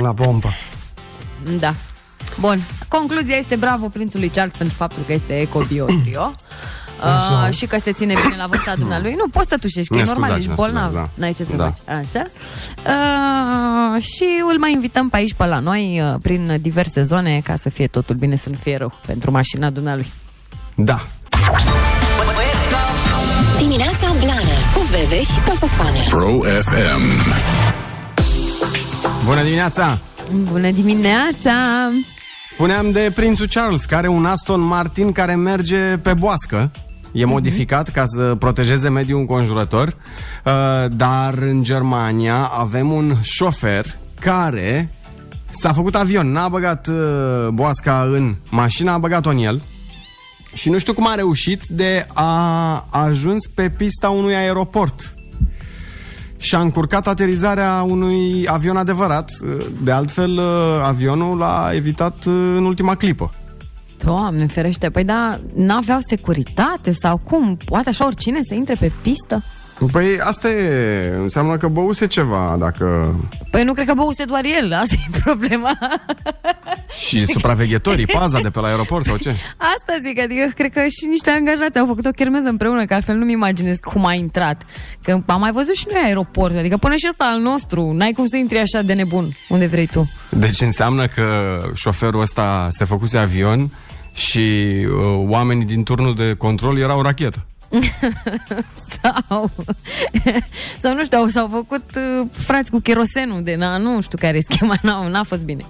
La 0.00 0.14
pompă. 0.14 0.48
Da. 1.58 1.74
Bun. 2.40 2.62
Concluzia 2.88 3.36
este 3.36 3.56
bravo 3.56 3.88
prințului 3.88 4.28
Charles 4.28 4.54
pentru 4.58 4.76
faptul 4.76 5.02
că 5.06 5.12
este 5.12 5.40
eco-bio 5.40 5.84
trio. 5.84 6.34
Așa. 7.02 7.44
Uh, 7.48 7.54
și 7.54 7.66
că 7.66 7.78
se 7.82 7.92
ține 7.92 8.14
bine 8.24 8.36
la 8.36 8.46
vârsta 8.46 8.74
dumnealui. 8.82 9.14
Nu 9.18 9.28
poți 9.28 9.48
să 9.48 9.56
tușești, 9.60 9.88
că 9.88 9.94
Ne 9.94 10.00
e 10.00 10.04
normal, 10.04 10.22
scuzați, 10.24 10.38
ești 10.38 10.48
ne 10.48 10.54
bolnav. 10.54 10.88
scuzați, 10.88 10.94
da. 11.14 11.22
N-ai 11.24 11.32
ce 11.32 11.44
să 11.50 11.56
Da. 11.56 11.64
faci. 11.64 11.96
Așa. 11.98 12.24
Uh, 13.96 14.02
și 14.02 14.24
îl 14.52 14.58
mai 14.58 14.72
invităm 14.72 15.08
pe 15.08 15.16
aici, 15.16 15.34
pe 15.34 15.46
la 15.46 15.58
noi, 15.58 16.00
uh, 16.02 16.14
prin 16.22 16.56
diverse 16.60 17.02
zone, 17.02 17.40
ca 17.44 17.56
să 17.56 17.68
fie 17.70 17.86
totul 17.86 18.14
bine, 18.14 18.36
să 18.36 18.48
nu 18.50 18.56
fie 18.62 18.76
rău 18.76 18.92
pentru 19.06 19.30
mașina 19.30 19.70
dumnealui. 19.70 20.12
Da. 20.74 21.00
Dimineața 23.58 24.12
Blană 24.20 24.56
cu 24.74 24.80
Bebe 24.90 25.22
și 25.22 25.40
Coțofană. 25.48 25.98
Pro 26.08 26.28
FM. 26.60 27.32
Bună 29.24 29.42
dimineața! 29.42 29.98
Bună 30.50 30.70
dimineața! 30.70 31.52
Spuneam 32.52 32.90
de 32.90 33.12
prințul 33.14 33.46
Charles, 33.52 33.84
care 33.84 34.06
are 34.06 34.16
un 34.16 34.26
Aston 34.26 34.60
Martin 34.60 35.12
care 35.12 35.34
merge 35.34 35.76
pe 35.96 36.14
boască. 36.14 36.70
E 37.12 37.24
modificat 37.24 37.88
ca 37.88 38.04
să 38.06 38.34
protejeze 38.38 38.88
mediul 38.88 39.20
înconjurător, 39.20 39.86
uh, 39.88 40.52
dar 40.90 41.34
în 41.34 41.62
Germania 41.62 42.50
avem 42.58 42.92
un 42.92 43.16
șofer 43.22 43.96
care 44.20 44.90
s-a 45.50 45.72
făcut 45.72 45.94
avion, 45.94 46.32
n-a 46.32 46.48
băgat 46.48 46.86
uh, 46.86 47.48
boasca 47.52 48.02
în 48.02 48.34
mașină, 48.50 48.92
a 48.92 48.98
băgat-o 48.98 49.30
în 49.30 49.38
el 49.38 49.62
și 50.54 50.70
nu 50.70 50.78
știu 50.78 50.92
cum 50.92 51.08
a 51.08 51.14
reușit 51.14 51.64
de 51.66 52.06
a 52.12 52.86
ajuns 52.90 53.46
pe 53.46 53.70
pista 53.70 54.10
unui 54.10 54.34
aeroport 54.34 55.14
și 56.36 56.54
a 56.54 56.60
încurcat 56.60 57.06
aterizarea 57.06 57.84
unui 57.88 58.48
avion 58.48 58.76
adevărat. 58.76 59.30
De 59.82 59.90
altfel, 59.90 60.40
avionul 60.82 61.38
l-a 61.38 61.70
evitat 61.74 62.24
în 62.24 62.64
ultima 62.64 62.94
clipă. 62.94 63.32
Doamne, 64.04 64.46
ferește, 64.46 64.90
păi 64.90 65.04
da, 65.04 65.40
n-aveau 65.54 65.98
securitate 66.08 66.92
sau 66.92 67.16
cum? 67.16 67.56
Poate 67.64 67.88
așa 67.88 68.06
oricine 68.06 68.38
să 68.48 68.54
intre 68.54 68.74
pe 68.74 68.92
pistă? 69.02 69.44
Păi 69.92 70.20
asta 70.20 70.50
e, 70.50 71.14
înseamnă 71.16 71.56
că 71.56 71.68
băuse 71.68 72.06
ceva 72.06 72.56
dacă... 72.58 73.14
Păi 73.50 73.64
nu 73.64 73.72
cred 73.72 73.86
că 73.86 73.94
băuse 73.94 74.24
doar 74.24 74.44
el, 74.58 74.72
asta 74.72 74.94
e 75.08 75.18
problema. 75.24 75.78
Și 77.08 77.26
supraveghetorii, 77.26 78.06
paza 78.06 78.40
de 78.40 78.50
pe 78.50 78.60
la 78.60 78.66
aeroport 78.66 79.04
sau 79.04 79.16
ce? 79.16 79.28
Asta 79.56 79.98
zic, 80.04 80.20
adică 80.20 80.52
cred 80.54 80.72
că 80.72 80.80
și 80.80 81.06
niște 81.08 81.30
angajați 81.30 81.78
au 81.78 81.86
făcut 81.86 82.06
o 82.06 82.10
chermeză 82.10 82.48
împreună, 82.48 82.84
că 82.84 82.94
altfel 82.94 83.16
nu-mi 83.16 83.32
imaginez 83.32 83.76
cum 83.78 84.06
a 84.06 84.12
intrat. 84.12 84.62
Că 85.02 85.22
am 85.26 85.40
mai 85.40 85.52
văzut 85.52 85.74
și 85.74 85.86
noi 85.92 86.02
aeroport, 86.04 86.56
adică 86.56 86.76
până 86.76 86.94
și 86.94 87.06
ăsta 87.08 87.24
al 87.32 87.40
nostru, 87.40 87.92
n-ai 87.92 88.12
cum 88.12 88.26
să 88.26 88.36
intri 88.36 88.58
așa 88.58 88.82
de 88.82 88.92
nebun, 88.92 89.28
unde 89.48 89.66
vrei 89.66 89.86
tu. 89.86 90.10
Deci 90.30 90.60
înseamnă 90.60 91.06
că 91.06 91.58
șoferul 91.74 92.20
ăsta 92.20 92.68
se 92.70 92.84
făcuse 92.84 93.18
avion 93.18 93.70
și 94.18 94.38
uh, 94.38 95.24
oamenii 95.26 95.64
din 95.64 95.82
turnul 95.82 96.14
de 96.14 96.34
control 96.38 96.78
erau 96.78 97.02
rachetă. 97.02 97.46
sau, 99.02 99.50
sau 100.82 100.94
nu 100.94 101.04
știu, 101.04 101.26
s-au 101.26 101.48
făcut 101.52 101.84
uh, 101.96 102.26
frați 102.30 102.70
cu 102.70 102.78
cherosenul 102.78 103.42
de, 103.42 103.54
na, 103.54 103.76
nu 103.76 104.00
știu 104.00 104.18
care 104.20 104.36
e 104.36 104.40
schema, 104.40 104.74
n-a, 104.82 105.08
n-a 105.08 105.22
fost 105.22 105.42
bine. 105.42 105.64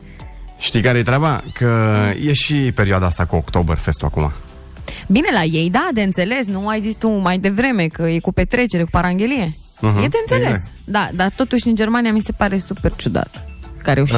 Știi 0.58 0.80
care 0.80 0.98
e 0.98 1.02
treaba? 1.02 1.42
Că 1.52 2.00
e 2.24 2.32
și 2.32 2.72
perioada 2.74 3.06
asta 3.06 3.24
cu 3.24 3.36
Oktoberfest 3.36 4.02
acum. 4.02 4.32
Bine 5.06 5.28
la 5.32 5.42
ei, 5.42 5.70
da, 5.70 5.88
de 5.92 6.02
înțeles, 6.02 6.46
nu 6.46 6.68
ai 6.68 6.80
zis 6.80 6.96
tu 6.96 7.08
mai 7.08 7.38
devreme 7.38 7.86
că 7.86 8.02
e 8.02 8.18
cu 8.18 8.32
petrecere, 8.32 8.82
cu 8.82 8.88
paranghelie. 8.90 9.52
Mhm, 9.80 9.98
e 9.98 10.08
de 10.08 10.16
înțeles. 10.20 10.46
exact. 10.46 10.66
Da, 10.84 11.08
dar 11.14 11.30
totuși 11.36 11.68
în 11.68 11.74
Germania 11.74 12.12
mi 12.12 12.20
se 12.20 12.32
pare 12.32 12.58
super 12.58 12.92
ciudat. 12.96 13.47
Care 13.88 14.00
Uh, 14.00 14.08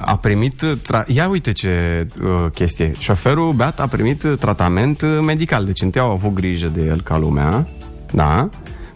a 0.00 0.18
primit... 0.20 0.62
Tra- 0.64 1.04
Ia 1.06 1.28
uite 1.28 1.52
ce 1.52 2.06
uh, 2.22 2.50
chestie. 2.54 2.94
Șoferul 2.98 3.52
beat 3.52 3.80
a 3.80 3.86
primit 3.86 4.22
uh, 4.22 4.38
tratament 4.38 5.02
uh, 5.02 5.18
medical. 5.22 5.64
Deci 5.64 5.80
întâi 5.80 6.00
au 6.00 6.10
avut 6.10 6.34
grijă 6.34 6.66
de 6.66 6.80
el 6.82 7.00
ca 7.02 7.18
lumea. 7.18 7.66
Da. 8.10 8.48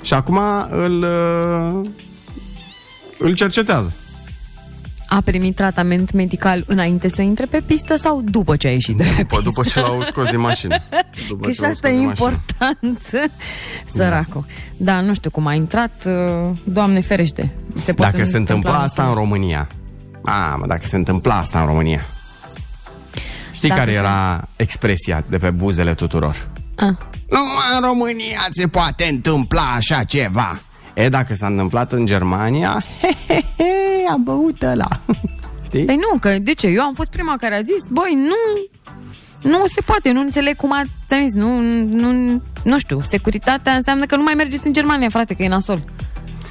Și 0.03 0.15
acum 0.15 0.39
îl... 0.71 1.03
Uh, 1.03 1.89
îl 3.19 3.35
cercetează. 3.35 3.93
A 5.09 5.21
primit 5.25 5.55
tratament 5.55 6.13
medical 6.13 6.65
înainte 6.67 7.09
să 7.09 7.23
intre 7.23 7.47
pe 7.47 7.63
pistă 7.67 7.97
sau 8.03 8.23
după 8.25 8.57
ce 8.57 8.67
a 8.67 8.71
ieșit 8.71 8.97
de 8.97 9.03
pe 9.17 9.23
După, 9.23 9.41
după 9.43 9.63
ce 9.63 9.81
l-au 9.81 10.03
scos 10.03 10.31
din 10.31 10.41
mașină. 10.41 10.77
După 11.29 11.41
Că 11.45 11.47
ce 11.51 11.53
și 11.55 11.61
l-au 11.61 11.71
asta 11.71 11.89
scos 11.89 11.97
e 11.97 11.99
din 11.99 12.07
mașină. 12.07 12.31
important, 12.31 13.01
săracul. 13.95 14.45
Da, 14.77 15.01
nu 15.01 15.15
știu 15.15 15.31
cum 15.31 15.47
a 15.47 15.55
intrat, 15.55 16.05
uh, 16.07 16.57
Doamne 16.65 17.01
ferește. 17.01 17.53
Se 17.85 17.93
pot 17.93 18.05
Dacă 18.11 18.25
se 18.25 18.37
întâmpla 18.37 18.55
întâmpla 18.55 18.83
asta 18.83 19.09
în 19.09 19.15
România. 19.15 19.69
Mamă, 20.27 20.67
dacă 20.67 20.87
se 20.87 20.97
întâmpla 20.97 21.37
asta 21.39 21.61
în 21.61 21.67
România. 21.67 22.07
Știi 23.53 23.69
Dacă 23.69 23.81
care 23.81 23.91
se- 23.93 23.97
era 23.97 24.49
expresia 24.57 25.25
de 25.29 25.39
pe 25.39 25.51
buzele 25.51 25.95
tuturor? 25.95 26.49
Ah. 26.75 26.93
Numai 27.31 27.75
în 27.75 27.81
România 27.81 28.47
se 28.51 28.69
poate 28.69 29.05
întâmpla 29.05 29.63
așa 29.77 30.03
ceva. 30.03 30.61
E, 30.95 31.09
dacă 31.09 31.35
s-a 31.35 31.47
întâmplat 31.47 31.93
în 31.93 32.07
Germania, 32.07 32.85
he, 33.01 33.09
he, 33.29 33.41
he, 33.57 33.65
am 34.11 34.23
băut 34.23 34.63
ăla. 34.63 34.89
Știi? 35.67 35.85
Păi 35.85 35.97
nu, 35.97 36.19
că 36.19 36.39
de 36.39 36.55
ce? 36.55 36.67
Eu 36.67 36.83
am 36.83 36.95
fost 36.95 37.11
prima 37.11 37.37
care 37.41 37.55
a 37.57 37.63
zis, 37.63 37.85
băi, 37.91 38.15
nu, 38.15 38.61
nu 39.51 39.67
se 39.67 39.81
poate, 39.81 40.13
nu 40.13 40.21
înțeleg 40.21 40.57
cum 40.57 40.73
a, 40.73 40.83
ți-am 41.07 41.23
zis, 41.23 41.33
nu, 41.33 41.61
nu, 41.85 42.43
nu 42.65 42.79
știu, 42.79 43.01
securitatea 43.05 43.73
înseamnă 43.75 44.05
că 44.07 44.17
nu 44.17 44.23
mai 44.23 44.35
mergeți 44.37 44.67
în 44.67 44.73
Germania, 44.73 45.09
frate, 45.09 45.35
că 45.35 45.43
e 45.43 45.49
nasol. 45.49 45.83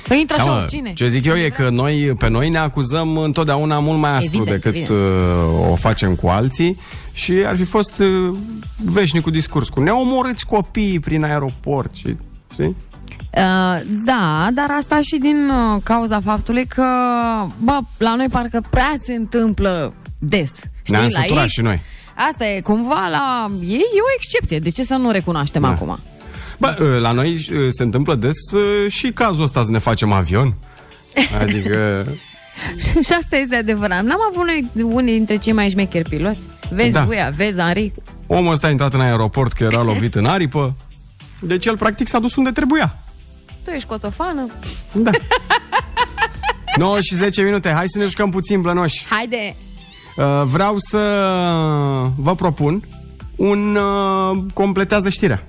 Că 0.08 0.14
intră 0.14 0.36
așa 0.36 0.46
Da, 0.46 0.52
mă, 0.52 0.58
oricine. 0.58 0.94
Ce 0.94 1.08
zic 1.08 1.26
eu 1.26 1.36
e 1.36 1.50
că 1.50 1.70
noi, 1.70 2.16
pe 2.18 2.30
noi 2.30 2.50
ne 2.50 2.58
acuzăm 2.58 3.18
întotdeauna 3.18 3.80
mult 3.80 4.00
mai 4.00 4.12
aspru 4.18 4.36
Evident, 4.42 4.62
decât 4.62 4.76
evident. 4.76 5.00
Uh, 5.00 5.72
o 5.72 5.76
facem 5.76 6.16
cu 6.16 6.28
alții 6.28 6.80
și 7.14 7.34
ar 7.46 7.56
fi 7.56 7.64
fost 7.64 8.00
uh, 8.00 8.38
veșnicul 8.84 9.32
discurs 9.32 9.70
cu 9.70 9.82
ne 9.82 9.92
omorâți 9.92 10.46
copiii 10.46 11.00
prin 11.00 11.24
aeroport 11.24 11.96
și, 11.96 12.16
știi? 12.54 12.76
Uh, 13.38 13.82
da, 14.04 14.48
dar 14.54 14.68
asta 14.80 15.00
și 15.02 15.18
din 15.18 15.50
uh, 15.50 15.82
cauza 15.84 16.22
faptului 16.22 16.66
că, 16.66 16.86
bă, 17.58 17.80
la 17.98 18.16
noi 18.16 18.28
parcă 18.28 18.64
prea 18.70 18.94
se 19.04 19.14
întâmplă 19.14 19.94
des. 20.20 20.50
Știi, 20.82 20.96
Ne-am 20.96 21.04
la 21.14 21.20
săturat 21.20 21.44
ei, 21.44 21.50
și 21.50 21.62
noi. 21.62 21.82
Asta 22.30 22.46
e, 22.46 22.62
cumva, 22.62 23.08
la 23.12 23.48
ei 23.62 23.76
e 23.78 24.02
o 24.02 24.14
excepție. 24.18 24.60
De 24.60 24.70
ce 24.70 24.84
să 24.84 24.96
nu 24.96 25.12
recunoaștem 25.12 25.62
Da. 25.62 25.68
acum? 25.68 26.00
Bă, 26.58 26.78
uh, 26.80 27.02
la 27.02 27.12
noi 27.12 27.34
uh, 27.34 27.68
se 27.70 27.84
întâmplă 27.84 28.16
des 28.16 28.52
uh, 28.54 28.92
și 28.92 29.12
cazul 29.12 29.44
ăsta 29.44 29.64
să 29.64 29.72
ne 29.72 29.78
facem 29.78 30.12
avion. 30.12 30.56
Adică... 31.42 32.04
și 32.78 33.14
asta 33.22 33.36
este 33.38 33.56
adevărat. 33.56 34.04
N-am 34.04 34.20
avut 34.32 34.46
noi 34.46 34.70
unii 34.84 35.14
dintre 35.14 35.36
cei 35.36 35.54
mai 35.54 35.70
șmecheri 35.70 36.10
piloți. 36.10 36.48
Vezi, 36.70 36.92
Da. 36.92 37.00
da. 37.00 37.06
Guia, 37.06 37.34
vezi, 37.36 37.58
Henri. 37.58 37.94
Omul 38.28 38.52
ăsta 38.52 38.68
a 38.68 38.70
intrat 38.70 38.94
în 38.94 39.00
aeroport 39.02 39.52
că 39.52 39.64
era 39.64 39.82
lovit 39.84 40.16
în 40.16 40.26
aripă. 40.26 40.76
Deci 41.40 41.66
el 41.66 41.78
practic 41.78 42.08
s-a 42.08 42.20
dus 42.20 42.36
unde 42.36 42.52
trebuia. 42.52 42.98
Tu 43.64 43.70
ești 43.72 43.88
coțofană. 43.88 44.48
Da. 44.92 45.12
9 46.78 47.02
și 47.02 47.16
10 47.16 47.42
minute. 47.42 47.72
Hai 47.72 47.84
să 47.88 47.98
ne 47.98 48.06
jucăm 48.06 48.30
puțin 48.30 48.62
blănoși. 48.62 49.06
Haide! 49.10 49.56
Uh, 50.18 50.44
vreau 50.46 50.76
să 50.78 51.00
vă 52.16 52.36
propun 52.36 52.84
un 53.36 53.76
uh, 53.76 54.38
completează 54.54 55.10
știrea. 55.10 55.46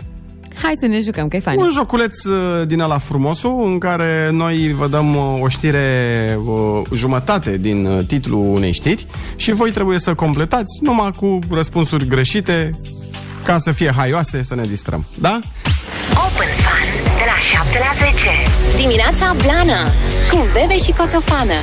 Hai 0.62 0.76
să 0.80 0.86
ne 0.86 1.00
jucăm, 1.00 1.28
că 1.28 1.36
e 1.36 1.40
fain. 1.40 1.60
Un 1.60 1.70
joculeț 1.72 2.24
uh, 2.24 2.66
din 2.66 2.80
ăla 2.80 2.98
frumosul 2.98 3.62
în 3.64 3.78
care 3.78 4.28
noi 4.32 4.72
vă 4.78 4.86
dăm 4.86 5.14
uh, 5.14 5.38
o 5.40 5.48
știre 5.48 6.38
uh, 6.44 6.82
jumătate 6.92 7.56
din 7.56 7.86
uh, 7.86 8.06
titlul 8.06 8.54
unei 8.54 8.72
știri 8.72 9.06
și 9.36 9.52
voi 9.52 9.70
trebuie 9.70 9.98
să 9.98 10.14
completați 10.14 10.78
numai 10.82 11.10
cu 11.10 11.38
răspunsuri 11.50 12.06
greșite 12.06 12.78
ca 13.44 13.58
să 13.58 13.72
fie 13.72 13.92
haioase, 13.96 14.42
să 14.42 14.54
ne 14.54 14.62
distrăm. 14.62 15.04
Da? 15.14 15.40
Open 16.10 16.48
Fun 16.64 16.88
de 17.18 17.24
la 17.26 17.38
7 17.38 17.78
la 17.78 18.06
10. 18.10 18.28
Dimineața 18.76 19.34
Blana 19.42 19.82
cu 20.30 20.46
Bebe 20.52 20.76
și 20.76 20.92
Coțofană. 20.92 21.58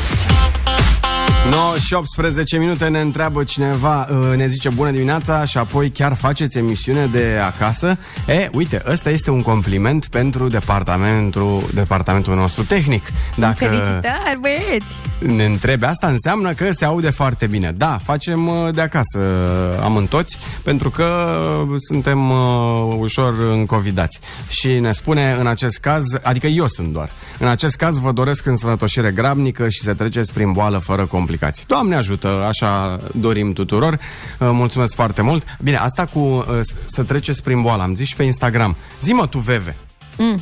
9 1.50 1.76
și 1.78 1.94
18 1.94 2.58
minute 2.58 2.88
ne 2.88 3.00
întreabă 3.00 3.44
cineva, 3.44 4.08
uh, 4.12 4.36
ne 4.36 4.48
zice 4.48 4.70
bună 4.70 4.92
dimineața 4.92 5.46
și 5.46 5.58
apoi 5.58 5.90
chiar 5.90 6.14
faceți 6.14 6.58
emisiune 6.58 7.06
de 7.06 7.40
acasă. 7.42 7.98
E, 8.28 8.50
uite, 8.52 8.82
ăsta 8.88 9.10
este 9.10 9.32
un 9.32 9.42
compliment 9.42 10.06
pentru 10.06 10.48
departamentul, 10.48 11.64
departamentul 11.74 12.36
nostru 12.36 12.64
tehnic. 12.64 13.04
Dacă 13.36 13.66
Felicitări, 13.66 14.40
băieți! 14.40 15.02
ne 15.20 15.46
întrebi 15.46 15.86
asta, 15.86 16.08
înseamnă 16.08 16.54
că 16.54 16.72
se 16.72 16.86
aude 16.86 17.10
foarte 17.10 17.48
bine. 17.48 17.72
Da, 17.72 17.98
facem 18.04 18.48
uh, 18.48 18.74
de 18.74 18.82
acasă 18.82 19.20
uh, 19.20 19.84
amântoți, 19.84 20.38
pentru 20.64 20.90
că 20.90 21.38
uh, 21.70 21.76
suntem 21.78 22.30
uh, 22.30 22.96
ușor 22.98 23.34
încovidați. 23.52 24.20
Și 24.50 24.80
ne 24.80 24.92
spune 24.92 25.36
în 25.40 25.48
acest 25.48 25.80
caz, 25.80 26.04
adică 26.22 26.48
eu 26.48 26.68
sunt 26.68 26.94
doar, 26.94 27.10
în 27.40 27.48
acest 27.48 27.76
caz 27.76 28.00
vă 28.00 28.12
doresc 28.12 28.46
însănătoșire 28.46 29.12
grabnică 29.12 29.70
și 29.70 29.82
să 29.82 29.94
treceți 29.94 30.34
prin 30.34 30.52
boală 30.52 30.78
fără 30.78 31.06
complicații. 31.06 31.32
Doamne 31.68 31.96
ajută, 31.96 32.28
așa 32.48 33.00
dorim 33.16 33.54
tuturor. 33.54 33.94
Uh, 33.94 34.50
Mulțumesc 34.52 34.96
foarte 34.96 35.22
mult. 35.22 35.44
Bine, 35.62 35.78
asta 35.78 36.06
cu 36.06 36.20
uh, 36.20 36.46
s- 36.62 36.74
să 36.86 37.04
treceți 37.04 37.44
prin 37.44 37.62
boală, 37.62 37.82
am 37.84 37.96
zis 37.96 38.08
și 38.08 38.16
pe 38.16 38.24
Instagram. 38.24 38.76
Zi-mă 39.02 39.28
tu, 39.28 39.38
Veve. 39.38 39.76
Mm. 40.18 40.42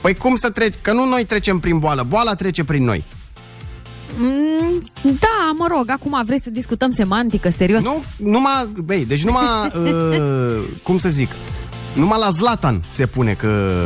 Păi 0.00 0.14
cum 0.14 0.36
să 0.36 0.50
treci? 0.50 0.74
Că 0.80 0.92
nu 0.92 1.04
noi 1.08 1.24
trecem 1.24 1.58
prin 1.58 1.78
boală, 1.78 2.02
boala 2.08 2.34
trece 2.34 2.64
prin 2.64 2.84
noi. 2.84 3.04
Mm, 4.18 4.82
da, 5.02 5.50
mă 5.58 5.66
rog, 5.76 5.90
acum 5.90 6.22
vreți 6.26 6.42
să 6.44 6.50
discutăm 6.50 6.90
semantică, 6.90 7.50
serios? 7.50 7.82
Nu, 7.82 8.02
numai, 8.16 8.70
băi, 8.84 9.04
deci 9.04 9.24
numai, 9.24 9.44
uh, 9.84 10.58
cum 10.82 10.98
să 10.98 11.08
zic, 11.08 11.30
numai 11.94 12.18
la 12.18 12.30
Zlatan 12.30 12.82
se 12.88 13.06
pune 13.06 13.32
că 13.32 13.80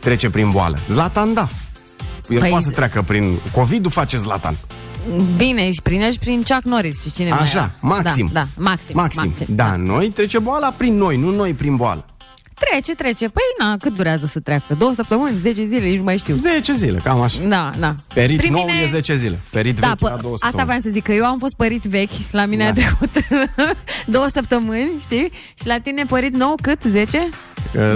trece 0.00 0.30
prin 0.30 0.50
boală. 0.50 0.78
Zlatan, 0.86 1.34
da. 1.34 1.48
El 2.28 2.42
Păi- 2.44 2.48
poate 2.48 2.64
să 2.64 2.70
treacă 2.70 3.02
prin... 3.06 3.34
Covid-ul 3.52 3.90
face 3.90 4.16
Zlatan. 4.16 4.56
Bine, 5.36 5.72
și 5.72 5.82
prin 5.82 6.00
el 6.00 6.12
și 6.12 6.18
prin 6.18 6.42
Chuck 6.42 6.64
Norris 6.64 7.02
și 7.02 7.12
cine 7.12 7.28
mai 7.30 7.38
Așa, 7.38 7.58
era. 7.58 7.70
maxim. 7.80 8.30
Da, 8.32 8.40
da, 8.40 8.46
maxim. 8.62 8.92
Maxim. 8.94 9.34
Da, 9.48 9.76
noi 9.76 10.08
trece 10.10 10.38
boala 10.38 10.74
prin 10.76 10.94
noi, 10.96 11.16
nu 11.16 11.30
noi 11.30 11.52
prin 11.52 11.76
boală. 11.76 12.04
Trece, 12.70 12.92
trece. 12.94 13.28
Păi, 13.28 13.42
na, 13.58 13.76
cât 13.76 13.94
durează 13.96 14.26
să 14.26 14.40
treacă? 14.40 14.74
Două 14.74 14.92
săptămâni, 14.94 15.36
10 15.36 15.64
zile, 15.66 15.88
nici 15.88 15.96
nu 15.98 16.02
mai 16.04 16.16
știu. 16.18 16.34
10 16.36 16.72
zile, 16.72 16.98
cam 16.98 17.20
așa. 17.20 17.38
Da, 17.48 17.70
da. 17.78 17.94
Perit 18.14 18.36
Prin 18.36 18.52
nou 18.52 18.64
mine- 18.64 18.80
e 18.82 18.86
10 18.86 19.14
zile. 19.14 19.38
Perit 19.50 19.80
Da, 19.80 19.86
vechi 19.86 19.98
pă, 19.98 20.08
la 20.08 20.16
două 20.16 20.34
asta 20.34 20.46
săptămâni. 20.46 20.66
vreau 20.66 20.80
să 20.80 20.88
zic, 20.90 21.02
că 21.04 21.12
eu 21.12 21.24
am 21.24 21.38
fost 21.38 21.54
părit 21.54 21.82
vechi, 21.82 22.10
la 22.30 22.44
mine 22.46 22.64
Da. 22.64 22.68
a 22.70 22.72
trecut 22.72 23.10
două 24.14 24.26
săptămâni, 24.34 24.90
știi? 25.00 25.30
Și 25.60 25.66
la 25.66 25.78
tine 25.78 26.04
părit 26.04 26.34
nou 26.34 26.54
cât? 26.62 26.82
10? 26.82 27.28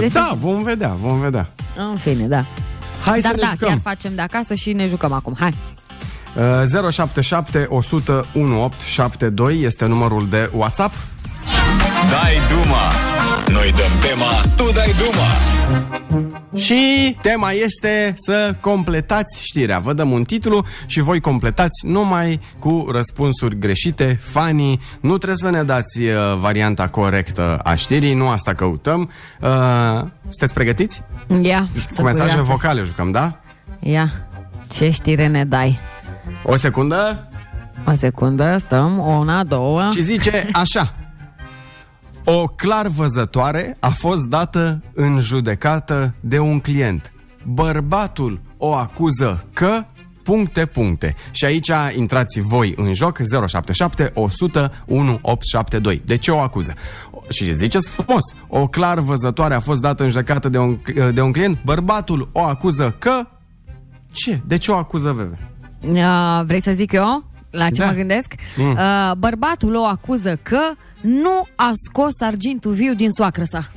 Uh, 0.01 0.11
Da, 0.11 0.33
vom 0.39 0.63
vedea, 0.63 0.97
vom 1.01 1.19
vedea. 1.19 1.49
În 1.77 1.95
fine, 1.97 2.25
da. 2.27 2.45
Hai 3.05 3.19
Dar 3.19 3.31
să 3.31 3.35
ne 3.35 3.41
da, 3.41 3.47
jucăm. 3.49 3.67
chiar 3.67 3.79
facem 3.83 4.15
de 4.15 4.21
acasă 4.21 4.53
și 4.53 4.73
ne 4.73 4.87
jucăm 4.87 5.11
acum. 5.11 5.35
Hai. 5.39 5.53
Uh, 6.35 6.89
077 6.91 7.65
100 7.69 8.25
1872 8.35 9.61
este 9.61 9.85
numărul 9.85 10.27
de 10.29 10.49
WhatsApp. 10.53 10.93
Dai 12.09 12.33
Duma 12.49 12.81
Noi 13.57 13.71
dăm 13.71 13.91
tema, 14.09 14.31
tu 14.55 14.71
dai 14.73 14.93
Duma 14.97 15.27
Și 16.55 17.15
tema 17.21 17.51
este 17.51 18.13
să 18.15 18.55
completați 18.59 19.43
știrea. 19.43 19.79
Vă 19.79 19.93
dăm 19.93 20.11
un 20.11 20.23
titlu 20.23 20.65
și 20.85 20.99
voi 20.99 21.19
completați 21.19 21.85
numai 21.85 22.39
cu 22.59 22.87
răspunsuri 22.91 23.57
greșite, 23.59 24.19
funny. 24.21 24.79
Nu 25.01 25.17
trebuie 25.17 25.37
să 25.37 25.49
ne 25.49 25.63
dați 25.63 26.01
uh, 26.01 26.15
varianta 26.39 26.87
corectă 26.87 27.59
a 27.63 27.75
știrii, 27.75 28.13
nu 28.13 28.29
asta 28.29 28.53
căutăm. 28.53 29.09
Uh, 29.41 29.49
sunteți 30.21 30.53
pregătiți? 30.53 31.03
Ia, 31.41 31.67
Cu 31.95 32.01
mesaje 32.01 32.27
curioasă. 32.35 32.51
vocale 32.51 32.83
jucăm, 32.83 33.11
da? 33.11 33.39
Ia, 33.79 34.11
ce 34.69 34.89
știre 34.91 35.27
ne 35.27 35.45
dai? 35.45 35.79
O 36.43 36.55
secundă. 36.55 37.27
O 37.85 37.93
secundă, 37.93 38.57
stăm, 38.57 38.97
una, 38.97 39.43
două. 39.43 39.89
Și 39.91 40.01
zice 40.01 40.47
așa. 40.51 40.95
O 42.23 42.47
clar 42.47 42.87
văzătoare 42.87 43.77
a 43.79 43.89
fost 43.89 44.27
dată 44.27 44.81
în 44.93 45.19
judecată 45.19 46.13
de 46.19 46.39
un 46.39 46.59
client. 46.59 47.13
Bărbatul 47.45 48.39
o 48.57 48.73
acuză 48.73 49.45
că 49.53 49.85
puncte, 50.23 50.65
puncte. 50.65 51.15
Și 51.31 51.45
aici 51.45 51.71
intrați 51.95 52.39
voi 52.39 52.73
în 52.75 52.93
joc 52.93 53.19
077 53.47 54.11
100 54.13 54.71
1872. 54.87 56.01
De 56.05 56.15
ce 56.15 56.31
o 56.31 56.39
acuză? 56.39 56.73
Și 57.29 57.53
ziceți 57.53 57.89
frumos, 57.89 58.23
o 58.47 58.67
clar 58.67 58.99
văzătoare 58.99 59.53
a 59.53 59.59
fost 59.59 59.81
dată 59.81 60.03
în 60.03 60.09
judecată 60.09 60.49
de 60.49 60.57
un, 60.57 60.79
de 61.13 61.21
un 61.21 61.31
client, 61.31 61.63
bărbatul 61.63 62.29
o 62.31 62.41
acuză 62.41 62.95
că... 62.99 63.27
Ce? 64.11 64.41
De 64.45 64.57
ce 64.57 64.71
o 64.71 64.75
acuză, 64.75 65.11
Veve? 65.11 65.52
Uh, 65.87 66.41
vrei 66.45 66.61
să 66.61 66.71
zic 66.71 66.91
eu 66.91 67.23
la 67.49 67.69
ce 67.69 67.79
Da. 67.81 67.85
mă 67.85 67.91
gândesc? 67.91 68.33
Mm. 68.55 68.71
Uh, 68.71 69.11
bărbatul 69.17 69.75
o 69.75 69.83
acuză 69.85 70.39
că 70.43 70.59
nu 71.01 71.47
a 71.55 71.71
scos 71.89 72.11
argintul 72.19 72.73
viu 72.73 72.93
din 72.93 73.11
soacră 73.11 73.43
sa. 73.43 73.71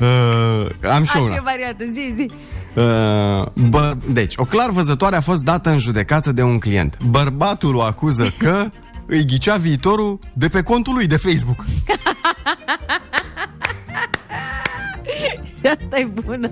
Uh, 0.00 0.66
am 0.90 1.04
și 1.04 1.16
una. 1.16 1.40
variantă, 1.42 1.84
zi, 1.92 2.14
zi. 2.16 2.30
Uh, 2.74 3.46
bă, 3.68 3.96
deci, 4.12 4.34
o 4.36 4.44
clar 4.44 4.70
văzătoare 4.70 5.16
a 5.16 5.20
fost 5.20 5.42
dată 5.42 5.70
în 5.70 5.78
judecată 5.78 6.32
de 6.32 6.42
un 6.42 6.58
client. 6.58 6.96
Bărbatul 7.02 7.74
o 7.76 7.82
acuză 7.82 8.32
că 8.38 8.70
îi 9.06 9.24
ghicea 9.26 9.56
viitorul 9.56 10.18
de 10.32 10.48
pe 10.48 10.62
contul 10.62 10.94
lui 10.94 11.06
de 11.06 11.16
Facebook. 11.16 11.64
Și 15.64 15.70
asta 15.78 15.98
e 15.98 16.08
bună. 16.24 16.48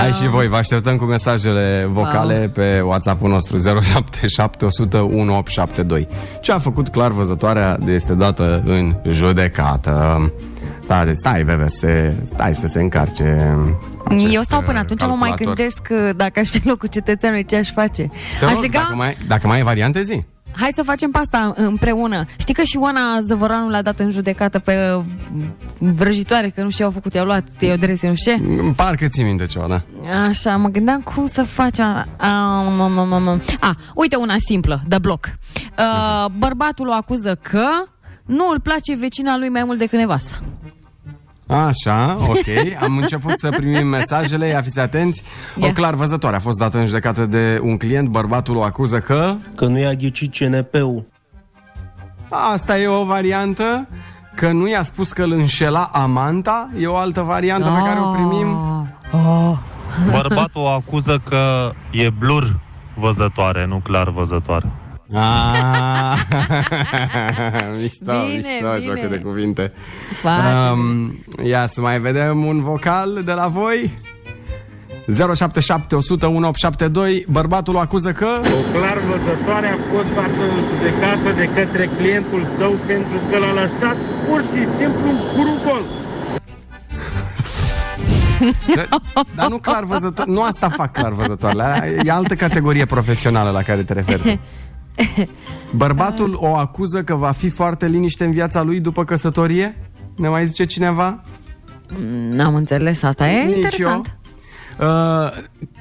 Hai 0.00 0.12
și 0.12 0.28
voi, 0.28 0.48
vă 0.48 0.56
așteptăm 0.56 0.96
cu 0.96 1.04
mesajele 1.04 1.86
vocale 1.88 2.38
Wow. 2.38 2.48
pe 2.48 2.80
WhatsApp-ul 2.80 3.28
nostru 3.30 3.56
077 3.82 4.64
100 4.64 4.96
1872. 5.02 6.08
Ce 6.40 6.52
a 6.52 6.58
făcut 6.58 6.88
clar 6.88 7.10
văzătoarea 7.10 7.76
de 7.84 7.92
este 7.92 8.14
dată 8.14 8.62
în 8.66 8.94
judecată. 9.10 10.32
Da, 10.86 11.04
deci 11.04 11.14
stai, 11.14 11.42
Veve, 11.42 11.66
se, 11.68 12.14
stai 12.24 12.54
să 12.54 12.66
se 12.66 12.80
încarce 12.80 13.56
acest 14.04 14.34
Eu 14.34 14.42
stau 14.42 14.62
până 14.62 14.78
atunci, 14.78 15.00
mă 15.00 15.06
mai 15.06 15.28
calculator. 15.28 15.54
gândesc 15.54 15.88
uh, 15.90 16.10
dacă 16.16 16.40
aș 16.40 16.48
fi 16.48 16.56
în 16.56 16.62
locul 16.64 16.88
cetățeanului 16.88 17.44
ce 17.44 17.56
aș 17.56 17.70
face. 17.72 18.10
Te 18.38 18.44
Aș 18.44 18.52
rog, 18.52 18.62
lega... 18.62 18.78
dacă, 18.78 18.94
mai, 18.94 19.16
dacă 19.26 19.46
mai 19.46 19.56
ai 19.56 19.62
variante, 19.62 20.02
zi. 20.02 20.24
Hai 20.56 20.70
să 20.74 20.82
facem 20.82 21.10
pe 21.10 21.18
asta 21.18 21.52
împreună. 21.56 22.24
Știi 22.38 22.54
că 22.54 22.62
și 22.62 22.76
Oana 22.76 23.20
Zăvoranu 23.20 23.68
l-a 23.68 23.82
dat 23.82 23.98
în 23.98 24.10
judecată 24.10 24.58
pe 24.58 24.76
uh, 24.96 25.04
vrăjitoare, 25.78 26.48
că 26.48 26.62
nu 26.62 26.70
știu 26.70 26.78
ce 26.78 26.82
au 26.84 26.90
făcut, 26.90 27.14
i-au 27.14 27.24
luat 27.24 27.44
teodrese, 27.58 28.08
nu 28.08 28.14
știu 28.14 28.32
ce? 28.32 28.42
Parcă 28.76 29.06
ți 29.06 29.22
minte 29.22 29.46
ceva, 29.46 29.66
da? 29.66 29.82
Așa, 30.28 30.56
mă 30.56 30.68
gândeam 30.68 31.00
cum 31.00 31.26
să 31.26 31.42
facem... 31.42 31.84
A, 31.84 32.06
a, 32.16 32.28
a, 32.78 33.08
a, 33.10 33.38
a, 33.60 33.74
uite 33.94 34.16
una 34.16 34.34
simplă, 34.38 34.80
de 34.88 34.98
bloc. 34.98 35.30
Uh, 35.78 36.30
bărbatul 36.38 36.88
o 36.88 36.92
acuză 36.92 37.38
că 37.42 37.66
nu 38.24 38.48
îl 38.52 38.60
place 38.60 38.94
vecina 38.94 39.36
lui 39.36 39.48
mai 39.48 39.64
mult 39.64 39.78
decât 39.78 39.98
nevasta. 39.98 40.40
Așa, 41.46 42.16
ok. 42.28 42.82
Am 42.82 42.96
început 42.96 43.38
să 43.38 43.48
primim 43.48 43.86
mesajele, 43.86 44.46
ia 44.46 44.60
fiți 44.60 44.80
atenți. 44.80 45.22
O 45.60 45.66
Ia. 45.66 45.72
clar 45.72 45.94
văzătoare 45.94 46.36
a 46.36 46.40
fost 46.40 46.58
dată 46.58 46.78
în 46.78 46.86
judecată 46.86 47.26
de 47.26 47.60
un 47.62 47.76
client, 47.76 48.08
bărbatul 48.08 48.56
o 48.56 48.62
acuză 48.62 48.98
că... 48.98 49.34
Că 49.54 49.66
nu 49.66 49.78
i-a 49.78 49.92
ghicit 49.92 50.34
CNP-ul. 50.36 51.04
Asta 52.28 52.78
e 52.78 52.86
o 52.86 53.04
variantă, 53.04 53.88
că 54.34 54.52
nu 54.52 54.68
i-a 54.68 54.82
spus 54.82 55.12
că 55.12 55.22
îl 55.22 55.32
înșela 55.32 55.90
amanta, 55.92 56.68
e 56.78 56.86
o 56.86 56.96
altă 56.96 57.20
variantă 57.20 57.68
pe 57.68 57.88
care 57.88 58.00
o 58.00 58.10
primim. 58.10 58.56
Oh. 59.12 59.58
Bărbatul 60.10 60.60
o 60.60 60.68
acuză 60.68 61.20
că 61.28 61.72
e 61.90 62.10
blur 62.10 62.60
văzătoare, 62.94 63.66
nu 63.66 63.80
clar 63.84 64.10
văzătoare. 64.10 64.72
Ah, 65.12 66.18
mișto, 67.80 68.12
Bine, 68.26 68.34
mișto, 68.36 68.68
bine. 68.78 69.00
joc 69.00 69.10
de 69.10 69.16
cuvinte. 69.18 69.72
Foarte 70.20 70.50
Um, 70.72 71.24
ia 71.44 71.66
să 71.66 71.80
mai 71.80 71.98
vedem 72.00 72.44
un 72.44 72.62
vocal 72.62 73.22
de 73.24 73.32
la 73.32 73.46
voi. 73.46 73.90
077 75.34 75.94
100 75.94 76.26
1872 76.26 77.24
Bărbatul 77.30 77.74
o 77.74 77.78
acuză 77.78 78.12
că 78.12 78.26
O 78.42 78.78
clar 78.78 78.98
văzătoare 78.98 79.66
a 79.68 79.76
fost 79.92 80.08
dată 80.14 80.42
în 80.50 80.62
judecată 80.68 81.36
de 81.36 81.48
către 81.54 81.90
clientul 81.98 82.46
său 82.56 82.70
pentru 82.86 83.18
că 83.30 83.38
l-a 83.38 83.52
lăsat 83.52 83.96
pur 84.28 84.40
și 84.40 84.66
simplu 84.78 85.08
în 85.10 85.18
curul 85.34 85.58
gol. 85.66 85.82
Da, 88.74 88.98
Dar 89.34 89.48
nu 89.48 89.58
clar 89.58 89.84
văzător, 89.84 90.26
nu 90.26 90.42
asta 90.42 90.68
fac 90.68 90.92
clar 90.92 91.12
văzătoarele. 91.12 91.96
E 92.04 92.10
altă 92.10 92.34
categorie 92.34 92.84
profesională 92.84 93.50
la 93.50 93.62
care 93.62 93.82
te 93.82 93.92
referi. 93.92 94.40
Bărbatul 95.70 96.36
o 96.40 96.54
acuză 96.54 97.02
că 97.02 97.14
va 97.14 97.30
fi 97.32 97.48
foarte 97.48 97.86
liniște 97.86 98.24
în 98.24 98.30
viața 98.30 98.62
lui 98.62 98.80
după 98.80 99.04
căsătorie? 99.04 99.90
Ne 100.16 100.28
mai 100.28 100.46
zice 100.46 100.64
cineva? 100.64 101.20
N-am 102.30 102.54
înțeles, 102.54 103.02
asta 103.02 103.28
e 103.28 103.44
Nici 103.44 103.54
interesant. 103.54 104.18
eu. 104.80 104.86
Uh, 104.88 105.30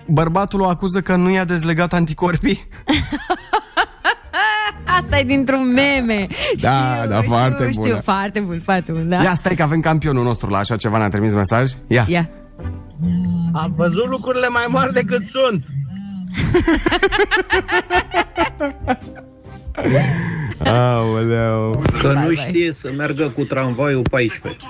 bărbatul 0.05 0.61
o 0.61 0.67
acuză 0.67 1.01
că 1.01 1.15
nu 1.15 1.29
i-a 1.29 1.45
dezlegat 1.45 1.93
anticorpii? 1.93 2.67
Asta 5.01 5.19
e 5.19 5.23
dintr-un 5.23 5.73
meme. 5.73 6.27
Da, 6.61 6.95
știu, 6.95 7.09
da, 7.09 7.15
știu, 7.15 7.29
foarte 7.29 7.71
știu, 7.71 7.81
bună. 7.81 7.99
foarte 7.99 8.39
bun, 8.39 8.61
foarte 8.63 8.91
bun, 8.91 9.09
da? 9.09 9.23
Ia 9.23 9.29
stai 9.29 9.55
că 9.55 9.63
avem 9.63 9.79
campionul 9.79 10.23
nostru 10.23 10.49
la 10.49 10.57
așa 10.57 10.75
ceva, 10.75 10.97
ne-a 10.97 11.09
trimis 11.09 11.33
mesaj. 11.33 11.71
Ia. 11.87 12.05
Ia. 12.07 12.29
Am 13.53 13.73
văzut 13.77 14.07
lucrurile 14.09 14.47
mai 14.47 14.65
mari 14.69 14.93
decât 14.93 15.25
sunt. 15.27 15.65
Aoleu. 20.57 21.83
Că 21.99 22.13
nu 22.13 22.33
știe 22.33 22.71
să 22.71 22.91
meargă 22.97 23.29
cu 23.29 23.43
tramvaiul 23.43 24.01
14. 24.09 24.61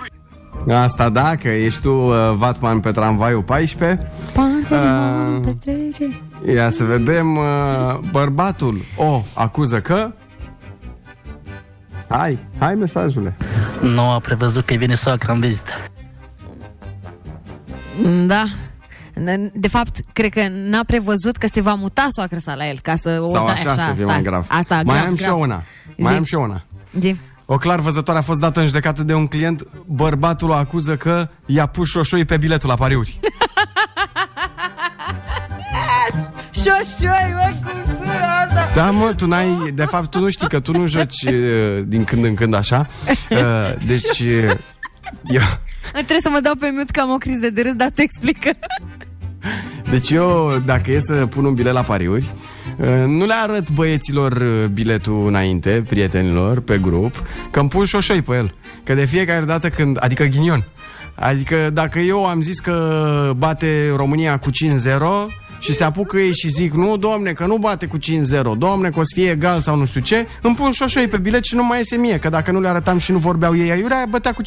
Asta 0.73 1.09
da, 1.09 1.35
că 1.35 1.47
ești 1.47 1.81
tu 1.81 1.93
uh, 1.93 2.31
Vatman 2.33 2.79
pe 2.79 2.91
tramvaiul 2.91 3.43
14. 3.43 4.07
Uh, 4.35 5.39
Petrece. 5.41 6.21
ia 6.53 6.69
să 6.69 6.83
vedem. 6.83 7.35
Uh, 7.35 7.43
bărbatul 8.11 8.81
o 8.97 9.21
acuză 9.33 9.79
că... 9.79 10.11
Hai, 12.09 12.39
hai 12.59 12.75
mesajule. 12.75 13.35
Nu 13.81 14.01
a 14.01 14.19
prevăzut 14.19 14.65
că 14.65 14.73
vine 14.73 14.93
soacra 14.93 15.33
în 15.33 15.39
vizită. 15.39 15.71
Da. 18.27 18.43
De 19.53 19.67
fapt, 19.67 19.95
cred 20.13 20.31
că 20.33 20.47
n-a 20.49 20.83
prevăzut 20.87 21.35
că 21.37 21.47
se 21.53 21.61
va 21.61 21.73
muta 21.73 22.07
soacră 22.09 22.37
sa 22.37 22.53
la 22.53 22.67
el, 22.67 22.79
ca 22.81 22.95
să 23.01 23.19
o 23.21 23.29
Sau 23.29 23.45
dai 23.45 23.53
așa, 23.53 23.73
să 23.73 23.91
fie 23.95 24.03
mai 24.03 24.13
stai. 24.13 24.23
grav. 24.23 24.45
Asta, 24.49 24.75
mai 24.75 24.95
grav, 24.95 25.07
am 25.07 25.15
și 25.15 25.21
grav. 25.21 25.33
eu 25.33 25.41
una. 25.41 25.63
Mai 25.97 26.11
Zi. 26.11 26.17
am 26.17 26.23
și 26.23 26.33
eu 26.33 26.41
una. 26.41 26.65
Zi. 26.99 27.15
O 27.45 27.57
clar 27.57 27.79
văzătoare 27.79 28.19
a 28.19 28.23
fost 28.23 28.39
dată 28.39 28.59
în 28.59 28.65
judecată 28.67 29.03
de 29.03 29.13
un 29.13 29.27
client. 29.27 29.67
Bărbatul 29.85 30.49
o 30.49 30.53
acuză 30.53 30.95
că 30.95 31.29
i-a 31.45 31.65
pus 31.65 31.89
șoșoi 31.89 32.25
pe 32.25 32.37
biletul 32.37 32.69
la 32.69 32.75
pariuri. 32.75 33.19
Șoșoi, 36.51 37.33
mă, 37.33 37.53
cum 37.63 37.95
sună 37.97 38.11
asta? 38.45 38.69
Da, 38.75 38.91
mă, 38.91 39.13
tu 39.17 39.27
n-ai... 39.27 39.71
De 39.73 39.85
fapt, 39.85 40.09
tu 40.09 40.19
nu 40.19 40.29
știi 40.29 40.47
că 40.47 40.59
tu 40.59 40.71
nu 40.77 40.85
joci 40.87 41.21
uh, 41.31 41.81
din 41.85 42.03
când 42.03 42.23
în 42.23 42.33
când 42.35 42.53
așa. 42.53 42.87
Uh, 43.29 43.37
Deci... 43.85 44.19
uh, 44.19 44.51
Eu... 45.23 45.41
Trebuie 45.91 46.21
să 46.21 46.29
mă 46.29 46.39
dau 46.39 46.55
pe 46.55 46.69
mute 46.71 46.91
că 46.91 46.99
am 46.99 47.09
o 47.09 47.17
criză 47.17 47.49
de 47.53 47.61
râs, 47.61 47.73
dar 47.73 47.89
tu 47.95 48.01
explică. 48.01 48.49
Deci 49.95 50.09
eu, 50.11 50.61
dacă 50.65 50.91
e 50.91 50.99
să 50.99 51.13
pun 51.13 51.45
un 51.45 51.53
bilet 51.53 51.73
la 51.73 51.81
pariuri, 51.81 52.31
uh, 52.77 52.87
nu 53.07 53.25
le 53.25 53.33
arăt 53.33 53.69
băieților 53.69 54.31
uh, 54.31 54.65
biletul 54.73 55.27
înainte, 55.27 55.85
prietenilor, 55.89 56.59
pe 56.59 56.77
grup, 56.77 57.23
că 57.51 57.59
îmi 57.59 57.69
pun 57.69 57.85
șoșoi 57.85 58.21
pe 58.21 58.35
el. 58.35 58.53
Că 58.83 58.93
de 58.93 59.05
fiecare 59.05 59.45
dată 59.45 59.69
când... 59.69 59.97
Adică 59.99 60.23
ghinion. 60.23 60.67
Adică 61.15 61.69
dacă 61.73 61.99
eu 61.99 62.25
am 62.25 62.41
zis 62.41 62.59
că 62.59 63.31
bate 63.37 63.93
România 63.95 64.37
cu 64.37 64.49
5-0 64.49 64.53
și 65.65 65.73
se 65.73 65.83
apucă 65.83 66.17
ei 66.17 66.33
și 66.35 66.49
zic 66.49 66.73
nu, 66.73 66.97
domne, 66.97 67.31
că 67.31 67.45
nu 67.45 67.57
bate 67.57 67.85
cu 67.85 67.97
5-0, 67.97 68.01
domne, 68.57 68.89
că 68.89 68.99
o 68.99 69.03
să 69.03 69.11
fie 69.15 69.29
egal 69.29 69.61
sau 69.61 69.75
nu 69.75 69.85
știu 69.85 70.01
ce, 70.01 70.27
îmi 70.41 70.55
pun 70.55 70.71
șoșoi 70.71 71.07
pe 71.07 71.17
bilet 71.17 71.43
și 71.43 71.55
nu 71.55 71.63
mai 71.65 71.77
iese 71.77 71.95
mie, 71.97 72.19
că 72.19 72.29
dacă 72.29 72.51
nu 72.51 72.59
le 72.61 72.67
arătam 72.67 72.97
și 72.97 73.11
nu 73.11 73.17
vorbeau 73.17 73.55
ei 73.57 73.71
aiurea, 73.71 74.05
bătea 74.09 74.33
cu 74.33 74.41
5-0. 74.41 74.45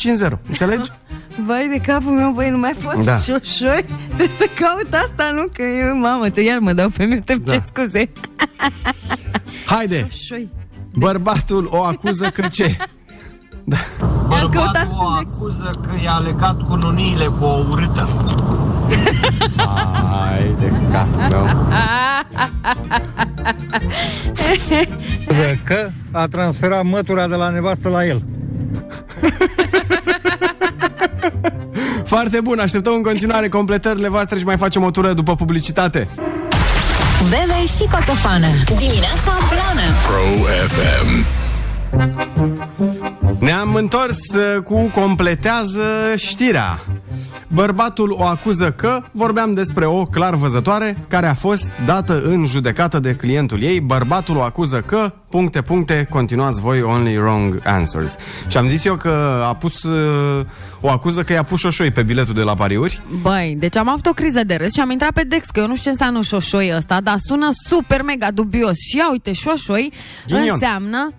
Înțelegi? 0.48 0.90
Vai 1.46 1.68
de 1.68 1.80
capul 1.92 2.12
meu, 2.12 2.30
băi, 2.30 2.50
nu 2.50 2.58
mai 2.58 2.74
pot 2.82 2.94
Da. 2.94 3.02
da. 3.02 3.16
șoșoi. 3.18 3.84
Trebuie 4.06 4.36
să 4.38 4.46
caut 4.54 4.92
asta, 4.94 5.30
nu? 5.34 5.44
Că 5.52 5.62
eu, 5.62 5.96
mamă, 5.96 6.30
te 6.30 6.40
iar 6.40 6.58
mă 6.58 6.72
dau 6.72 6.88
pe 6.88 7.06
mute, 7.06 7.34
Da. 7.34 7.40
da. 7.44 7.52
ce 7.52 7.62
scuze. 7.66 8.08
Haide! 9.66 10.08
Șoșoi. 10.10 10.48
Bărbatul 10.94 11.68
o 11.70 11.82
acuză 11.82 12.30
că 12.34 12.46
ce? 12.52 12.76
Bărbatul 14.28 14.88
o 14.90 15.06
acuză 15.06 15.70
că 15.82 15.90
i-a 16.02 16.18
legat 16.24 16.62
cu 16.62 16.74
nuniile 16.74 17.24
cu 17.24 17.44
o 17.44 17.64
urâtă. 17.70 18.08
Hai 20.10 20.54
de 20.58 20.72
capul 20.92 21.20
meu. 21.30 21.46
Că 25.64 25.88
a 26.12 26.26
transferat 26.26 26.84
mătura 26.84 27.28
de 27.28 27.34
la 27.34 27.48
nevastă 27.48 27.88
la 27.88 28.04
el. 28.04 28.22
Foarte 32.04 32.40
bun, 32.40 32.58
așteptăm 32.58 32.94
în 32.94 33.02
continuare 33.02 33.48
completările 33.48 34.08
voastre 34.08 34.38
și 34.38 34.44
mai 34.44 34.56
facem 34.56 34.82
o 34.82 34.90
tură 34.90 35.12
după 35.12 35.34
publicitate. 35.34 36.08
Bebe 37.22 37.66
și 37.76 37.88
Coțofană. 37.90 38.46
Dimineața 38.64 39.32
Blană. 39.50 39.86
Pro 40.06 40.22
FM. 40.68 41.26
Ne-am 43.38 43.74
întors 43.74 44.34
uh, 44.34 44.62
cu 44.62 44.90
completează 44.94 45.82
știrea. 46.16 46.80
Bărbatul 47.48 48.12
o 48.18 48.24
acuză 48.24 48.70
că 48.72 49.02
vorbeam 49.12 49.54
despre 49.54 49.86
o 49.86 50.04
clar 50.04 50.34
văzătoare 50.34 50.96
care 51.08 51.26
a 51.26 51.34
fost 51.34 51.72
dată 51.86 52.22
în 52.22 52.44
judecată 52.44 52.98
de 52.98 53.14
clientul 53.14 53.62
ei. 53.62 53.80
Bărbatul 53.80 54.36
o 54.36 54.40
acuză 54.40 54.80
că, 54.80 55.12
puncte, 55.28 55.62
puncte, 55.62 56.06
continuați 56.10 56.60
voi 56.60 56.82
only 56.82 57.16
wrong 57.16 57.60
answers. 57.64 58.16
Și 58.48 58.56
am 58.56 58.68
zis 58.68 58.84
eu 58.84 58.94
că 58.94 59.42
a 59.46 59.54
pus, 59.54 59.82
uh, 59.82 60.44
o 60.80 60.90
acuză 60.90 61.22
că 61.22 61.32
i-a 61.32 61.42
pus 61.42 61.58
șoșoi 61.58 61.90
pe 61.90 62.02
biletul 62.02 62.34
de 62.34 62.42
la 62.42 62.54
pariuri. 62.54 63.02
Băi, 63.22 63.56
deci 63.58 63.76
am 63.76 63.88
avut 63.88 64.06
o 64.06 64.12
criză 64.12 64.44
de 64.44 64.54
râs 64.54 64.72
și 64.72 64.80
am 64.80 64.90
intrat 64.90 65.10
pe 65.12 65.22
Dex, 65.22 65.46
că 65.46 65.60
eu 65.60 65.66
nu 65.66 65.76
știu 65.76 65.84
ce 65.84 65.90
înseamnă 65.90 66.20
șoșoi 66.20 66.72
ăsta, 66.76 67.00
dar 67.00 67.16
sună 67.18 67.48
super 67.66 68.02
mega 68.02 68.30
dubios. 68.30 68.76
Și 68.88 68.96
ia 68.96 69.10
uite, 69.10 69.32
șoșoi 69.32 69.92
Ghinion. 70.26 70.48
înseamnă 70.52 71.12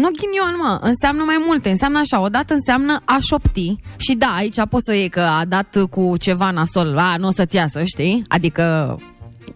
nu 0.00 0.08
ghinion, 0.18 0.54
mă, 0.58 0.78
înseamnă 0.80 1.22
mai 1.24 1.42
multe. 1.46 1.68
Înseamnă 1.70 1.98
așa, 1.98 2.20
odată 2.20 2.54
înseamnă 2.54 3.02
a 3.04 3.18
șopti 3.20 3.76
și 3.96 4.14
da, 4.14 4.26
aici 4.26 4.56
poți 4.70 4.84
să 4.84 4.90
o 4.90 4.94
iei 4.94 5.08
că 5.08 5.20
a 5.20 5.44
dat 5.44 5.76
cu 5.90 6.16
ceva 6.16 6.50
nasol, 6.50 6.98
a, 6.98 7.16
nu 7.16 7.26
o 7.26 7.30
să-ți 7.30 7.56
iasă, 7.56 7.82
știi? 7.84 8.24
Adică 8.28 8.96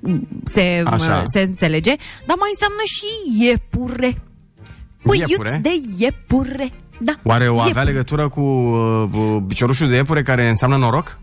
m, 0.00 0.28
se, 0.44 0.82
Așa. 0.84 1.20
m, 1.22 1.24
se 1.32 1.40
înțelege, 1.40 1.94
dar 2.26 2.36
mai 2.38 2.50
înseamnă 2.52 2.82
și 2.84 3.44
iepure. 3.44 4.22
Puiuț 5.02 5.28
Iepure? 5.28 5.58
de 5.62 5.70
iepure. 5.98 6.70
Da. 7.00 7.12
Oare 7.22 7.48
o 7.48 7.54
avea 7.54 7.66
iepure. 7.66 7.84
legătură 7.84 8.28
cu 8.28 8.40
uh, 8.40 9.08
uh, 9.12 9.42
piciorușul 9.48 9.88
de 9.88 9.96
iepure 9.96 10.22
care 10.22 10.48
înseamnă 10.48 10.76
noroc? 10.76 11.18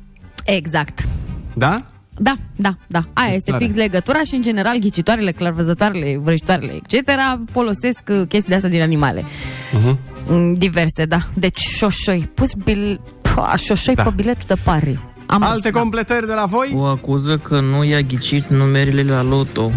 Exact. 0.45 1.07
Da? 1.53 1.85
Da, 2.17 2.35
da, 2.55 2.75
da. 2.87 3.03
Aia 3.13 3.33
este 3.33 3.51
Tare. 3.51 3.63
fix 3.65 3.75
legătura 3.77 4.19
și, 4.23 4.35
în 4.35 4.41
general, 4.41 4.77
ghicitoarele, 4.77 5.31
clarvăzătoarele, 5.31 6.19
vrăjitoarele, 6.23 6.79
etc. 6.89 7.09
folosesc 7.51 8.01
uh, 8.07 8.27
chestii 8.27 8.49
de 8.49 8.55
astea 8.55 8.69
din 8.69 8.81
animale. 8.81 9.21
Uh-huh. 9.23 9.95
Mm, 10.27 10.53
Diverse, 10.53 11.05
da. 11.05 11.19
Deci, 11.33 11.59
șoșoi. 11.59 12.29
Pus 12.33 12.49
bil... 12.63 12.99
Pua, 13.21 13.55
șoșoi 13.55 13.95
Da. 13.95 14.03
pe 14.03 14.09
biletul 14.15 14.43
de 14.47 14.55
pari. 14.63 14.99
Am 15.25 15.43
Alte 15.43 15.59
râs, 15.63 15.71
da. 15.73 15.79
completări 15.79 16.27
de 16.27 16.33
la 16.33 16.45
voi? 16.45 16.73
O 16.75 16.83
acuză 16.83 17.37
că 17.37 17.59
nu 17.59 17.83
i-a 17.83 18.01
ghicit 18.01 18.49
numerele 18.49 19.03
la 19.03 19.21
loto. 19.21 19.71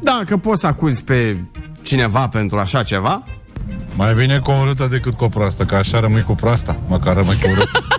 Da, 0.00 0.20
că 0.26 0.36
poți 0.36 0.60
să 0.60 0.66
acuzi 0.66 1.04
pe 1.04 1.36
cineva 1.82 2.28
pentru 2.28 2.58
așa 2.58 2.82
ceva. 2.82 3.22
Mai 3.96 4.14
bine 4.14 4.38
cu 4.38 4.50
o 4.50 4.54
urâtă 4.60 4.86
decât 4.90 5.14
cu 5.14 5.24
o 5.24 5.28
proastă, 5.28 5.64
că 5.64 5.74
așa 5.74 6.00
rămâi 6.00 6.22
cu 6.22 6.32
proasta, 6.34 6.76
măcar 6.88 7.16
rămâi 7.16 7.36
cu 7.42 7.50
urâtă. 7.50 7.84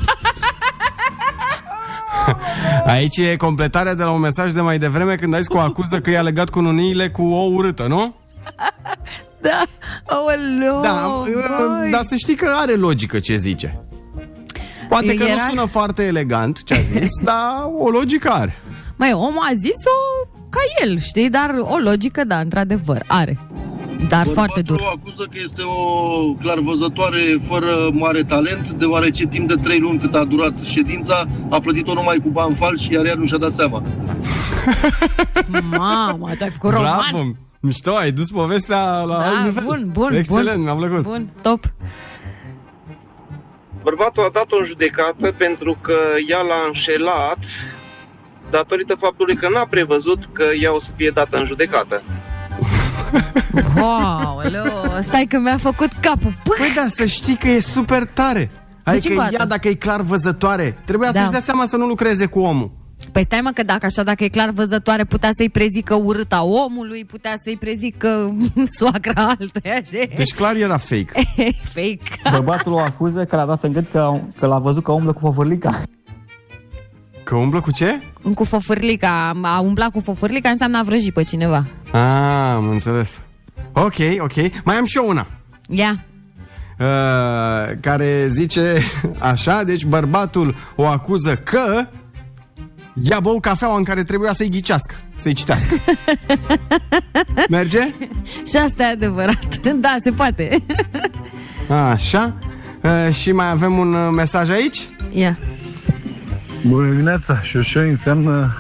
Aici 2.96 3.18
e 3.18 3.36
completarea 3.36 3.94
de 3.94 4.04
la 4.04 4.12
un 4.12 4.20
mesaj 4.20 4.52
de 4.52 4.62
mai 4.62 4.78
devreme 4.78 5.16
când 5.16 5.34
ai 5.34 5.40
zis 5.40 5.48
că 5.48 5.58
o 5.58 5.60
acuză 5.60 6.00
că 6.00 6.10
i-a 6.10 6.22
legat 6.22 6.50
cu 6.50 6.60
nuniile 6.60 7.10
cu 7.10 7.24
o 7.24 7.44
urâtă, 7.44 7.88
nu? 7.88 8.16
Da, 9.42 9.62
aoleu, 10.06 10.82
Da, 10.82 11.24
băi. 11.80 11.92
dar 11.92 12.02
să 12.04 12.16
știi 12.16 12.36
că 12.36 12.52
are 12.56 12.74
logică 12.74 13.20
ce 13.20 13.36
zice. 13.36 13.80
Poate 14.90 15.14
că 15.14 15.24
Era- 15.24 15.34
nu 15.34 15.40
sună 15.50 15.66
foarte 15.66 16.04
elegant 16.06 16.64
ce 16.64 16.74
a 16.74 16.80
zis, 16.82 17.10
dar 17.24 17.66
o 17.80 17.90
logică 17.90 18.30
are. 18.30 18.60
Mai 18.96 19.14
omul 19.14 19.42
a 19.50 19.54
zis-o 19.56 20.28
ca 20.50 20.60
el, 20.86 21.00
știi? 21.00 21.30
Dar 21.30 21.56
o 21.62 21.78
logică, 21.78 22.24
da, 22.24 22.40
într-adevăr, 22.40 23.04
are. 23.08 23.38
Dar 24.08 24.28
foarte 24.28 24.62
dur. 24.62 24.80
o 24.80 24.88
acuză 24.88 25.24
că 25.32 25.38
este 25.44 25.62
o 25.66 26.34
clarvăzătoare 26.34 27.20
fără 27.48 27.90
mare 27.92 28.24
talent, 28.24 28.70
deoarece 28.72 29.26
timp 29.28 29.48
de 29.48 29.56
3 29.56 29.80
luni 29.80 30.00
cât 30.00 30.16
a 30.16 30.24
durat 30.24 30.60
ședința, 30.60 31.26
a 31.50 31.60
plătit-o 31.60 31.94
numai 31.94 32.18
cu 32.24 32.30
bani 32.30 32.56
falși, 32.56 32.94
iar 32.94 33.06
ea 33.06 33.14
nu 33.14 33.26
și-a 33.26 33.38
dat 33.38 33.52
seama. 33.52 33.84
Mamă, 35.78 36.30
tu 36.38 36.44
ai 36.44 36.50
făcut 36.50 36.72
roman. 36.74 36.92
Bravo! 37.12 37.24
Mișto, 37.62 37.96
ai 37.96 38.12
dus 38.12 38.30
povestea 38.30 39.02
la 39.02 39.18
alt 39.18 39.36
Da, 39.36 39.44
nivel. 39.44 39.64
bun, 39.64 39.90
bun, 39.92 40.14
Excelent, 40.16 40.56
bun. 40.56 40.64
mi-a 40.64 40.74
plăcut. 40.76 41.04
Bun, 41.04 41.30
top. 41.42 41.64
Bărbatul 43.84 44.24
a 44.24 44.30
dat-o 44.34 44.56
în 44.60 44.66
judecată 44.66 45.34
pentru 45.38 45.78
că 45.82 45.96
ea 46.30 46.40
l-a 46.42 46.64
înșelat 46.68 47.38
datorită 48.52 48.96
faptului 49.00 49.36
că 49.36 49.48
n-a 49.54 49.66
prevăzut 49.70 50.30
că 50.34 50.44
ea 50.62 50.74
o 50.74 50.80
să 50.80 50.92
fie 50.96 51.10
dată 51.14 51.38
în 51.38 51.46
judecată. 51.46 52.04
Wow, 53.76 54.42
stai 55.02 55.26
că 55.30 55.40
mi-a 55.40 55.58
făcut 55.58 55.92
capul. 56.00 56.34
Păi, 56.44 56.56
Păi 56.58 56.72
da, 56.76 56.86
să 56.88 57.06
știi 57.06 57.36
că 57.36 57.48
e 57.48 57.60
super 57.62 58.06
tare. 58.06 58.52
Adică 58.84 59.08
încă 59.10 59.20
o 59.20 59.24
dată. 59.24 59.36
ea, 59.40 59.46
dacă 59.46 59.68
e 59.68 59.74
clar 59.74 60.02
văzătoare, 60.02 60.78
trebuia 60.86 61.12
Da. 61.12 61.20
să-și 61.20 61.32
dea 61.32 61.40
seama 61.40 61.66
să 61.66 61.76
nu 61.78 61.86
lucreze 61.86 62.26
cu 62.26 62.40
omul. 62.40 62.72
Păi 63.12 63.24
stai 63.24 63.40
mă 63.42 63.50
că 63.54 63.64
dacă 63.64 63.86
așa, 63.86 64.04
dacă 64.04 64.24
e 64.24 64.28
clar 64.28 64.50
văzătoare, 64.50 65.04
putea 65.04 65.30
să-i 65.36 65.50
prezică 65.50 65.96
urâta 65.96 66.44
omului, 66.44 67.06
putea 67.06 67.34
să-i 67.44 67.58
prezică 67.58 68.36
soacra 68.78 69.28
altuia, 69.40 69.82
știi? 69.86 70.10
Deci 70.16 70.34
clar 70.34 70.56
era 70.56 70.78
fake. 70.78 71.12
Fake. 71.76 72.00
Bărbatul 72.32 72.74
o 72.74 72.78
acuză 72.80 73.26
că 73.26 73.36
l-a 73.36 73.46
dat 73.46 73.64
în 73.64 73.72
gât 73.72 73.88
că, 73.92 74.20
că 74.40 74.46
l-a 74.46 74.60
văzut 74.60 74.84
că 74.84 74.92
umblă 74.92 75.14
cu 75.14 75.20
fofurlica. 75.20 75.82
Că 77.30 77.36
umblă 77.36 77.62
cu 77.62 77.72
ce? 77.72 78.02
Cu 78.36 78.44
fofârlica, 78.44 79.32
a 79.42 79.60
umblat 79.60 79.92
cu 79.92 80.00
fofârlica 80.00 80.50
înseamnă 80.50 80.78
a 80.78 80.84
vrăji 80.84 81.12
pe 81.12 81.24
cineva. 81.24 81.66
Ah, 81.92 82.54
am 82.56 82.70
înțeles. 82.70 83.22
Ok, 83.74 83.96
ok. 84.20 84.64
Mai 84.64 84.76
am 84.76 84.86
și 84.86 84.98
eu 84.98 85.08
una. 85.08 85.28
Ia. 85.68 86.06
Uh, 86.80 87.78
care 87.82 88.28
zice 88.28 88.82
așa, 89.20 89.64
deci 89.64 89.86
bărbatul 89.86 90.56
o 90.76 90.86
acuză 90.86 91.36
că 91.36 91.88
ia 93.04 93.20
bău 93.20 93.40
cafeaua 93.40 93.78
în 93.78 93.84
care 93.84 94.04
trebuia 94.04 94.34
să-i 94.34 94.50
ghicească, 94.50 94.96
să-i 95.16 95.34
citească. 95.34 95.76
Merge? 97.50 97.94
Și 98.48 98.58
asta 98.64 98.84
e 98.84 98.86
adevărat. 98.86 99.58
Da, 99.80 99.98
se 100.04 100.12
poate. 100.12 100.64
Așa. 101.92 102.34
Uh, 102.84 103.14
și 103.14 103.32
mai 103.32 103.50
avem 103.50 103.78
un 103.78 103.94
uh, 103.94 104.12
mesaj 104.14 104.50
aici? 104.50 104.80
Ia. 105.12 105.38
Bună 106.68 106.90
dimineața! 106.90 107.42
Șoșoi 107.42 107.90
înseamnă 107.90 108.54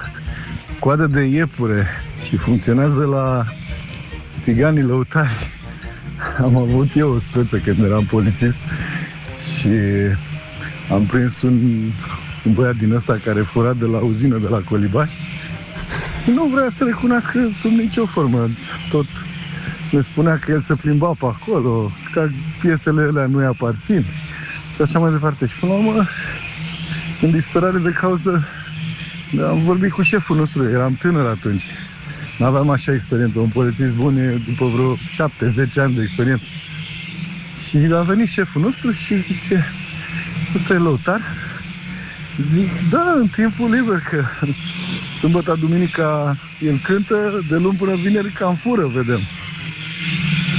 coadă 0.80 1.08
de 1.08 1.22
iepure 1.22 1.88
și 2.28 2.36
funcționează 2.38 3.06
la 3.06 3.46
țiganii 4.42 4.84
lăutari. 4.84 5.50
Am 6.42 6.56
avut 6.56 6.88
eu 6.96 7.12
o 7.12 7.20
speță 7.20 7.58
când 7.58 7.84
eram 7.84 8.04
polițist 8.04 8.58
și 9.58 9.70
am 10.92 11.06
prins 11.06 11.42
un, 11.42 11.54
un 12.46 12.54
băiat 12.54 12.76
din 12.76 12.94
ăsta 12.94 13.20
care 13.24 13.42
fura 13.42 13.74
de 13.74 13.86
la 13.86 13.98
uzină 13.98 14.38
de 14.38 14.48
la 14.48 14.62
Colibaș 14.70 15.12
și 16.24 16.32
nu 16.32 16.46
vrea 16.46 16.70
să 16.70 16.84
recunoască 16.84 17.40
sub 17.60 17.72
nicio 17.72 18.06
formă. 18.06 18.50
Tot 18.90 19.06
ne 19.92 20.02
spunea 20.02 20.38
că 20.38 20.52
el 20.52 20.62
se 20.62 20.74
plimba 20.74 21.08
pe 21.08 21.26
acolo, 21.26 21.92
că 22.14 22.28
piesele 22.62 23.02
alea 23.02 23.26
nu-i 23.26 23.46
aparțin 23.46 24.04
și 24.76 24.82
așa 24.82 25.00
mai 25.00 25.12
departe. 25.12 25.48
Și 25.48 25.60
până 25.60 25.72
la 25.72 25.78
urmă 25.78 26.06
în 27.22 27.32
disperare 27.32 27.78
de 27.78 27.92
cauză 27.92 28.48
am 29.48 29.64
vorbit 29.64 29.92
cu 29.92 30.02
șeful 30.02 30.36
nostru, 30.36 30.70
eram 30.70 30.94
tânăr 30.94 31.26
atunci. 31.26 31.64
Nu 32.38 32.46
aveam 32.46 32.70
așa 32.70 32.94
experiență. 32.94 33.40
Un 33.40 33.48
polițist 33.48 33.94
bun 33.94 34.18
e 34.18 34.42
după 34.48 34.66
vreo 34.66 34.96
7-10 34.96 34.98
ani 35.76 35.94
de 35.94 36.02
experiență. 36.02 36.44
Și 37.68 37.78
a 37.94 38.02
venit 38.02 38.28
șeful 38.28 38.62
nostru 38.62 38.92
și 38.92 39.22
zice, 39.22 39.66
ăsta 40.56 40.74
e 40.74 40.78
lăutar? 40.78 41.22
Zic, 42.52 42.70
da, 42.90 43.14
în 43.20 43.28
timpul 43.28 43.74
liber, 43.74 44.00
că 44.10 44.26
sâmbătă, 45.20 45.58
duminica 45.60 46.38
el 46.60 46.80
cântă, 46.84 47.44
de 47.50 47.56
luni 47.56 47.78
până 47.78 47.96
vineri 47.96 48.32
cam 48.32 48.56
fură, 48.56 48.88
vedem. 48.88 49.22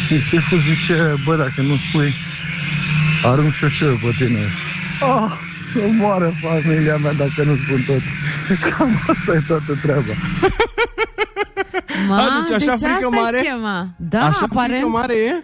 Și 0.07 0.21
șeful 0.21 0.61
zice, 0.61 1.15
bă, 1.25 1.37
dacă 1.37 1.63
nu 1.63 1.77
spui, 1.89 2.15
arunc 3.25 3.53
și 3.53 3.85
eu 3.85 3.95
pe 3.95 4.25
tine. 4.25 4.53
Oh, 5.01 5.49
să 5.73 5.79
moară 5.99 6.33
familia 6.43 6.97
mea 6.97 7.13
dacă 7.13 7.43
nu 7.45 7.55
spun 7.57 7.81
tot. 7.87 8.03
Cam 8.71 8.91
asta 9.09 9.33
e 9.35 9.43
toată 9.47 9.79
treaba. 9.83 10.13
Ma, 12.09 12.17
A, 12.17 12.21
deci 12.47 12.57
așa 12.57 12.71
deci 12.77 12.91
frică 12.91 13.07
asta 13.13 13.21
mare? 13.23 13.37
E 13.37 13.41
schema. 13.41 13.89
Da, 13.97 14.21
Așa 14.21 14.47
aparent. 14.51 14.73
frică 14.73 14.89
mare 14.89 15.15
e? 15.15 15.43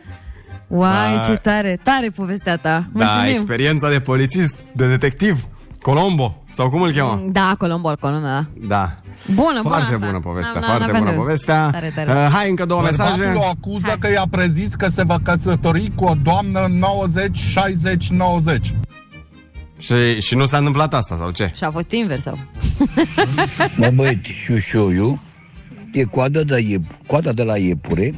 Uai, 0.68 1.14
Da. 1.14 1.20
ce 1.22 1.32
tare, 1.36 1.78
tare 1.82 2.08
povestea 2.16 2.56
ta. 2.56 2.84
Da, 2.92 3.04
Mulțumim. 3.04 3.30
experiența 3.32 3.88
de 3.90 4.00
polițist, 4.00 4.56
de 4.72 4.86
detectiv, 4.88 5.44
Colombo, 5.82 6.42
sau 6.50 6.70
cum 6.70 6.82
îl 6.82 6.90
cheamă? 6.92 7.22
Da, 7.32 7.52
Colombo, 7.58 7.92
Colombo, 8.00 8.26
da. 8.26 8.44
Da. 8.66 8.94
Bună, 9.26 9.46
bună 9.48 9.60
Foarte 9.62 9.94
asta. 9.94 10.06
bună 10.06 10.20
povestea, 10.20 10.60
N-am- 10.60 10.62
foarte 10.70 10.84
n-aveam 10.84 11.00
bună 11.02 11.10
de- 11.10 11.16
povestea. 11.16 11.68
Tare, 11.70 11.92
tare. 11.94 12.24
Uh, 12.24 12.32
hai, 12.32 12.48
încă 12.48 12.64
două 12.64 12.82
mesaje. 12.82 13.16
Bărbatul 13.24 13.40
o 13.40 13.44
acuză 13.48 13.96
că 13.98 14.08
i-a 14.10 14.24
prezis 14.30 14.74
că 14.74 14.88
se 14.88 15.04
va 15.04 15.16
căsători 15.22 15.92
cu 15.94 16.04
o 16.04 16.12
doamnă 16.22 16.66
90, 16.70 17.36
60, 17.38 18.08
90. 18.10 18.74
Și, 19.78 20.20
și 20.20 20.34
nu 20.34 20.46
s-a 20.46 20.56
întâmplat 20.58 20.94
asta, 20.94 21.16
sau 21.16 21.30
ce? 21.30 21.52
Și 21.56 21.64
a 21.64 21.70
fost 21.70 21.90
invers 21.90 22.22
sau? 22.22 22.38
Mă 23.76 23.90
băieți, 23.94 24.30
șușoiu 24.30 25.20
e 25.92 26.02
coada 26.02 26.42
de, 26.42 26.60
iep, 26.66 26.82
coada 27.06 27.32
de 27.32 27.42
la 27.42 27.56
iepure 27.58 28.14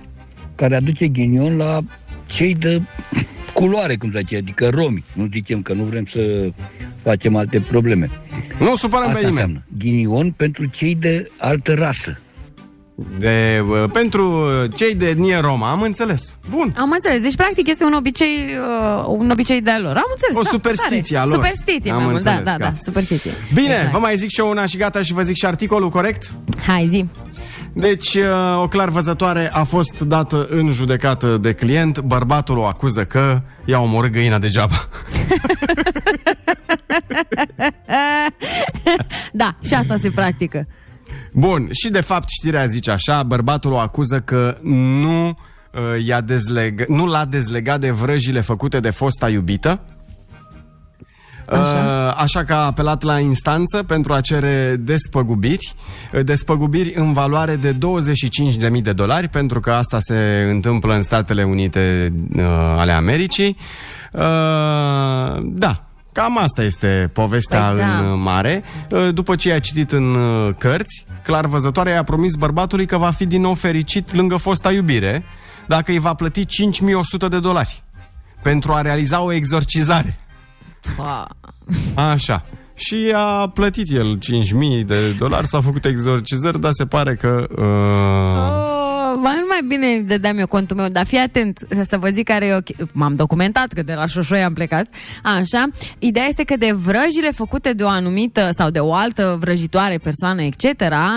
care 0.54 0.76
aduce 0.76 1.09
ghinion 1.09 1.56
la 1.56 1.80
cei 2.26 2.54
de 2.54 2.82
culoare, 3.52 3.96
cum 3.96 4.12
se 4.12 4.18
zice, 4.18 4.36
adică 4.36 4.68
romi. 4.68 5.04
Nu 5.12 5.28
zicem 5.32 5.62
că 5.62 5.72
nu 5.72 5.82
vrem 5.84 6.04
să 6.04 6.50
facem 7.02 7.36
alte 7.36 7.61
probleme. 7.61 8.11
Nu 8.59 8.76
supărăm 8.76 9.06
Asta 9.09 9.18
pe 9.18 9.26
nimeni. 9.26 9.30
înseamnă 9.30 9.62
ghinion 9.78 10.30
pentru 10.30 10.64
cei 10.64 10.94
de 10.94 11.30
altă 11.38 11.74
rasă. 11.74 12.20
De, 13.18 13.64
uh, 13.68 13.90
pentru 13.92 14.49
cei 14.74 14.94
de 14.94 15.09
etnie 15.09 15.38
Roma, 15.38 15.70
am 15.70 15.82
înțeles. 15.82 16.38
Bun. 16.51 16.74
Am 16.76 16.90
înțeles. 16.90 17.20
Deci, 17.20 17.36
practic, 17.36 17.68
este 17.68 17.84
un 17.84 17.92
obicei, 17.92 18.46
uh, 18.99 19.05
un 19.07 19.30
obicei 19.30 19.61
de-al 19.61 19.82
lor. 19.82 19.96
Am 19.96 20.03
înțeles. 20.14 20.36
O 20.36 20.42
da, 20.42 20.49
superstiție 20.49 21.16
tare. 21.16 21.28
a 21.28 21.34
lor. 21.34 21.44
Superstiție, 21.44 21.90
Am 21.90 21.96
mai 21.96 22.07
mult. 22.11 22.22
Da, 22.22 22.30
înțeles, 22.30 22.53
da, 22.53 22.59
da, 22.59 22.64
gata. 22.70 22.78
superstiție. 22.82 23.30
Bine, 23.55 23.72
Exact. 23.72 23.90
vă 23.90 23.99
mai 23.99 24.16
zic 24.16 24.28
și 24.30 24.40
eu 24.40 24.49
una 24.51 24.66
și 24.66 24.76
gata 24.76 25.03
și 25.03 25.12
vă 25.12 25.22
zic 25.22 25.36
și 25.36 25.46
articolul, 25.46 25.88
corect? 25.88 26.30
Hai, 26.66 26.86
zi. 26.88 27.07
Deci, 27.72 28.14
uh, 28.14 28.62
o 28.62 28.68
clar 28.68 28.88
văzătoare 28.88 29.51
a 29.53 29.62
fost 29.62 29.99
dată 29.99 30.46
în 30.51 30.70
judecată 30.70 31.36
de 31.36 31.53
client. 31.53 32.01
Bărbatul 32.01 32.59
o 32.59 32.64
acuză 32.64 33.05
că 33.05 33.42
i-a 33.64 33.80
omorât 33.80 34.12
găina 34.12 34.38
degeaba. 34.38 34.88
da, 39.32 39.55
și 39.66 39.74
asta 39.74 39.96
se 40.03 40.11
practică. 40.11 40.66
Bun, 41.33 41.68
și 41.72 41.89
de 41.91 42.01
fapt 42.01 42.26
știrea 42.29 42.66
zice 42.66 42.91
așa, 42.91 43.22
bărbatul 43.22 43.72
o 43.72 43.79
acuză 43.79 44.18
că 44.20 44.57
nu, 44.62 45.26
uh, 45.26 46.07
i-a 46.07 46.20
dezleg- 46.20 46.87
nu 46.87 47.07
l-a 47.07 47.24
dezlegat 47.24 47.81
de 47.81 47.91
vrăjile 47.91 48.41
făcute 48.41 48.81
de 48.81 48.91
fosta 48.91 49.29
iubită. 49.29 49.81
Așa. 51.47 52.11
Așa 52.11 52.45
că 52.45 52.53
a 52.53 52.64
apelat 52.66 53.03
la 53.03 53.18
instanță 53.18 53.83
pentru 53.83 54.12
a 54.12 54.20
cere 54.20 54.76
despăgubiri, 54.79 55.74
uh, 56.12 56.24
despăgubiri 56.24 56.93
în 56.95 57.12
valoare 57.12 57.57
de 57.57 57.72
25.000 57.72 58.83
de 58.83 58.93
dolari, 58.93 59.29
pentru 59.29 59.61
că 59.61 59.72
asta 59.72 59.97
se 60.01 60.49
întâmplă 60.51 60.95
în 60.95 61.03
Statele 61.03 61.45
Unite 61.45 62.12
uh, 62.37 62.43
ale 62.76 62.93
Americii. 62.93 63.57
Uh, 64.12 64.20
da, 65.43 65.88
cam 66.18 66.38
asta 66.38 66.62
este 66.62 67.10
povestea 67.12 67.60
Păi 67.60 67.78
da. 67.78 67.98
în 67.98 68.20
mare. 68.20 68.62
Uh, 68.90 69.08
După 69.12 69.34
ce 69.34 69.48
i-a 69.48 69.58
citit 69.58 69.92
în 69.92 70.14
uh, 70.14 70.54
cărți, 70.58 71.04
clar 71.22 71.46
văzătoarea 71.46 71.92
i-a 71.92 72.02
promis 72.02 72.34
bărbatului 72.34 72.86
că 72.86 72.96
va 72.96 73.10
fi 73.10 73.26
din 73.26 73.40
nou 73.40 73.54
fericit 73.54 74.14
lângă 74.14 74.36
fosta 74.36 74.72
iubire 74.72 75.24
dacă 75.66 75.90
îi 75.90 75.98
va 75.98 76.14
plăti 76.14 76.46
5100 76.46 77.28
de 77.28 77.38
dolari 77.38 77.82
pentru 78.42 78.72
a 78.72 78.80
realiza 78.80 79.20
o 79.20 79.32
exorcizare. 79.32 80.18
Wow. 80.98 81.28
Așa. 82.10 82.44
Și 82.74 83.12
a 83.14 83.48
plătit 83.54 83.90
el 83.92 84.18
5.000 84.80 84.84
de 84.86 85.12
dolari, 85.18 85.46
s-a 85.46 85.60
făcut 85.60 85.84
exorcizări, 85.84 86.60
dar 86.60 86.70
se 86.72 86.86
pare 86.86 87.16
că... 87.16 87.44
Uh... 87.50 88.72
Oh, 88.72 88.78
mai, 89.20 89.44
mai 89.48 89.60
bine 89.66 90.00
dădeam 90.00 90.38
eu 90.38 90.46
contul 90.46 90.76
meu, 90.76 90.88
dar 90.88 91.06
fii 91.06 91.18
atent 91.18 91.58
să 91.88 91.98
vă 91.98 92.08
zic 92.08 92.24
care 92.24 92.46
e 92.46 92.54
ok. 92.54 92.92
M-am 92.92 93.14
documentat 93.14 93.72
că 93.72 93.82
de 93.82 93.94
la 93.94 94.06
Șoșoi 94.06 94.42
am 94.42 94.52
plecat. 94.52 94.86
Așa. 95.22 95.66
Ideea 95.98 96.26
este 96.26 96.44
că 96.44 96.56
de 96.56 96.72
vrăjile 96.72 97.30
făcute 97.30 97.72
de 97.72 97.82
o 97.82 97.88
anumită 97.88 98.50
sau 98.56 98.70
de 98.70 98.78
o 98.78 98.94
altă 98.94 99.36
vrăjitoare 99.40 99.98
persoană, 99.98 100.42
etc., 100.42 100.66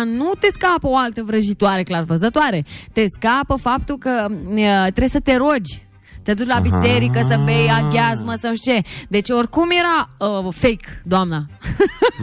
nu 0.05 0.31
te 0.39 0.47
scapă 0.51 0.87
o 0.87 0.97
altă 0.97 1.23
vrăjitoare 1.23 1.83
clar 1.83 2.03
văzătoare. 2.03 2.65
Te 2.93 3.05
scapă 3.19 3.55
faptul 3.55 3.97
că 3.97 4.25
uh, 4.29 4.81
trebuie 4.81 5.09
să 5.09 5.19
te 5.19 5.35
rogi. 5.35 5.89
Te 6.23 6.33
duci 6.33 6.47
la 6.47 6.53
Aha. 6.53 6.61
biserică 6.61 7.25
să 7.29 7.41
bei 7.45 7.69
aghiazmă, 7.69 8.33
să 8.39 8.47
nu 8.47 8.55
știu 8.55 8.73
ce. 8.73 8.81
Deci 9.07 9.29
oricum 9.29 9.69
era 9.69 10.07
uh, 10.29 10.53
fake, 10.53 11.01
doamna. 11.03 11.45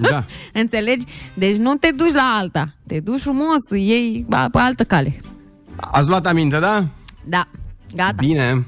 Da. 0.00 0.24
Înțelegi? 0.60 1.06
Deci 1.34 1.56
nu 1.56 1.74
te 1.74 1.90
duci 1.96 2.12
la 2.12 2.36
alta. 2.40 2.74
Te 2.86 3.00
duci 3.00 3.20
frumos, 3.20 3.70
iei 3.70 4.24
ba, 4.28 4.48
pe 4.52 4.58
altă 4.58 4.84
cale. 4.84 5.20
Ați 5.80 6.08
luat 6.08 6.26
aminte, 6.26 6.58
da? 6.58 6.84
Da, 7.24 7.44
gata. 7.94 8.14
Bine. 8.16 8.66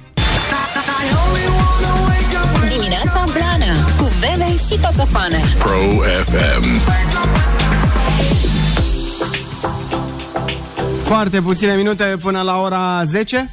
Dimineața 2.69 3.25
Blană 3.33 3.75
Cu 3.99 4.09
Bebe 4.21 4.57
și 4.57 4.81
Coțofană 4.81 5.39
Pro 5.59 5.79
FM. 6.25 6.81
Foarte 11.05 11.41
puține 11.41 11.75
minute 11.75 12.17
până 12.23 12.41
la 12.41 12.61
ora 12.61 13.05
10. 13.05 13.51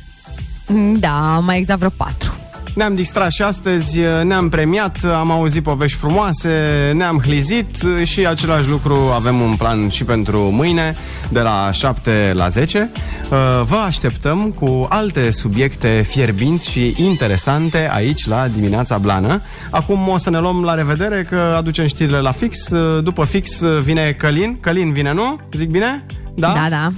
Da, 1.00 1.40
mai 1.40 1.58
exact 1.58 1.80
vreo 1.80 1.92
patru. 1.98 2.37
Ne-am 2.78 2.96
distrat 2.96 3.32
și 3.32 3.42
astăzi, 3.42 4.00
ne-am 4.24 4.50
premiat, 4.50 5.04
am 5.04 5.32
auzit 5.32 5.64
povești 5.64 5.98
frumoase, 5.98 6.92
ne-am 6.96 7.20
hlizit 7.20 7.78
și 8.04 8.28
același 8.28 8.70
lucru 8.70 8.94
avem 8.94 9.40
un 9.40 9.56
plan 9.56 9.90
și 9.90 10.04
pentru 10.04 10.40
mâine, 10.40 10.96
de 11.30 11.40
la 11.40 11.70
7 11.72 12.32
la 12.36 12.48
10. 12.48 12.90
Uh, 12.92 13.38
Vă 13.64 13.76
așteptăm 13.76 14.52
cu 14.52 14.86
alte 14.90 15.32
subiecte 15.32 16.06
fierbinți 16.08 16.70
și 16.70 16.94
interesante 16.98 17.90
aici 17.94 18.28
la 18.28 18.48
dimineața 18.48 18.98
blană. 18.98 19.42
Acum 19.70 20.08
o 20.08 20.18
să 20.18 20.30
ne 20.30 20.40
luăm 20.40 20.64
la 20.64 20.74
revedere 20.74 21.26
că 21.30 21.54
aducem 21.58 21.88
știrile 21.88 22.20
la 22.20 22.32
fix. 22.32 22.70
Uh, 22.70 23.04
După 23.04 23.26
fix 23.26 23.62
vine 23.64 24.12
Călin. 24.12 24.58
Călin 24.60 24.94
vine, 24.94 25.14
nu? 25.14 25.40
Zic 25.52 25.70
bine? 25.70 26.06
Da? 26.36 26.54
Da, 26.54 26.68
da. 26.70 26.92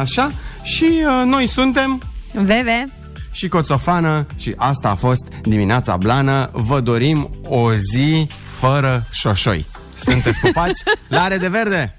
Așa. 0.00 0.30
Și 0.62 0.84
uh, 0.84 1.22
noi 1.24 1.46
suntem 1.46 2.00
Veve. 2.32 2.88
Și 3.36 3.48
Coțofană 3.48 4.26
și 4.36 4.54
asta 4.56 4.88
a 4.88 4.94
fost 4.94 5.24
dimineața 5.42 5.96
blană. 5.96 6.50
Vă 6.52 6.80
dorim 6.80 7.30
o 7.42 7.72
zi 7.72 8.28
fără 8.46 9.06
șoșoi. 9.10 9.66
Sunteți 9.94 10.40
pupați? 10.40 10.82
La 11.08 11.22
are 11.22 11.36
de 11.36 11.48
verde! 11.48 11.98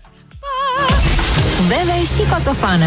Bebe 1.68 2.00
și 2.16 2.30
Coțofană 2.30 2.86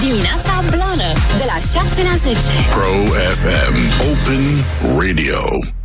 Dimineața 0.00 0.64
Blană 0.70 1.12
De 1.36 1.44
la 1.46 1.80
7 1.80 2.02
la 2.02 2.16
10 2.16 2.38
Pro 2.70 3.14
FM. 3.34 3.76
Open 4.10 4.64
Radio. 4.98 5.75